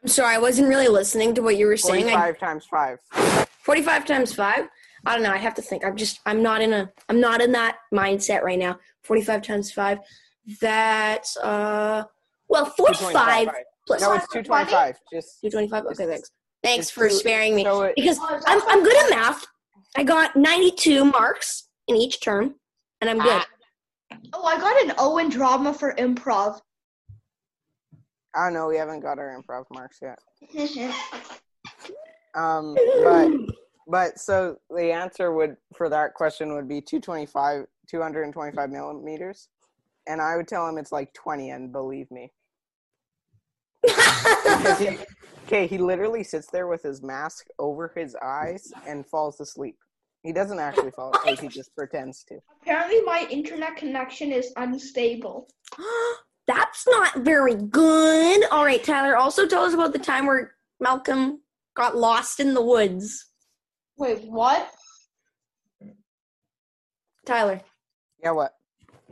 I'm 0.02 0.08
sorry, 0.08 0.36
I 0.36 0.38
wasn't 0.38 0.68
really 0.68 0.86
listening 0.86 1.34
to 1.34 1.42
what 1.42 1.56
you 1.56 1.66
were 1.66 1.76
saying. 1.76 2.04
45 2.04 2.22
I, 2.22 2.38
times 2.38 2.66
5 2.70 3.47
45 3.68 4.06
times 4.06 4.32
5? 4.32 4.66
I 5.04 5.14
don't 5.14 5.22
know. 5.22 5.30
I 5.30 5.36
have 5.36 5.52
to 5.56 5.60
think. 5.60 5.84
I'm 5.84 5.94
just, 5.94 6.20
I'm 6.24 6.42
not 6.42 6.62
in 6.62 6.72
a, 6.72 6.90
I'm 7.10 7.20
not 7.20 7.42
in 7.42 7.52
that 7.52 7.76
mindset 7.92 8.40
right 8.40 8.58
now. 8.58 8.78
45 9.04 9.42
times 9.42 9.70
5. 9.72 9.98
That's, 10.62 11.36
uh, 11.36 12.04
well, 12.48 12.64
45 12.64 13.12
225. 13.12 13.54
plus 13.86 14.00
no 14.00 14.14
it's 14.14 14.26
225 14.32 14.96
just 15.12 15.40
225. 15.42 15.84
Okay, 15.92 16.06
thanks. 16.06 16.30
Thanks 16.62 16.86
it's 16.86 16.90
for 16.90 17.10
two- 17.10 17.14
sparing 17.16 17.54
me. 17.54 17.64
so 17.64 17.82
it, 17.82 17.94
because 17.94 18.16
Oh, 18.18 18.40
I'm, 18.46 18.62
I'm 18.68 18.82
good 18.82 18.96
at 19.04 19.10
math. 19.10 19.44
I 19.98 20.02
got 20.02 20.34
92 20.34 21.04
marks 21.04 21.68
in 21.88 21.96
each 21.96 22.22
term, 22.22 22.54
and 23.02 23.10
I'm 23.10 23.18
good. 23.18 23.42
Oh, 24.32 24.44
I 24.44 24.56
got 24.58 24.82
an 24.82 24.94
O 24.96 25.18
in 25.18 25.28
drama 25.28 25.74
for 25.74 25.94
improv. 25.96 26.58
i 28.34 28.44
don't 28.44 28.54
know 28.54 28.66
we 28.66 28.78
haven't 28.78 29.00
got 29.00 29.18
our 29.18 29.38
improv 29.38 29.64
marks 29.70 29.98
yet 30.00 30.18
um 32.34 32.76
but 33.02 33.30
but 33.86 34.18
so 34.18 34.56
the 34.70 34.92
answer 34.92 35.32
would 35.32 35.56
for 35.76 35.88
that 35.88 36.14
question 36.14 36.54
would 36.54 36.68
be 36.68 36.80
225 36.80 37.66
225 37.88 38.70
millimeters 38.70 39.48
and 40.06 40.20
i 40.20 40.36
would 40.36 40.48
tell 40.48 40.68
him 40.68 40.78
it's 40.78 40.92
like 40.92 41.12
20 41.14 41.50
and 41.50 41.72
believe 41.72 42.10
me 42.10 42.30
he- 44.78 44.98
Okay, 45.48 45.66
he 45.66 45.78
literally 45.78 46.22
sits 46.22 46.48
there 46.48 46.66
with 46.66 46.82
his 46.82 47.02
mask 47.02 47.46
over 47.58 47.90
his 47.96 48.14
eyes 48.22 48.70
and 48.86 49.06
falls 49.06 49.40
asleep. 49.40 49.78
He 50.22 50.30
doesn't 50.30 50.58
actually 50.58 50.90
fall 50.90 51.10
asleep, 51.16 51.38
he 51.40 51.48
just 51.48 51.74
pretends 51.74 52.22
to. 52.24 52.38
Apparently, 52.60 53.00
my 53.06 53.26
internet 53.30 53.74
connection 53.76 54.30
is 54.30 54.52
unstable. 54.56 55.48
That's 56.46 56.86
not 56.88 57.20
very 57.20 57.54
good. 57.54 58.44
All 58.50 58.62
right, 58.62 58.84
Tyler, 58.84 59.16
also 59.16 59.46
tell 59.46 59.62
us 59.64 59.72
about 59.72 59.94
the 59.94 59.98
time 59.98 60.26
where 60.26 60.52
Malcolm 60.80 61.40
got 61.78 61.96
lost 61.96 62.40
in 62.40 62.54
the 62.54 62.62
woods. 62.62 63.26
Wait, 63.96 64.24
what? 64.24 64.68
Tyler, 67.24 67.60
Yeah, 68.22 68.32
what? 68.32 68.54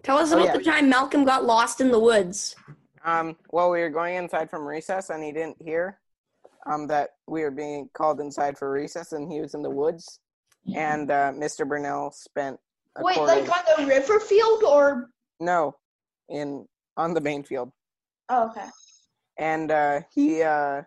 tell 0.02 0.18
us 0.18 0.32
Oh, 0.32 0.36
about 0.36 0.46
yeah. 0.46 0.56
the 0.56 0.64
time 0.64 0.88
Malcolm 0.88 1.24
got 1.24 1.44
lost 1.44 1.80
in 1.80 1.90
the 1.90 1.98
woods. 1.98 2.54
Um, 3.04 3.36
well, 3.50 3.70
we 3.70 3.80
were 3.80 3.90
going 3.90 4.16
inside 4.16 4.50
from 4.50 4.66
recess 4.66 5.10
and 5.10 5.22
he 5.22 5.32
didn't 5.32 5.60
hear 5.62 6.00
um, 6.66 6.86
that 6.88 7.10
we 7.28 7.42
were 7.42 7.50
being 7.50 7.88
called 7.94 8.20
inside 8.20 8.58
for 8.58 8.70
recess 8.70 9.12
and 9.12 9.30
he 9.30 9.40
was 9.40 9.54
in 9.54 9.62
the 9.62 9.70
woods. 9.70 10.18
And 10.74 11.10
uh, 11.12 11.30
Mr. 11.32 11.68
Burnell 11.68 12.10
spent 12.10 12.58
a 12.96 13.02
Wait, 13.04 13.16
quarter. 13.16 13.40
like 13.42 13.48
on 13.48 13.64
the 13.84 13.86
river 13.86 14.18
field 14.18 14.64
or? 14.64 15.10
no, 15.38 15.76
in 16.28 16.66
on 16.96 17.14
the 17.14 17.20
main 17.20 17.44
field. 17.44 17.70
Oh, 18.28 18.48
okay. 18.50 18.66
And 19.38 19.70
uh, 19.70 20.00
he, 20.12 20.42
uh, 20.42 20.82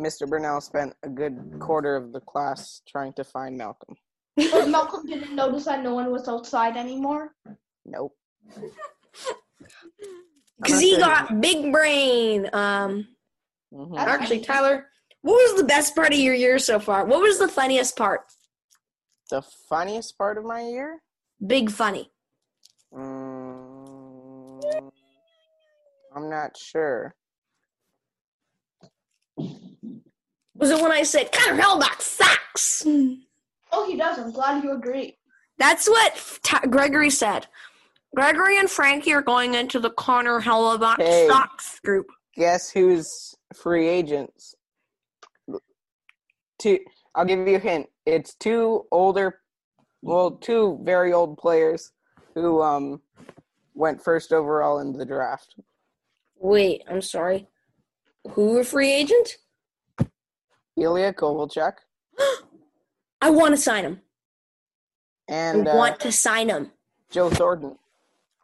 Mr. 0.00 0.28
Burnell 0.28 0.60
spent 0.60 0.94
a 1.02 1.08
good 1.08 1.56
quarter 1.60 1.96
of 1.96 2.12
the 2.12 2.20
class 2.20 2.82
trying 2.88 3.12
to 3.14 3.24
find 3.24 3.56
Malcolm. 3.56 3.94
But 4.36 4.68
Malcolm 4.68 5.06
didn't 5.06 5.34
notice 5.36 5.64
that 5.66 5.82
no 5.84 5.94
one 5.94 6.10
was 6.10 6.26
outside 6.28 6.76
anymore. 6.76 7.34
Nope. 7.84 8.16
Because 10.60 10.80
he 10.80 10.96
got 10.98 11.40
big 11.40 11.70
brain. 11.72 12.48
Um, 12.52 13.08
Mhm. 13.72 13.96
actually, 13.98 14.40
Tyler, 14.40 14.90
what 15.22 15.34
was 15.34 15.54
the 15.60 15.64
best 15.64 15.94
part 15.94 16.12
of 16.12 16.18
your 16.18 16.34
year 16.34 16.58
so 16.58 16.80
far? 16.80 17.04
What 17.04 17.20
was 17.20 17.38
the 17.38 17.48
funniest 17.48 17.96
part? 17.96 18.22
The 19.30 19.42
funniest 19.42 20.18
part 20.18 20.36
of 20.38 20.44
my 20.44 20.62
year? 20.62 21.02
Big 21.46 21.70
funny. 21.70 22.12
Mm, 22.92 24.90
I'm 26.14 26.28
not 26.30 26.56
sure. 26.56 27.14
Was 30.56 30.70
it 30.70 30.80
when 30.80 30.92
I 30.92 31.02
said 31.02 31.32
Connor 31.32 31.60
Hellebuyck 31.60 32.00
sucks? 32.00 32.84
Oh, 33.72 33.86
he 33.88 33.96
does. 33.96 34.18
I'm 34.18 34.30
glad 34.32 34.62
you 34.62 34.72
agree. 34.72 35.16
That's 35.58 35.88
what 35.88 36.14
T- 36.42 36.68
Gregory 36.68 37.10
said. 37.10 37.46
Gregory 38.14 38.58
and 38.58 38.70
Frankie 38.70 39.12
are 39.12 39.22
going 39.22 39.54
into 39.54 39.80
the 39.80 39.90
Connor 39.90 40.40
Hellebuyck 40.40 40.98
Hey. 40.98 41.26
sucks 41.28 41.80
group. 41.80 42.06
Guess 42.36 42.70
who's 42.70 43.34
free 43.54 43.88
agents? 43.88 44.54
Two. 46.58 46.78
I'll 47.16 47.24
give 47.24 47.46
you 47.46 47.56
a 47.56 47.60
hint. 47.60 47.86
It's 48.06 48.34
two 48.34 48.84
older, 48.90 49.40
well, 50.02 50.32
two 50.32 50.80
very 50.82 51.12
old 51.12 51.36
players 51.38 51.92
who 52.34 52.60
um 52.62 53.00
went 53.74 54.02
first 54.02 54.32
overall 54.32 54.78
in 54.80 54.92
the 54.92 55.04
draft. 55.06 55.54
Wait, 56.38 56.82
I'm 56.88 57.00
sorry. 57.02 57.48
Who 58.30 58.58
a 58.58 58.64
free 58.64 58.92
agent? 58.92 59.36
Ilya 60.76 61.12
Kovalchuk 61.14 61.74
I 63.20 63.30
want 63.30 63.54
to 63.54 63.60
sign 63.60 63.84
him. 63.84 64.00
and 65.28 65.68
I 65.68 65.72
uh, 65.72 65.76
want 65.76 66.00
to 66.00 66.12
sign 66.12 66.48
him. 66.48 66.70
Joe 67.10 67.30
Thornton. 67.30 67.76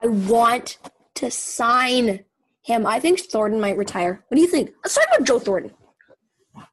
I 0.03 0.07
want 0.07 0.79
to 1.17 1.31
sign 1.31 2.25
him. 2.63 2.87
I 2.87 3.01
think 3.01 3.21
Thornton 3.21 3.61
might 3.61 3.77
retire. 3.77 4.25
What 4.29 4.37
do 4.37 4.41
you 4.41 4.47
think? 4.49 4.71
Let's 4.83 4.95
talk 4.95 5.05
about 5.15 5.27
Joe 5.27 5.39
Thornton. 5.39 5.73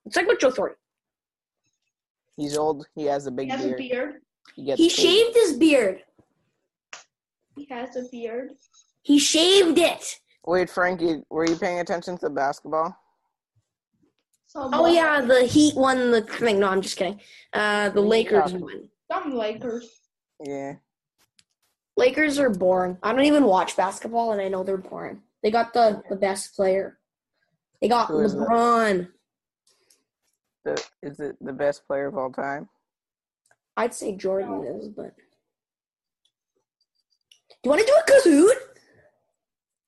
Let's 0.05 0.15
talk 0.15 0.23
about 0.23 0.39
Joe 0.39 0.51
Thornton. 0.51 0.77
He's 2.37 2.55
old. 2.57 2.85
He 2.95 3.05
has 3.05 3.25
a 3.27 3.31
big 3.31 3.47
He 3.47 3.51
has 3.51 3.65
a 3.65 3.67
beard. 3.69 3.77
beard. 3.77 4.15
He 4.55 4.63
gets 4.63 4.79
He 4.79 4.89
shaved 4.89 5.35
his 5.35 5.53
beard. 5.57 6.03
He 7.55 7.67
has 7.71 7.95
a 7.95 8.03
beard. 8.11 8.51
He 9.01 9.17
shaved 9.19 9.79
it. 9.79 10.19
Wait, 10.45 10.69
Frankie, 10.69 11.23
were 11.29 11.45
you 11.49 11.55
paying 11.57 11.79
attention 11.79 12.17
to 12.19 12.29
basketball? 12.29 12.95
Some 14.47 14.73
Oh 14.73 14.85
yeah, 14.87 15.21
the 15.21 15.45
Heat 15.45 15.75
won 15.75 16.11
the 16.11 16.21
thing. 16.21 16.59
No, 16.59 16.69
I'm 16.69 16.81
just 16.81 16.97
kidding. 16.97 17.19
Uh, 17.53 17.89
the 17.89 18.01
What 18.01 18.01
are 18.01 18.03
you 18.03 18.09
Lakers 18.09 18.41
talking- 18.43 18.61
won. 18.61 18.89
Some 19.11 19.35
Lakers. 19.35 19.99
Yeah. 20.43 20.75
Lakers 21.97 22.39
are 22.39 22.49
boring. 22.49 22.97
I 23.03 23.11
don't 23.11 23.25
even 23.25 23.45
watch 23.45 23.75
basketball, 23.75 24.31
and 24.31 24.41
I 24.41 24.47
know 24.49 24.63
they're 24.63 24.77
boring. 24.77 25.21
They 25.43 25.51
got 25.51 25.73
the 25.73 26.01
the 26.09 26.15
best 26.15 26.55
player. 26.55 26.97
They 27.81 27.87
got 27.87 28.07
Who 28.07 28.19
is 28.21 28.33
it? 28.33 28.37
LeBron. 28.37 29.09
The, 30.65 30.83
is 31.01 31.19
it 31.19 31.37
the 31.41 31.53
best 31.53 31.85
player 31.87 32.07
of 32.07 32.17
all 32.17 32.31
time? 32.31 32.67
I'd 33.77 33.93
say 33.93 34.15
Jordan 34.15 34.63
is, 34.65 34.87
but. 34.89 35.15
Do 37.49 37.55
you 37.63 37.69
want 37.71 37.81
to 37.81 37.87
do 37.87 37.93
a 37.95 38.03
Kahoot? 38.11 38.55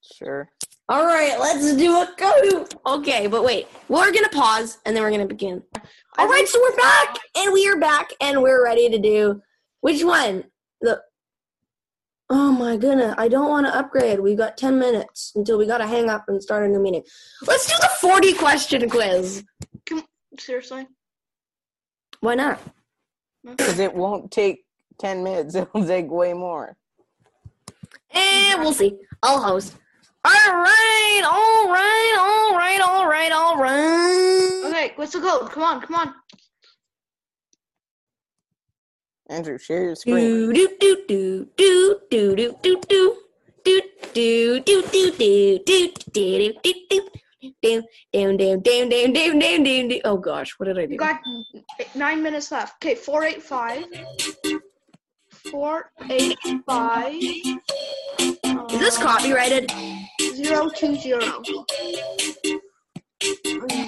Sure. 0.01 0.49
All 0.89 1.05
right, 1.05 1.39
let's 1.39 1.75
do 1.75 2.01
a 2.01 2.07
Kahoot. 2.17 2.73
Okay, 2.83 3.27
but 3.27 3.43
wait, 3.43 3.67
we're 3.89 4.11
gonna 4.11 4.29
pause 4.29 4.79
and 4.85 4.95
then 4.95 5.03
we're 5.03 5.11
gonna 5.11 5.27
begin. 5.27 5.61
All 6.17 6.27
right, 6.27 6.47
so 6.47 6.59
we're 6.59 6.75
back 6.75 7.15
and 7.37 7.53
we 7.53 7.67
are 7.69 7.77
back 7.77 8.09
and 8.19 8.41
we're 8.41 8.63
ready 8.63 8.89
to 8.89 8.97
do 8.97 9.39
which 9.81 10.03
one? 10.03 10.45
The. 10.81 10.99
Oh 12.31 12.51
my 12.51 12.75
goodness, 12.75 13.13
I 13.19 13.27
don't 13.27 13.49
want 13.49 13.67
to 13.67 13.75
upgrade. 13.75 14.19
We've 14.19 14.37
got 14.37 14.57
ten 14.57 14.79
minutes 14.79 15.31
until 15.35 15.59
we 15.59 15.67
gotta 15.67 15.85
hang 15.85 16.09
up 16.09 16.25
and 16.27 16.41
start 16.41 16.65
a 16.65 16.67
new 16.67 16.81
meeting. 16.81 17.03
Let's 17.45 17.67
do 17.67 17.75
the 17.79 17.89
forty 18.01 18.33
question 18.33 18.89
quiz. 18.89 19.43
Seriously? 20.39 20.87
Why 22.21 22.33
not? 22.35 22.59
Hmm? 23.45 23.55
Because 23.55 23.79
it 23.79 23.93
won't 23.93 24.31
take 24.31 24.65
10 24.99 25.23
minutes. 25.23 25.55
It'll 25.55 25.85
take 25.85 26.09
way 26.09 26.33
more. 26.33 26.75
And 28.11 28.61
we'll 28.61 28.73
see. 28.73 28.97
I'll 29.21 29.41
host. 29.41 29.75
All 30.25 30.31
right, 30.31 31.21
all 31.23 31.71
right, 31.71 32.15
all 32.19 32.57
right, 32.57 32.81
all 32.81 33.07
right, 33.07 33.31
all 33.31 33.57
right. 33.57 34.63
Okay, 34.65 34.93
what's 34.95 35.13
the 35.13 35.21
code? 35.21 35.49
Come 35.49 35.63
on, 35.63 35.81
come 35.81 35.95
on. 35.95 36.13
Andrew, 39.29 39.57
share 39.57 39.83
your 39.83 39.95
screen. 39.95 40.51
Do 40.53 40.67
do 40.79 41.05
do 41.07 41.47
do 41.55 41.99
do 42.09 42.35
do 42.35 42.35
do 42.35 42.55
do 42.61 42.81
do 42.91 43.01
do 43.63 43.81
do 44.13 44.61
do 44.61 44.61
do 44.61 44.81
do 44.81 45.11
do 45.21 45.59
do 45.63 45.93
do 46.13 46.53
do 46.83 47.09
down 47.61 47.83
down 48.11 48.37
down 48.37 48.61
down 48.61 48.89
down 48.89 49.13
down 49.13 49.39
down 49.39 49.63
down 49.63 49.87
down. 49.87 50.01
Oh 50.03 50.17
gosh, 50.17 50.55
what 50.57 50.65
did 50.65 50.77
I 50.77 50.85
do? 50.85 50.93
You 50.93 50.99
got 50.99 51.21
nine 51.95 52.21
minutes 52.21 52.51
left. 52.51 52.83
Okay, 52.83 52.95
four 52.95 53.23
eight 53.23 53.41
five. 53.41 53.85
Four 55.29 55.91
eight 56.09 56.37
five. 56.65 57.13
Is 57.13 58.79
this 58.79 58.97
copyrighted? 58.97 59.71
Zero 60.41 60.69
two 60.69 60.95
zero. 60.95 61.41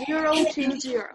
Zero 0.05 0.33
two 0.51 0.77
zero. 0.81 1.07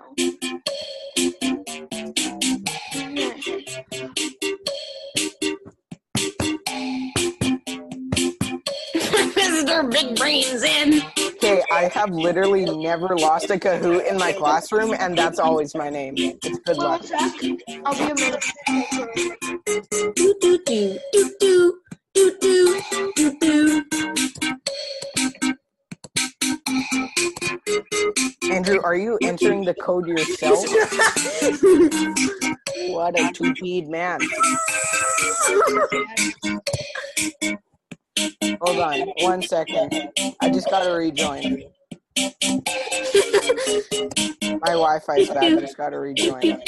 Mr. 8.95 9.93
Big 9.93 10.17
Brains 10.17 10.63
in. 10.63 11.03
Okay, 11.19 11.63
I 11.71 11.91
have 11.93 12.09
literally 12.09 12.65
never 12.65 13.15
lost 13.19 13.51
a 13.51 13.59
Kahoot 13.59 14.11
in 14.11 14.17
my 14.17 14.33
classroom, 14.33 14.95
and 14.99 15.19
that's 15.19 15.39
always 15.39 15.75
my 15.75 15.91
name. 15.91 16.15
It's 16.17 16.41
good 16.61 16.79
Wait 16.79 16.79
luck. 16.79 17.05
sec. 17.05 17.21
I'll 17.85 17.95
be 17.95 18.05
a 18.05 18.15
minute. 18.15 18.43
Are 28.87 28.95
you 28.95 29.19
entering 29.21 29.65
the 29.65 29.75
code 29.75 30.07
yourself? 30.07 30.65
What 32.89 33.19
a 33.19 33.33
two-peed 33.33 33.89
man. 33.89 34.21
Hold 38.63 38.79
on, 38.79 39.01
one 39.21 39.43
second. 39.43 39.93
I 40.41 40.51
just 40.51 40.71
gotta 40.71 40.93
rejoin. 40.93 41.65
My 44.61 44.73
Wi-Fi's 44.73 45.29
bad. 45.31 45.45
I 45.45 45.57
just 45.57 45.77
gotta 45.77 45.99
rejoin. 45.99 46.61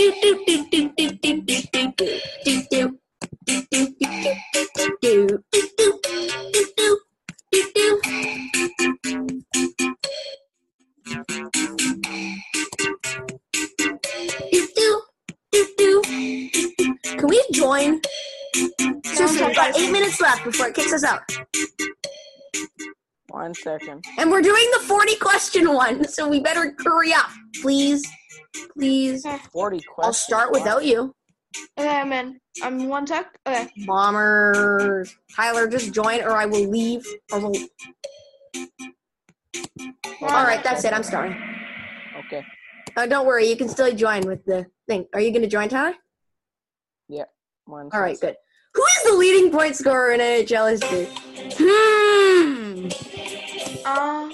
Can 17.18 17.28
we 17.28 17.44
join? 17.52 18.00
Seriously, 19.04 19.44
we've 19.44 19.56
got 19.56 19.76
eight 19.76 19.90
minutes 19.90 20.20
left 20.20 20.44
before 20.44 20.68
it 20.68 20.74
kicks 20.74 20.92
us 20.92 21.02
out. 21.02 21.20
One 23.30 23.54
second. 23.54 24.04
And 24.18 24.30
we're 24.30 24.42
doing 24.42 24.64
the 24.72 24.84
40 24.86 25.16
question 25.16 25.74
one, 25.74 26.06
so 26.06 26.28
we 26.28 26.40
better 26.40 26.74
hurry 26.84 27.12
up. 27.12 27.28
Please. 27.60 28.08
Please. 28.74 29.26
Forty 29.52 29.80
questions. 29.80 30.04
I'll 30.04 30.12
start 30.12 30.52
without 30.52 30.84
you. 30.84 31.14
Okay, 31.78 31.88
I'm 31.88 32.12
in. 32.12 32.38
I'm 32.62 32.88
one 32.88 33.06
sec. 33.06 33.26
Okay. 33.46 33.68
Bombers. 33.86 35.14
Tyler, 35.34 35.66
just 35.66 35.92
join 35.92 36.22
or 36.22 36.32
I 36.32 36.46
will 36.46 36.68
leave. 36.68 37.04
Or 37.32 37.40
will... 37.40 37.56
All 40.22 40.44
right, 40.44 40.62
that's 40.62 40.84
it. 40.84 40.92
I'm 40.92 41.02
starting. 41.02 41.36
Okay. 42.26 42.44
Uh, 42.96 43.06
don't 43.06 43.26
worry, 43.26 43.48
you 43.48 43.56
can 43.56 43.68
still 43.68 43.92
join 43.94 44.26
with 44.26 44.44
the 44.44 44.66
thing. 44.86 45.06
Are 45.14 45.20
you 45.20 45.30
going 45.30 45.42
to 45.42 45.48
join, 45.48 45.68
Tyler? 45.68 45.94
One 47.68 47.90
All 47.92 48.00
right, 48.00 48.18
good. 48.18 48.34
Who 48.74 48.82
is 48.82 49.02
the 49.10 49.16
leading 49.16 49.50
point 49.52 49.76
scorer 49.76 50.12
in 50.12 50.20
NHL 50.20 50.70
history? 50.70 51.06
Hmm. 51.58 52.88
Uh, 53.84 54.30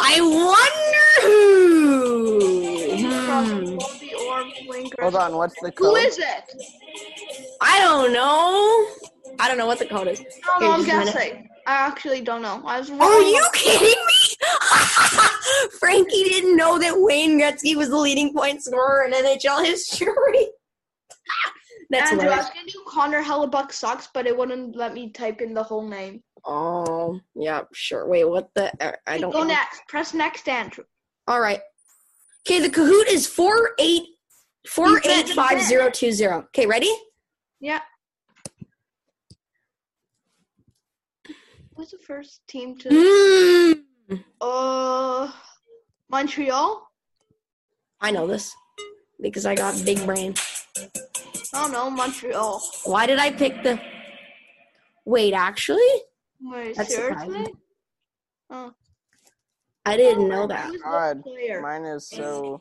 I 0.00 0.20
wonder 0.20 1.06
who. 1.22 2.96
from 3.26 3.66
Hmm. 3.66 3.76
Bobby 3.76 4.14
Orr, 4.14 4.44
Hold 5.00 5.16
on. 5.16 5.36
What's 5.36 5.54
the 5.60 5.72
Who 5.76 5.84
code? 5.94 5.98
is 5.98 6.18
it? 6.18 6.54
I 7.60 7.78
don't 7.80 8.12
know. 8.12 8.86
I 9.38 9.48
don't 9.48 9.58
know 9.58 9.66
what 9.66 9.78
the 9.78 9.86
code 9.86 10.08
is. 10.08 10.20
I 10.20 10.24
don't 10.60 10.60
Here, 10.62 10.68
know. 10.68 10.74
I'm 10.74 10.84
just 10.84 10.88
a 10.88 10.98
minute. 10.98 11.14
guessing. 11.14 11.48
I 11.66 11.72
actually 11.74 12.20
don't 12.22 12.40
know. 12.42 12.62
I 12.64 12.78
was 12.78 12.90
wrong. 12.90 13.02
Are 13.02 13.20
you 13.20 13.46
kidding 13.52 13.86
me? 13.88 14.36
Frankie 15.78 16.24
didn't 16.24 16.56
know 16.56 16.78
that 16.78 16.94
Wayne 16.96 17.38
Gretzky 17.38 17.76
was 17.76 17.90
the 17.90 17.98
leading 17.98 18.32
point 18.34 18.62
scorer 18.64 19.04
in 19.04 19.12
NHL 19.12 19.64
history. 19.64 20.48
That's 21.90 22.12
Andrew, 22.12 22.28
I 22.28 22.30
hilarious. 22.30 22.46
was 22.46 22.54
gonna 22.54 22.70
do 22.70 22.82
Connor 22.86 23.22
Hellebuyck 23.22 23.72
sucks, 23.72 24.08
but 24.14 24.26
it 24.26 24.36
wouldn't 24.36 24.76
let 24.76 24.94
me 24.94 25.10
type 25.10 25.40
in 25.40 25.52
the 25.54 25.62
whole 25.62 25.86
name. 25.86 26.22
Oh, 26.44 27.18
yeah, 27.34 27.62
sure. 27.72 28.06
Wait, 28.08 28.24
what 28.24 28.48
the? 28.54 28.72
uh, 28.84 28.92
I 29.06 29.18
don't. 29.18 29.32
Go 29.32 29.42
next. 29.42 29.82
Press 29.88 30.14
next, 30.14 30.48
Andrew. 30.48 30.84
All 31.26 31.40
right. 31.40 31.60
Okay, 32.46 32.60
the 32.60 32.70
Kahoot 32.70 33.08
is 33.08 33.26
four 33.26 33.72
eight 33.78 34.04
four 34.68 35.00
eight 35.04 35.28
five 35.30 35.60
zero 35.62 35.90
two 35.90 36.12
zero. 36.12 36.44
Okay, 36.48 36.66
ready? 36.66 36.92
Yeah. 37.60 37.80
What's 41.74 41.90
the 41.90 41.98
first 41.98 42.40
team 42.46 42.76
to? 42.78 42.88
Mm, 44.10 44.24
Uh, 44.40 45.30
Montreal. 46.08 46.86
I 48.00 48.10
know 48.10 48.26
this 48.26 48.54
because 49.20 49.44
I 49.44 49.54
got 49.54 49.84
big 49.84 50.04
brain. 50.06 50.34
I 51.52 51.62
don't 51.62 51.72
know. 51.72 51.90
Montreal. 51.90 52.62
Why 52.84 53.06
did 53.06 53.18
I 53.18 53.30
pick 53.32 53.62
the? 53.62 53.80
Wait, 55.04 55.32
actually, 55.32 55.78
Wait, 56.42 56.76
That's 56.76 56.94
seriously? 56.94 57.26
surprising. 57.26 57.56
Oh. 58.50 58.72
I 59.86 59.96
didn't 59.96 60.28
know 60.28 60.46
that. 60.46 60.66
Who's 60.66 60.72
the 60.74 60.84
God, 60.84 61.22
player? 61.22 61.60
mine 61.62 61.84
is 61.84 62.08
so. 62.08 62.60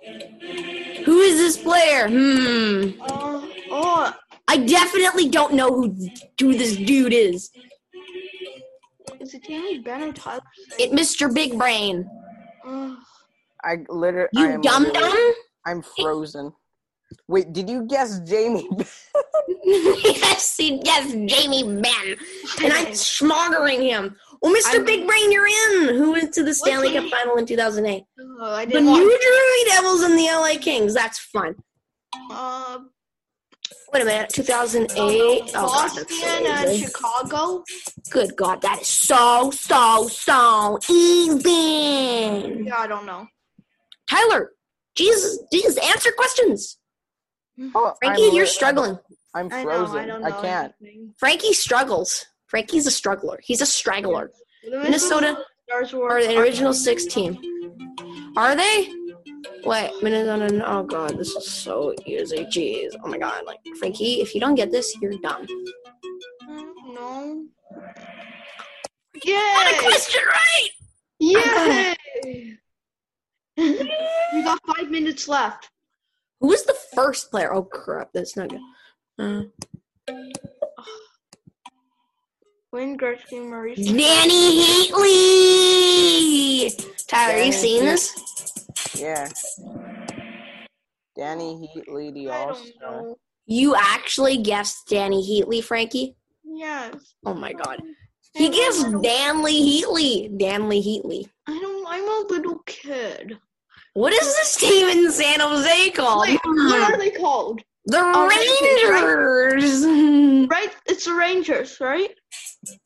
Who 1.06 1.20
is 1.20 1.38
this 1.38 1.58
player? 1.58 2.08
Hmm. 2.08 3.02
Uh, 3.02 3.48
oh, 3.72 4.14
I 4.48 4.58
definitely 4.58 5.30
don't 5.30 5.54
know 5.54 5.70
who 5.70 5.96
who 6.40 6.58
this 6.58 6.76
dude 6.78 7.14
is. 7.14 7.52
is 9.20 9.34
it 9.34 9.44
Jamie 9.44 9.80
Benn 9.80 10.04
or 10.04 10.14
Tyler? 10.14 10.42
It 10.80 10.92
Mr. 10.92 11.34
Big 11.34 11.58
Brain. 11.58 12.10
I 13.64 13.78
literally. 13.90 14.30
You 14.34 14.60
dumb 14.62 14.92
dumb. 14.92 15.34
I'm 15.66 15.82
frozen. 15.82 16.54
Wait, 17.28 17.52
did 17.54 17.70
you 17.70 17.84
guess 17.86 18.20
Jamie? 18.22 18.68
yes, 19.66 20.56
he, 20.58 20.82
yes, 20.84 21.12
Jamie 21.12 21.64
Benn. 21.64 22.16
And 22.64 22.74
I'm 22.74 22.94
smothering 22.94 23.82
him. 23.82 24.16
Oh, 24.42 24.54
Mr. 24.54 24.76
I'm- 24.76 24.86
Big 24.86 25.06
Brain, 25.08 25.32
you're 25.32 25.48
in. 25.48 25.96
Who 25.96 26.12
went 26.14 26.34
to 26.36 26.44
the 26.44 26.54
Stanley 26.54 26.94
Cup 26.94 27.06
final 27.10 27.38
in 27.38 27.46
2008? 27.46 28.04
Oh, 28.20 28.46
I 28.54 28.66
The 28.66 28.72
didn't 28.72 28.86
New 28.86 28.92
watch. 28.92 29.22
Jersey 29.22 29.70
Devils 29.70 30.02
and 30.04 30.18
the 30.18 30.26
LA 30.28 30.60
Kings. 30.62 30.94
That's 30.94 31.20
fun. 31.20 31.56
Uh, 32.32 32.80
Wait 33.92 34.02
a 34.04 34.06
minute, 34.06 34.30
2008. 34.30 34.96
Oh, 34.98 35.40
God, 35.40 35.42
that's 35.42 35.52
so 35.52 35.62
Boston 35.64 36.46
and 36.46 36.70
easy. 36.70 36.86
Chicago. 36.86 37.64
Good 38.12 38.36
God, 38.36 38.62
that 38.62 38.82
is 38.82 38.88
so, 38.88 39.50
so, 39.52 40.08
so 40.08 40.80
easy. 40.90 42.64
Yeah, 42.66 42.76
I 42.78 42.88
don't 42.88 43.06
know. 43.06 43.28
Tyler, 44.08 44.52
Jesus, 44.96 45.40
Jesus, 45.52 45.78
answer 45.78 46.12
questions. 46.12 46.78
Oh, 47.76 47.94
Frankie, 48.02 48.28
I'm 48.28 48.36
you're 48.36 48.46
li- 48.46 48.52
struggling. 48.52 49.00
I'm 49.34 49.52
I 49.52 49.64
know. 49.64 49.70
frozen. 49.70 49.98
I 49.98 50.06
don't 50.06 50.24
I, 50.24 50.32
can't. 50.42 50.74
anything. 50.82 51.14
Frankie 51.18 51.54
struggles. 51.54 52.26
Frankie's 52.48 52.88
a 52.88 52.92
struggler. 52.92 53.40
He's 53.44 53.62
a 53.62 53.66
straggler. 53.66 54.32
The 54.64 54.80
Minnesota 54.80 55.44
Stars 55.68 55.94
were 55.94 56.10
Are 56.10 56.22
the 56.26 56.38
original 56.40 56.74
six 56.74 57.06
team? 57.06 57.38
Are 58.36 58.56
they? 58.56 58.90
Wait, 59.64 59.92
Minnesota. 60.02 60.64
Oh 60.66 60.84
god, 60.84 61.18
this 61.18 61.30
is 61.36 61.50
so 61.52 61.94
easy. 62.06 62.46
Jeez. 62.46 62.92
Oh 63.04 63.08
my 63.08 63.18
god. 63.18 63.46
Like 63.46 63.60
Frankie, 63.78 64.22
if 64.22 64.34
you 64.34 64.42
don't 64.42 64.56
get 64.56 64.72
this, 64.72 64.96
you're 65.02 65.14
dumb. 65.22 65.46
Mm, 66.50 66.74
no. 66.96 67.46
Got 69.26 69.74
a 69.74 69.80
question 69.80 70.22
right. 70.26 70.70
Yay! 71.20 72.58
you 73.58 74.44
got 74.44 74.60
five 74.76 74.90
minutes 74.90 75.28
left. 75.28 75.70
Who 76.42 76.48
was 76.48 76.64
the 76.66 76.76
first 76.96 77.30
player? 77.32 77.54
Oh 77.54 77.64
crap, 77.64 78.10
that's 78.14 78.36
not 78.38 78.50
good. 78.50 78.62
Uh, 79.18 79.44
Wayne 82.72 82.98
Gretzky, 82.98 83.48
Maurice. 83.48 83.80
Dany 83.80 84.90
Heatley. 84.90 86.70
Tyler, 87.08 87.34
Danny 87.34 87.46
you 87.48 87.52
seen 87.52 87.82
Heatley. 87.82 87.86
this? 87.86 88.14
Yeah. 88.96 89.28
Dany 91.18 91.68
Heatley, 91.76 92.14
the 92.14 92.30
I 92.30 92.38
All 92.46 92.56
Star. 92.56 93.16
You 93.48 93.76
actually 93.76 94.38
guessed 94.38 94.88
Dany 94.88 95.22
Heatley, 95.28 95.64
Frankie? 95.64 96.16
Yes. 96.46 97.16
Oh 97.26 97.34
my 97.34 97.54
god. 97.54 97.82
He 98.36 98.48
I 98.48 98.52
guessed 98.52 98.84
don't- 98.84 99.02
Danley 99.02 99.56
Heatley. 99.82 100.38
Danley 100.38 100.82
Heatley. 100.82 101.28
I 101.48 101.60
don't. 101.60 101.86
I'm 101.88 102.08
a 102.08 102.26
little 102.30 102.60
kid. 102.68 103.40
What 104.00 104.14
is 104.14 104.34
this 104.38 104.56
team 104.56 104.88
in 104.88 105.12
San 105.12 105.42
Jose 105.42 105.90
called? 105.90 106.22
Wait, 106.30 106.40
what 106.46 106.94
are 106.94 106.98
they 106.98 107.12
called? 107.12 107.60
The 107.86 108.00
Oh, 108.02 108.28
Rangers. 108.30 109.86
Right? 110.50 110.74
It's 110.86 111.04
the 111.04 111.16
Rangers, 111.16 111.82
right? 111.82 112.10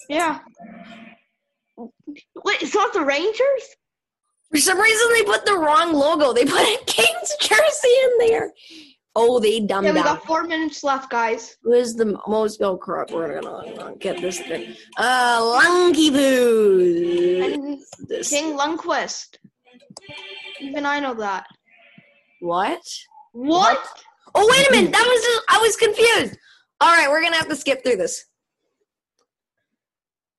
Yeah. 0.10 0.40
Wait, 1.78 2.64
it's 2.64 2.74
not 2.74 2.94
the 2.94 3.06
Rangers? 3.06 3.64
For 4.52 4.60
some 4.60 4.80
reason, 4.82 5.08
they 5.14 5.22
put 5.24 5.46
the 5.46 5.56
wrong 5.56 5.94
logo. 5.94 6.34
They 6.34 6.46
put 6.46 6.62
a 6.62 6.80
Kings 6.88 7.32
jersey 7.40 7.96
in 8.06 8.28
there. 8.28 8.52
Oh, 9.16 9.40
they 9.40 9.60
dumbed 9.60 9.86
Yeah, 9.86 9.92
we 9.94 9.98
down. 10.02 10.16
got 10.16 10.26
four 10.26 10.46
minutes 10.46 10.84
left, 10.84 11.12
guys. 11.12 11.58
Who 11.62 11.74
is 11.74 11.94
the 11.96 12.20
most? 12.28 12.60
Oh 12.64 12.76
crap! 12.78 13.12
We're 13.12 13.40
gonna 13.40 13.56
uh, 13.56 13.92
get 14.00 14.20
this 14.20 14.40
thing. 14.40 14.74
Uh, 14.98 15.38
Lunky 15.44 16.10
Boo. 16.10 17.78
King 18.24 18.58
Lundqvist. 18.58 19.38
Even 20.62 20.86
I 20.86 21.00
know 21.00 21.14
that. 21.16 21.46
what? 22.42 22.82
What? 23.34 23.80
Oh 24.36 24.48
wait 24.52 24.68
a 24.68 24.72
minute. 24.72 24.92
That 24.92 25.06
was 25.06 25.22
just, 25.24 25.42
I 25.50 25.58
was 25.60 25.76
confused. 25.76 26.38
All 26.82 26.92
right, 26.94 27.10
we're 27.10 27.22
gonna 27.22 27.36
have 27.38 27.50
to 27.50 27.56
skip 27.56 27.84
through 27.84 27.98
this. 27.98 28.26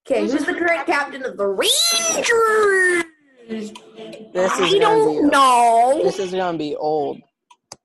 Okay, 0.07 0.21
Who's 0.23 0.33
who's 0.33 0.45
the 0.45 0.53
the 0.53 0.59
current 0.59 0.87
captain 0.87 1.25
of 1.25 1.37
the 1.37 1.47
Rangers? 1.47 3.05
This 3.49 4.53
is 4.59 4.75
I 4.75 4.79
don't 4.79 5.23
be. 5.23 5.29
know. 5.31 6.01
This 6.03 6.19
is 6.19 6.33
gonna 6.33 6.59
be 6.59 6.77
old. 6.77 7.19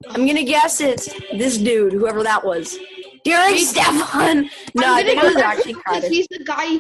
I'm 0.10 0.26
gonna 0.28 0.44
guess 0.44 0.82
it's 0.82 1.10
this 1.38 1.58
dude, 1.58 1.94
whoever 1.94 2.24
that 2.24 2.44
was. 2.44 2.78
Derek 3.26 3.58
Stepan. 3.60 4.50
No, 4.74 4.96
I'm 4.96 5.06
think 5.06 5.22
it 5.24 5.34
was 5.34 5.36
actually 5.38 5.74
because 5.74 6.08
He's 6.08 6.28
the 6.30 6.44
guy. 6.44 6.78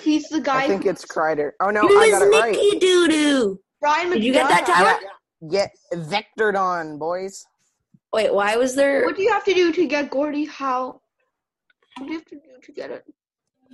He's 0.00 0.28
the 0.28 0.40
guy. 0.40 0.64
I 0.64 0.68
think 0.68 0.86
it's 0.86 1.04
Kreider. 1.04 1.52
Oh 1.60 1.70
no, 1.70 1.82
Who 1.82 1.98
I 1.98 2.10
got 2.10 2.22
it 2.22 2.26
right. 2.26 2.52
Mickey 2.52 2.78
Doodoo? 2.78 3.56
Brian 3.82 4.10
Did 4.10 4.22
you 4.24 4.32
get 4.32 4.48
that, 4.48 4.64
McDonagh. 4.64 4.74
Tyler? 4.74 4.98
Get 5.50 5.72
vectored 5.92 6.56
on, 6.58 6.98
boys. 6.98 7.44
Wait, 8.12 8.32
why 8.32 8.56
was 8.56 8.76
there? 8.76 9.04
What 9.04 9.16
do 9.16 9.22
you 9.22 9.32
have 9.32 9.44
to 9.44 9.52
do 9.54 9.72
to 9.72 9.86
get 9.88 10.08
Gordie 10.08 10.44
Howe? 10.44 11.00
What 11.98 12.06
do 12.06 12.12
you 12.12 12.18
have 12.18 12.24
to 12.26 12.36
do 12.36 12.40
to 12.62 12.72
get 12.72 12.90
it? 12.92 13.02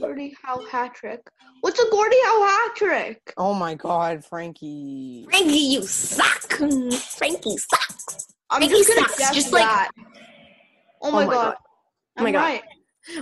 Gordie 0.01 0.35
Howe 0.43 0.65
hat 0.71 0.95
trick. 0.95 1.21
What's 1.61 1.79
a 1.79 1.91
Gordie 1.91 2.17
Howe 2.25 2.47
hat 2.47 2.77
trick? 2.77 3.35
Oh 3.37 3.53
my 3.53 3.75
God, 3.75 4.25
Frankie. 4.25 5.27
Frankie, 5.29 5.53
you 5.59 5.83
suck. 5.83 6.53
Frankie 6.53 7.57
sucks. 7.59 8.29
I'm 8.49 8.61
Frankie 8.63 8.69
just 8.77 8.89
gonna 8.89 9.01
sucks, 9.09 9.19
guess 9.19 9.35
just 9.35 9.53
like- 9.53 9.65
that. 9.65 9.91
Oh, 11.03 11.09
oh 11.09 11.11
my, 11.13 11.27
my 11.27 11.33
god. 11.35 11.45
God. 11.45 11.55
Oh 12.19 12.23
my 12.23 12.29
I'm 12.29 12.33
God. 12.33 12.41
right. 12.41 12.63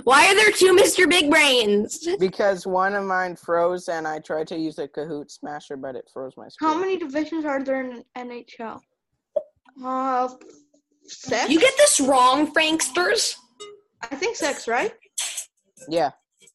Why 0.03 0.27
are 0.27 0.35
there 0.35 0.51
two 0.51 0.75
Mr. 0.75 1.09
Big 1.09 1.29
Brains? 1.29 2.07
Because 2.19 2.65
one 2.65 2.93
of 2.95 3.05
mine 3.05 3.35
froze 3.35 3.87
and 3.87 4.07
I 4.07 4.19
tried 4.19 4.47
to 4.47 4.57
use 4.57 4.79
a 4.79 4.87
Kahoot 4.87 5.31
smasher, 5.31 5.77
but 5.77 5.95
it 5.95 6.09
froze 6.11 6.33
my 6.35 6.47
screen. 6.47 6.71
How 6.71 6.77
many 6.77 6.97
divisions 6.97 7.45
are 7.45 7.63
there 7.63 7.81
in 7.81 8.03
NHL? 8.17 8.79
Uh, 9.83 10.29
six. 11.05 11.49
You 11.49 11.59
get 11.59 11.73
this 11.77 11.99
wrong, 11.99 12.51
Franksters. 12.53 13.35
I 14.01 14.15
think 14.15 14.35
six, 14.35 14.67
right? 14.67 14.93
Yeah. 15.87 16.11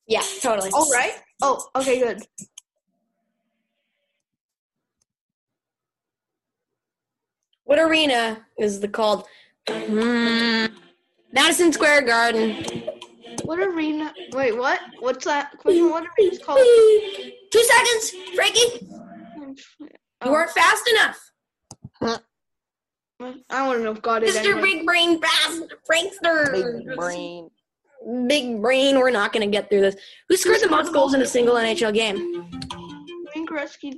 Yeah, 0.07 0.23
totally. 0.41 0.71
Oh, 0.75 0.91
right. 0.93 1.15
Oh, 1.41 1.65
okay, 1.77 2.01
good. 2.01 2.23
What 7.65 7.79
arena 7.79 8.45
is 8.59 8.81
the 8.81 8.89
called? 8.89 9.25
Hmm. 9.69 10.67
Madison 11.33 11.73
Square 11.73 12.03
Garden. 12.03 12.92
What 13.45 13.59
arena? 13.59 14.13
Wait, 14.33 14.57
what? 14.57 14.81
What's 15.01 15.25
that 15.25 15.59
question? 15.59 15.91
What 15.91 16.05
arena 16.19 16.33
is 16.33 16.39
called? 16.39 16.61
Two 17.51 17.63
seconds, 17.63 18.11
Frankie. 18.35 18.89
Oh. 20.21 20.27
You 20.27 20.31
weren't 20.33 20.51
fast 20.51 20.89
enough. 20.89 21.31
I 23.51 23.67
want 23.67 23.79
to 23.79 23.85
know 23.85 23.93
if 23.93 24.03
God 24.03 24.23
is 24.23 24.37
Mr. 24.37 24.55
anyway. 24.55 24.63
Big 24.63 24.87
Brain 24.87 25.21
Fast 25.21 25.63
Frankster. 25.89 26.53
Big 26.53 26.97
brain. 26.97 27.51
Big 28.27 28.61
Brain. 28.61 28.99
We're 28.99 29.11
not 29.11 29.33
going 29.33 29.49
to 29.49 29.51
get 29.51 29.71
through 29.71 29.83
this. 29.83 29.97
Who 30.29 30.37
scored 30.37 30.61
the 30.61 30.69
most 30.69 30.93
goals 30.93 31.15
in 31.15 31.23
a 31.23 31.27
single 31.27 31.55
NHL 31.55 31.95
game? 31.95 32.51
Wayne 33.35 33.47
Gretzky. 33.47 33.95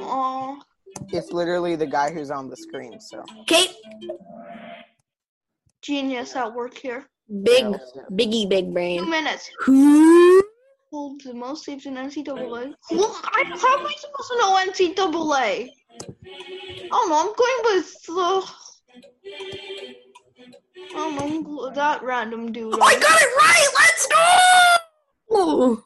Aw. 0.00 0.60
It's 1.08 1.32
literally 1.32 1.76
the 1.76 1.86
guy 1.86 2.12
who's 2.12 2.30
on 2.30 2.48
the 2.48 2.56
screen, 2.56 2.98
so. 3.00 3.24
Kate. 3.46 3.74
Genius 5.82 6.34
at 6.34 6.52
work 6.52 6.76
here. 6.76 7.06
Big, 7.42 7.64
Yeah. 7.64 8.02
Biggie 8.12 8.48
Big 8.48 8.72
brain. 8.72 9.00
Two 9.00 9.10
minutes. 9.10 9.50
Who? 9.60 10.42
Holds 10.90 11.24
the 11.24 11.34
most 11.34 11.64
saves 11.64 11.86
in 11.86 11.94
NCAA. 11.94 12.74
Well, 12.90 13.20
I, 13.24 13.44
how 13.46 13.78
am 13.78 13.86
I 13.86 13.94
supposed 13.96 14.30
to 14.30 14.36
know 14.38 14.56
NCAA? 14.56 15.70
I 15.92 15.96
don't 15.96 16.90
oh, 16.92 17.06
know. 17.08 17.18
I'm 17.18 17.34
going 17.34 17.60
with 17.64 18.02
the. 18.06 18.50
I 20.96 21.18
don't 21.18 21.74
that 21.74 22.02
random 22.02 22.52
dude. 22.52 22.74
Oh, 22.74 22.82
I 22.82 22.94
got 22.98 23.20
it 23.20 23.36
right. 23.36 23.68
Let's 23.74 24.06
go. 24.06 25.84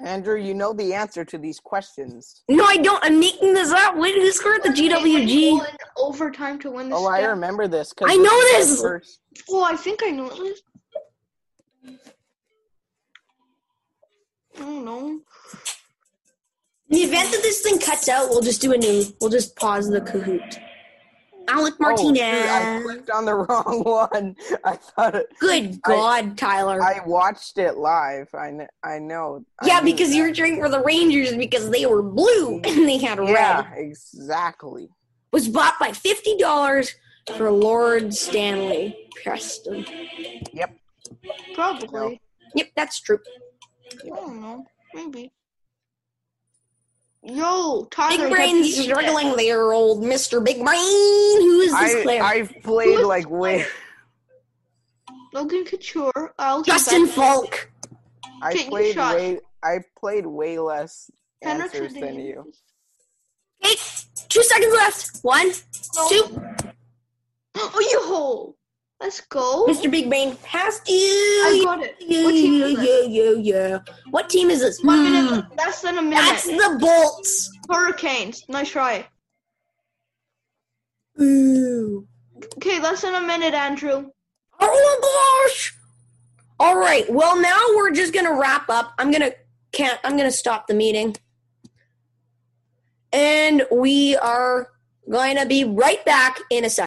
Andrew, 0.00 0.38
you 0.38 0.52
know 0.54 0.72
the 0.74 0.92
answer 0.92 1.24
to 1.24 1.38
these 1.38 1.58
questions. 1.58 2.42
No, 2.48 2.64
I 2.64 2.76
don't. 2.76 3.02
I'm 3.02 3.18
making 3.18 3.54
this 3.54 3.72
up. 3.72 3.96
Wait, 3.96 4.14
who 4.14 4.30
scored 4.30 4.62
the 4.62 4.68
GWG? 4.68 5.50
Goal 5.50 5.66
Overtime 5.96 6.58
to 6.60 6.70
win 6.70 6.90
the 6.90 6.96
Oh, 6.96 7.06
I 7.06 7.22
remember 7.24 7.66
this. 7.66 7.92
'cause 7.92 8.08
I 8.10 8.16
know 8.16 8.40
this! 8.42 8.80
First, 8.80 9.20
Oh, 9.48 9.64
I 9.64 9.76
think 9.76 10.02
I 10.04 10.10
know 10.10 10.28
this. 10.28 10.60
I 14.56 14.60
don't 14.60 14.84
know. 14.84 15.20
In 16.88 16.98
the 16.98 17.02
event 17.02 17.30
that 17.32 17.42
this 17.42 17.62
thing 17.62 17.78
cuts 17.78 18.08
out, 18.08 18.30
we'll 18.30 18.42
just 18.42 18.60
do 18.60 18.72
a 18.72 18.78
new. 18.78 19.04
We'll 19.20 19.30
just 19.30 19.56
pause 19.56 19.88
the 19.88 20.00
Kahoot. 20.00 20.58
Alec 21.48 21.74
oh, 21.74 21.76
Martinez. 21.80 22.22
Oh, 22.22 22.40
shoot, 22.42 22.48
I 22.48 22.80
clicked 22.82 23.10
on 23.10 23.24
the 23.24 23.34
wrong 23.48 23.82
one. 23.84 24.36
I 24.64 24.76
thought 24.76 25.14
it. 25.14 25.26
Good 25.40 25.80
God, 25.82 26.36
Tyler. 26.36 26.82
I 26.82 27.00
watched 27.04 27.58
it 27.58 27.76
live. 27.76 28.28
I, 28.34 28.50
kn- 28.50 28.68
I 28.82 28.98
know. 28.98 29.44
Yeah, 29.64 29.80
knew 29.80 29.92
because 29.92 30.10
that. 30.10 30.16
you 30.16 30.22
were 30.24 30.32
cheering 30.32 30.58
for 30.58 30.68
the 30.68 30.82
Rangers 30.82 31.36
because 31.36 31.70
they 31.70 31.86
were 31.86 32.02
blue 32.02 32.60
mm. 32.60 32.66
and 32.76 32.88
they 32.88 32.98
had 32.98 33.18
red. 33.18 33.30
Yeah, 33.30 33.70
red. 33.70 33.78
exactly. 33.78 34.88
Was 35.32 35.48
bought 35.48 35.78
by 35.78 35.92
fifty 35.92 36.36
dollars 36.36 36.94
for 37.36 37.50
Lord 37.50 38.14
Stanley 38.14 38.96
Preston. 39.22 39.84
Probably. 41.54 42.20
Yep, 42.54 42.68
that's 42.76 43.00
true. 43.00 43.18
I 44.04 44.08
don't 44.08 44.40
know. 44.40 44.64
Maybe. 44.94 45.32
Yo, 47.22 47.86
Tyler. 47.90 48.24
Big 48.28 48.30
Brain's 48.30 48.76
have 48.76 48.84
you- 48.86 48.90
struggling 48.92 49.36
there, 49.36 49.72
old 49.72 50.02
Mister 50.04 50.40
Big 50.40 50.62
Brain. 50.64 50.78
Who 51.40 51.60
is 51.60 51.70
this 51.72 51.94
I 51.96 52.02
player? 52.02 52.22
I've 52.22 52.54
played 52.62 52.94
Who 52.94 53.00
is 53.00 53.06
like 53.06 53.28
way. 53.28 53.66
Logan 55.32 55.64
Couture. 55.64 56.34
I'll 56.38 56.62
give 56.62 56.74
Justin 56.74 57.06
that- 57.06 57.12
Falk. 57.14 57.70
I 58.42 58.50
Okay, 58.52 58.64
you 58.64 58.70
played 58.70 58.96
way 58.96 59.40
I 59.62 59.78
played 59.98 60.26
way 60.26 60.58
less 60.58 61.10
Henrik 61.42 61.74
answers 61.74 61.94
than 61.94 62.20
you. 62.20 62.52
Okay, 63.64 63.74
two 64.28 64.42
seconds 64.42 64.74
left. 64.74 65.18
One, 65.22 65.48
No. 65.96 66.08
two. 66.08 66.42
Oh, 67.58 67.80
you 67.80 68.00
hole. 68.04 68.55
Let's 69.00 69.20
go. 69.20 69.66
Mr. 69.68 69.90
Big 69.90 70.08
Brain 70.08 70.36
passed 70.42 70.82
I 70.88 71.52
you. 71.58 71.64
got 71.64 71.82
it. 71.82 71.96
Yeah, 72.00 72.24
What 72.24 72.32
team 72.32 72.54
yeah, 72.60 72.66
is 72.66 72.78
yeah, 72.78 73.22
yeah, 73.30 73.30
yeah. 73.72 73.78
What 74.10 74.30
team 74.30 74.48
is 74.50 74.60
this? 74.60 74.82
One 74.82 74.98
Hmm, 74.98 75.12
minute. 75.12 75.44
Less 75.58 75.82
than 75.82 75.98
a 75.98 76.02
minute. 76.02 76.16
That's 76.16 76.44
the 76.46 76.78
Bolts. 76.80 77.50
Hurricanes. 77.70 78.44
Nice 78.48 78.70
try. 78.70 79.06
Ooh. 81.20 82.06
Okay, 82.56 82.80
less 82.80 83.02
than 83.02 83.14
a 83.14 83.20
minute, 83.26 83.54
Andrew. 83.54 84.10
Oh 84.60 85.40
my 85.42 85.48
gosh! 85.50 85.74
All 86.58 86.78
right. 86.78 87.10
Well, 87.12 87.38
now 87.40 87.58
we're 87.76 87.90
just 87.90 88.14
gonna 88.14 88.34
wrap 88.34 88.68
up. 88.70 88.92
I'm 88.98 89.10
gonna 89.10 89.32
can't. 89.72 89.98
I'm 90.04 90.16
gonna 90.16 90.30
stop 90.30 90.66
the 90.66 90.74
meeting, 90.74 91.16
and 93.12 93.66
we 93.70 94.16
are 94.16 94.70
going 95.10 95.36
to 95.36 95.46
be 95.46 95.64
right 95.64 96.04
back 96.04 96.38
in 96.50 96.64
a 96.64 96.70
second. 96.70 96.86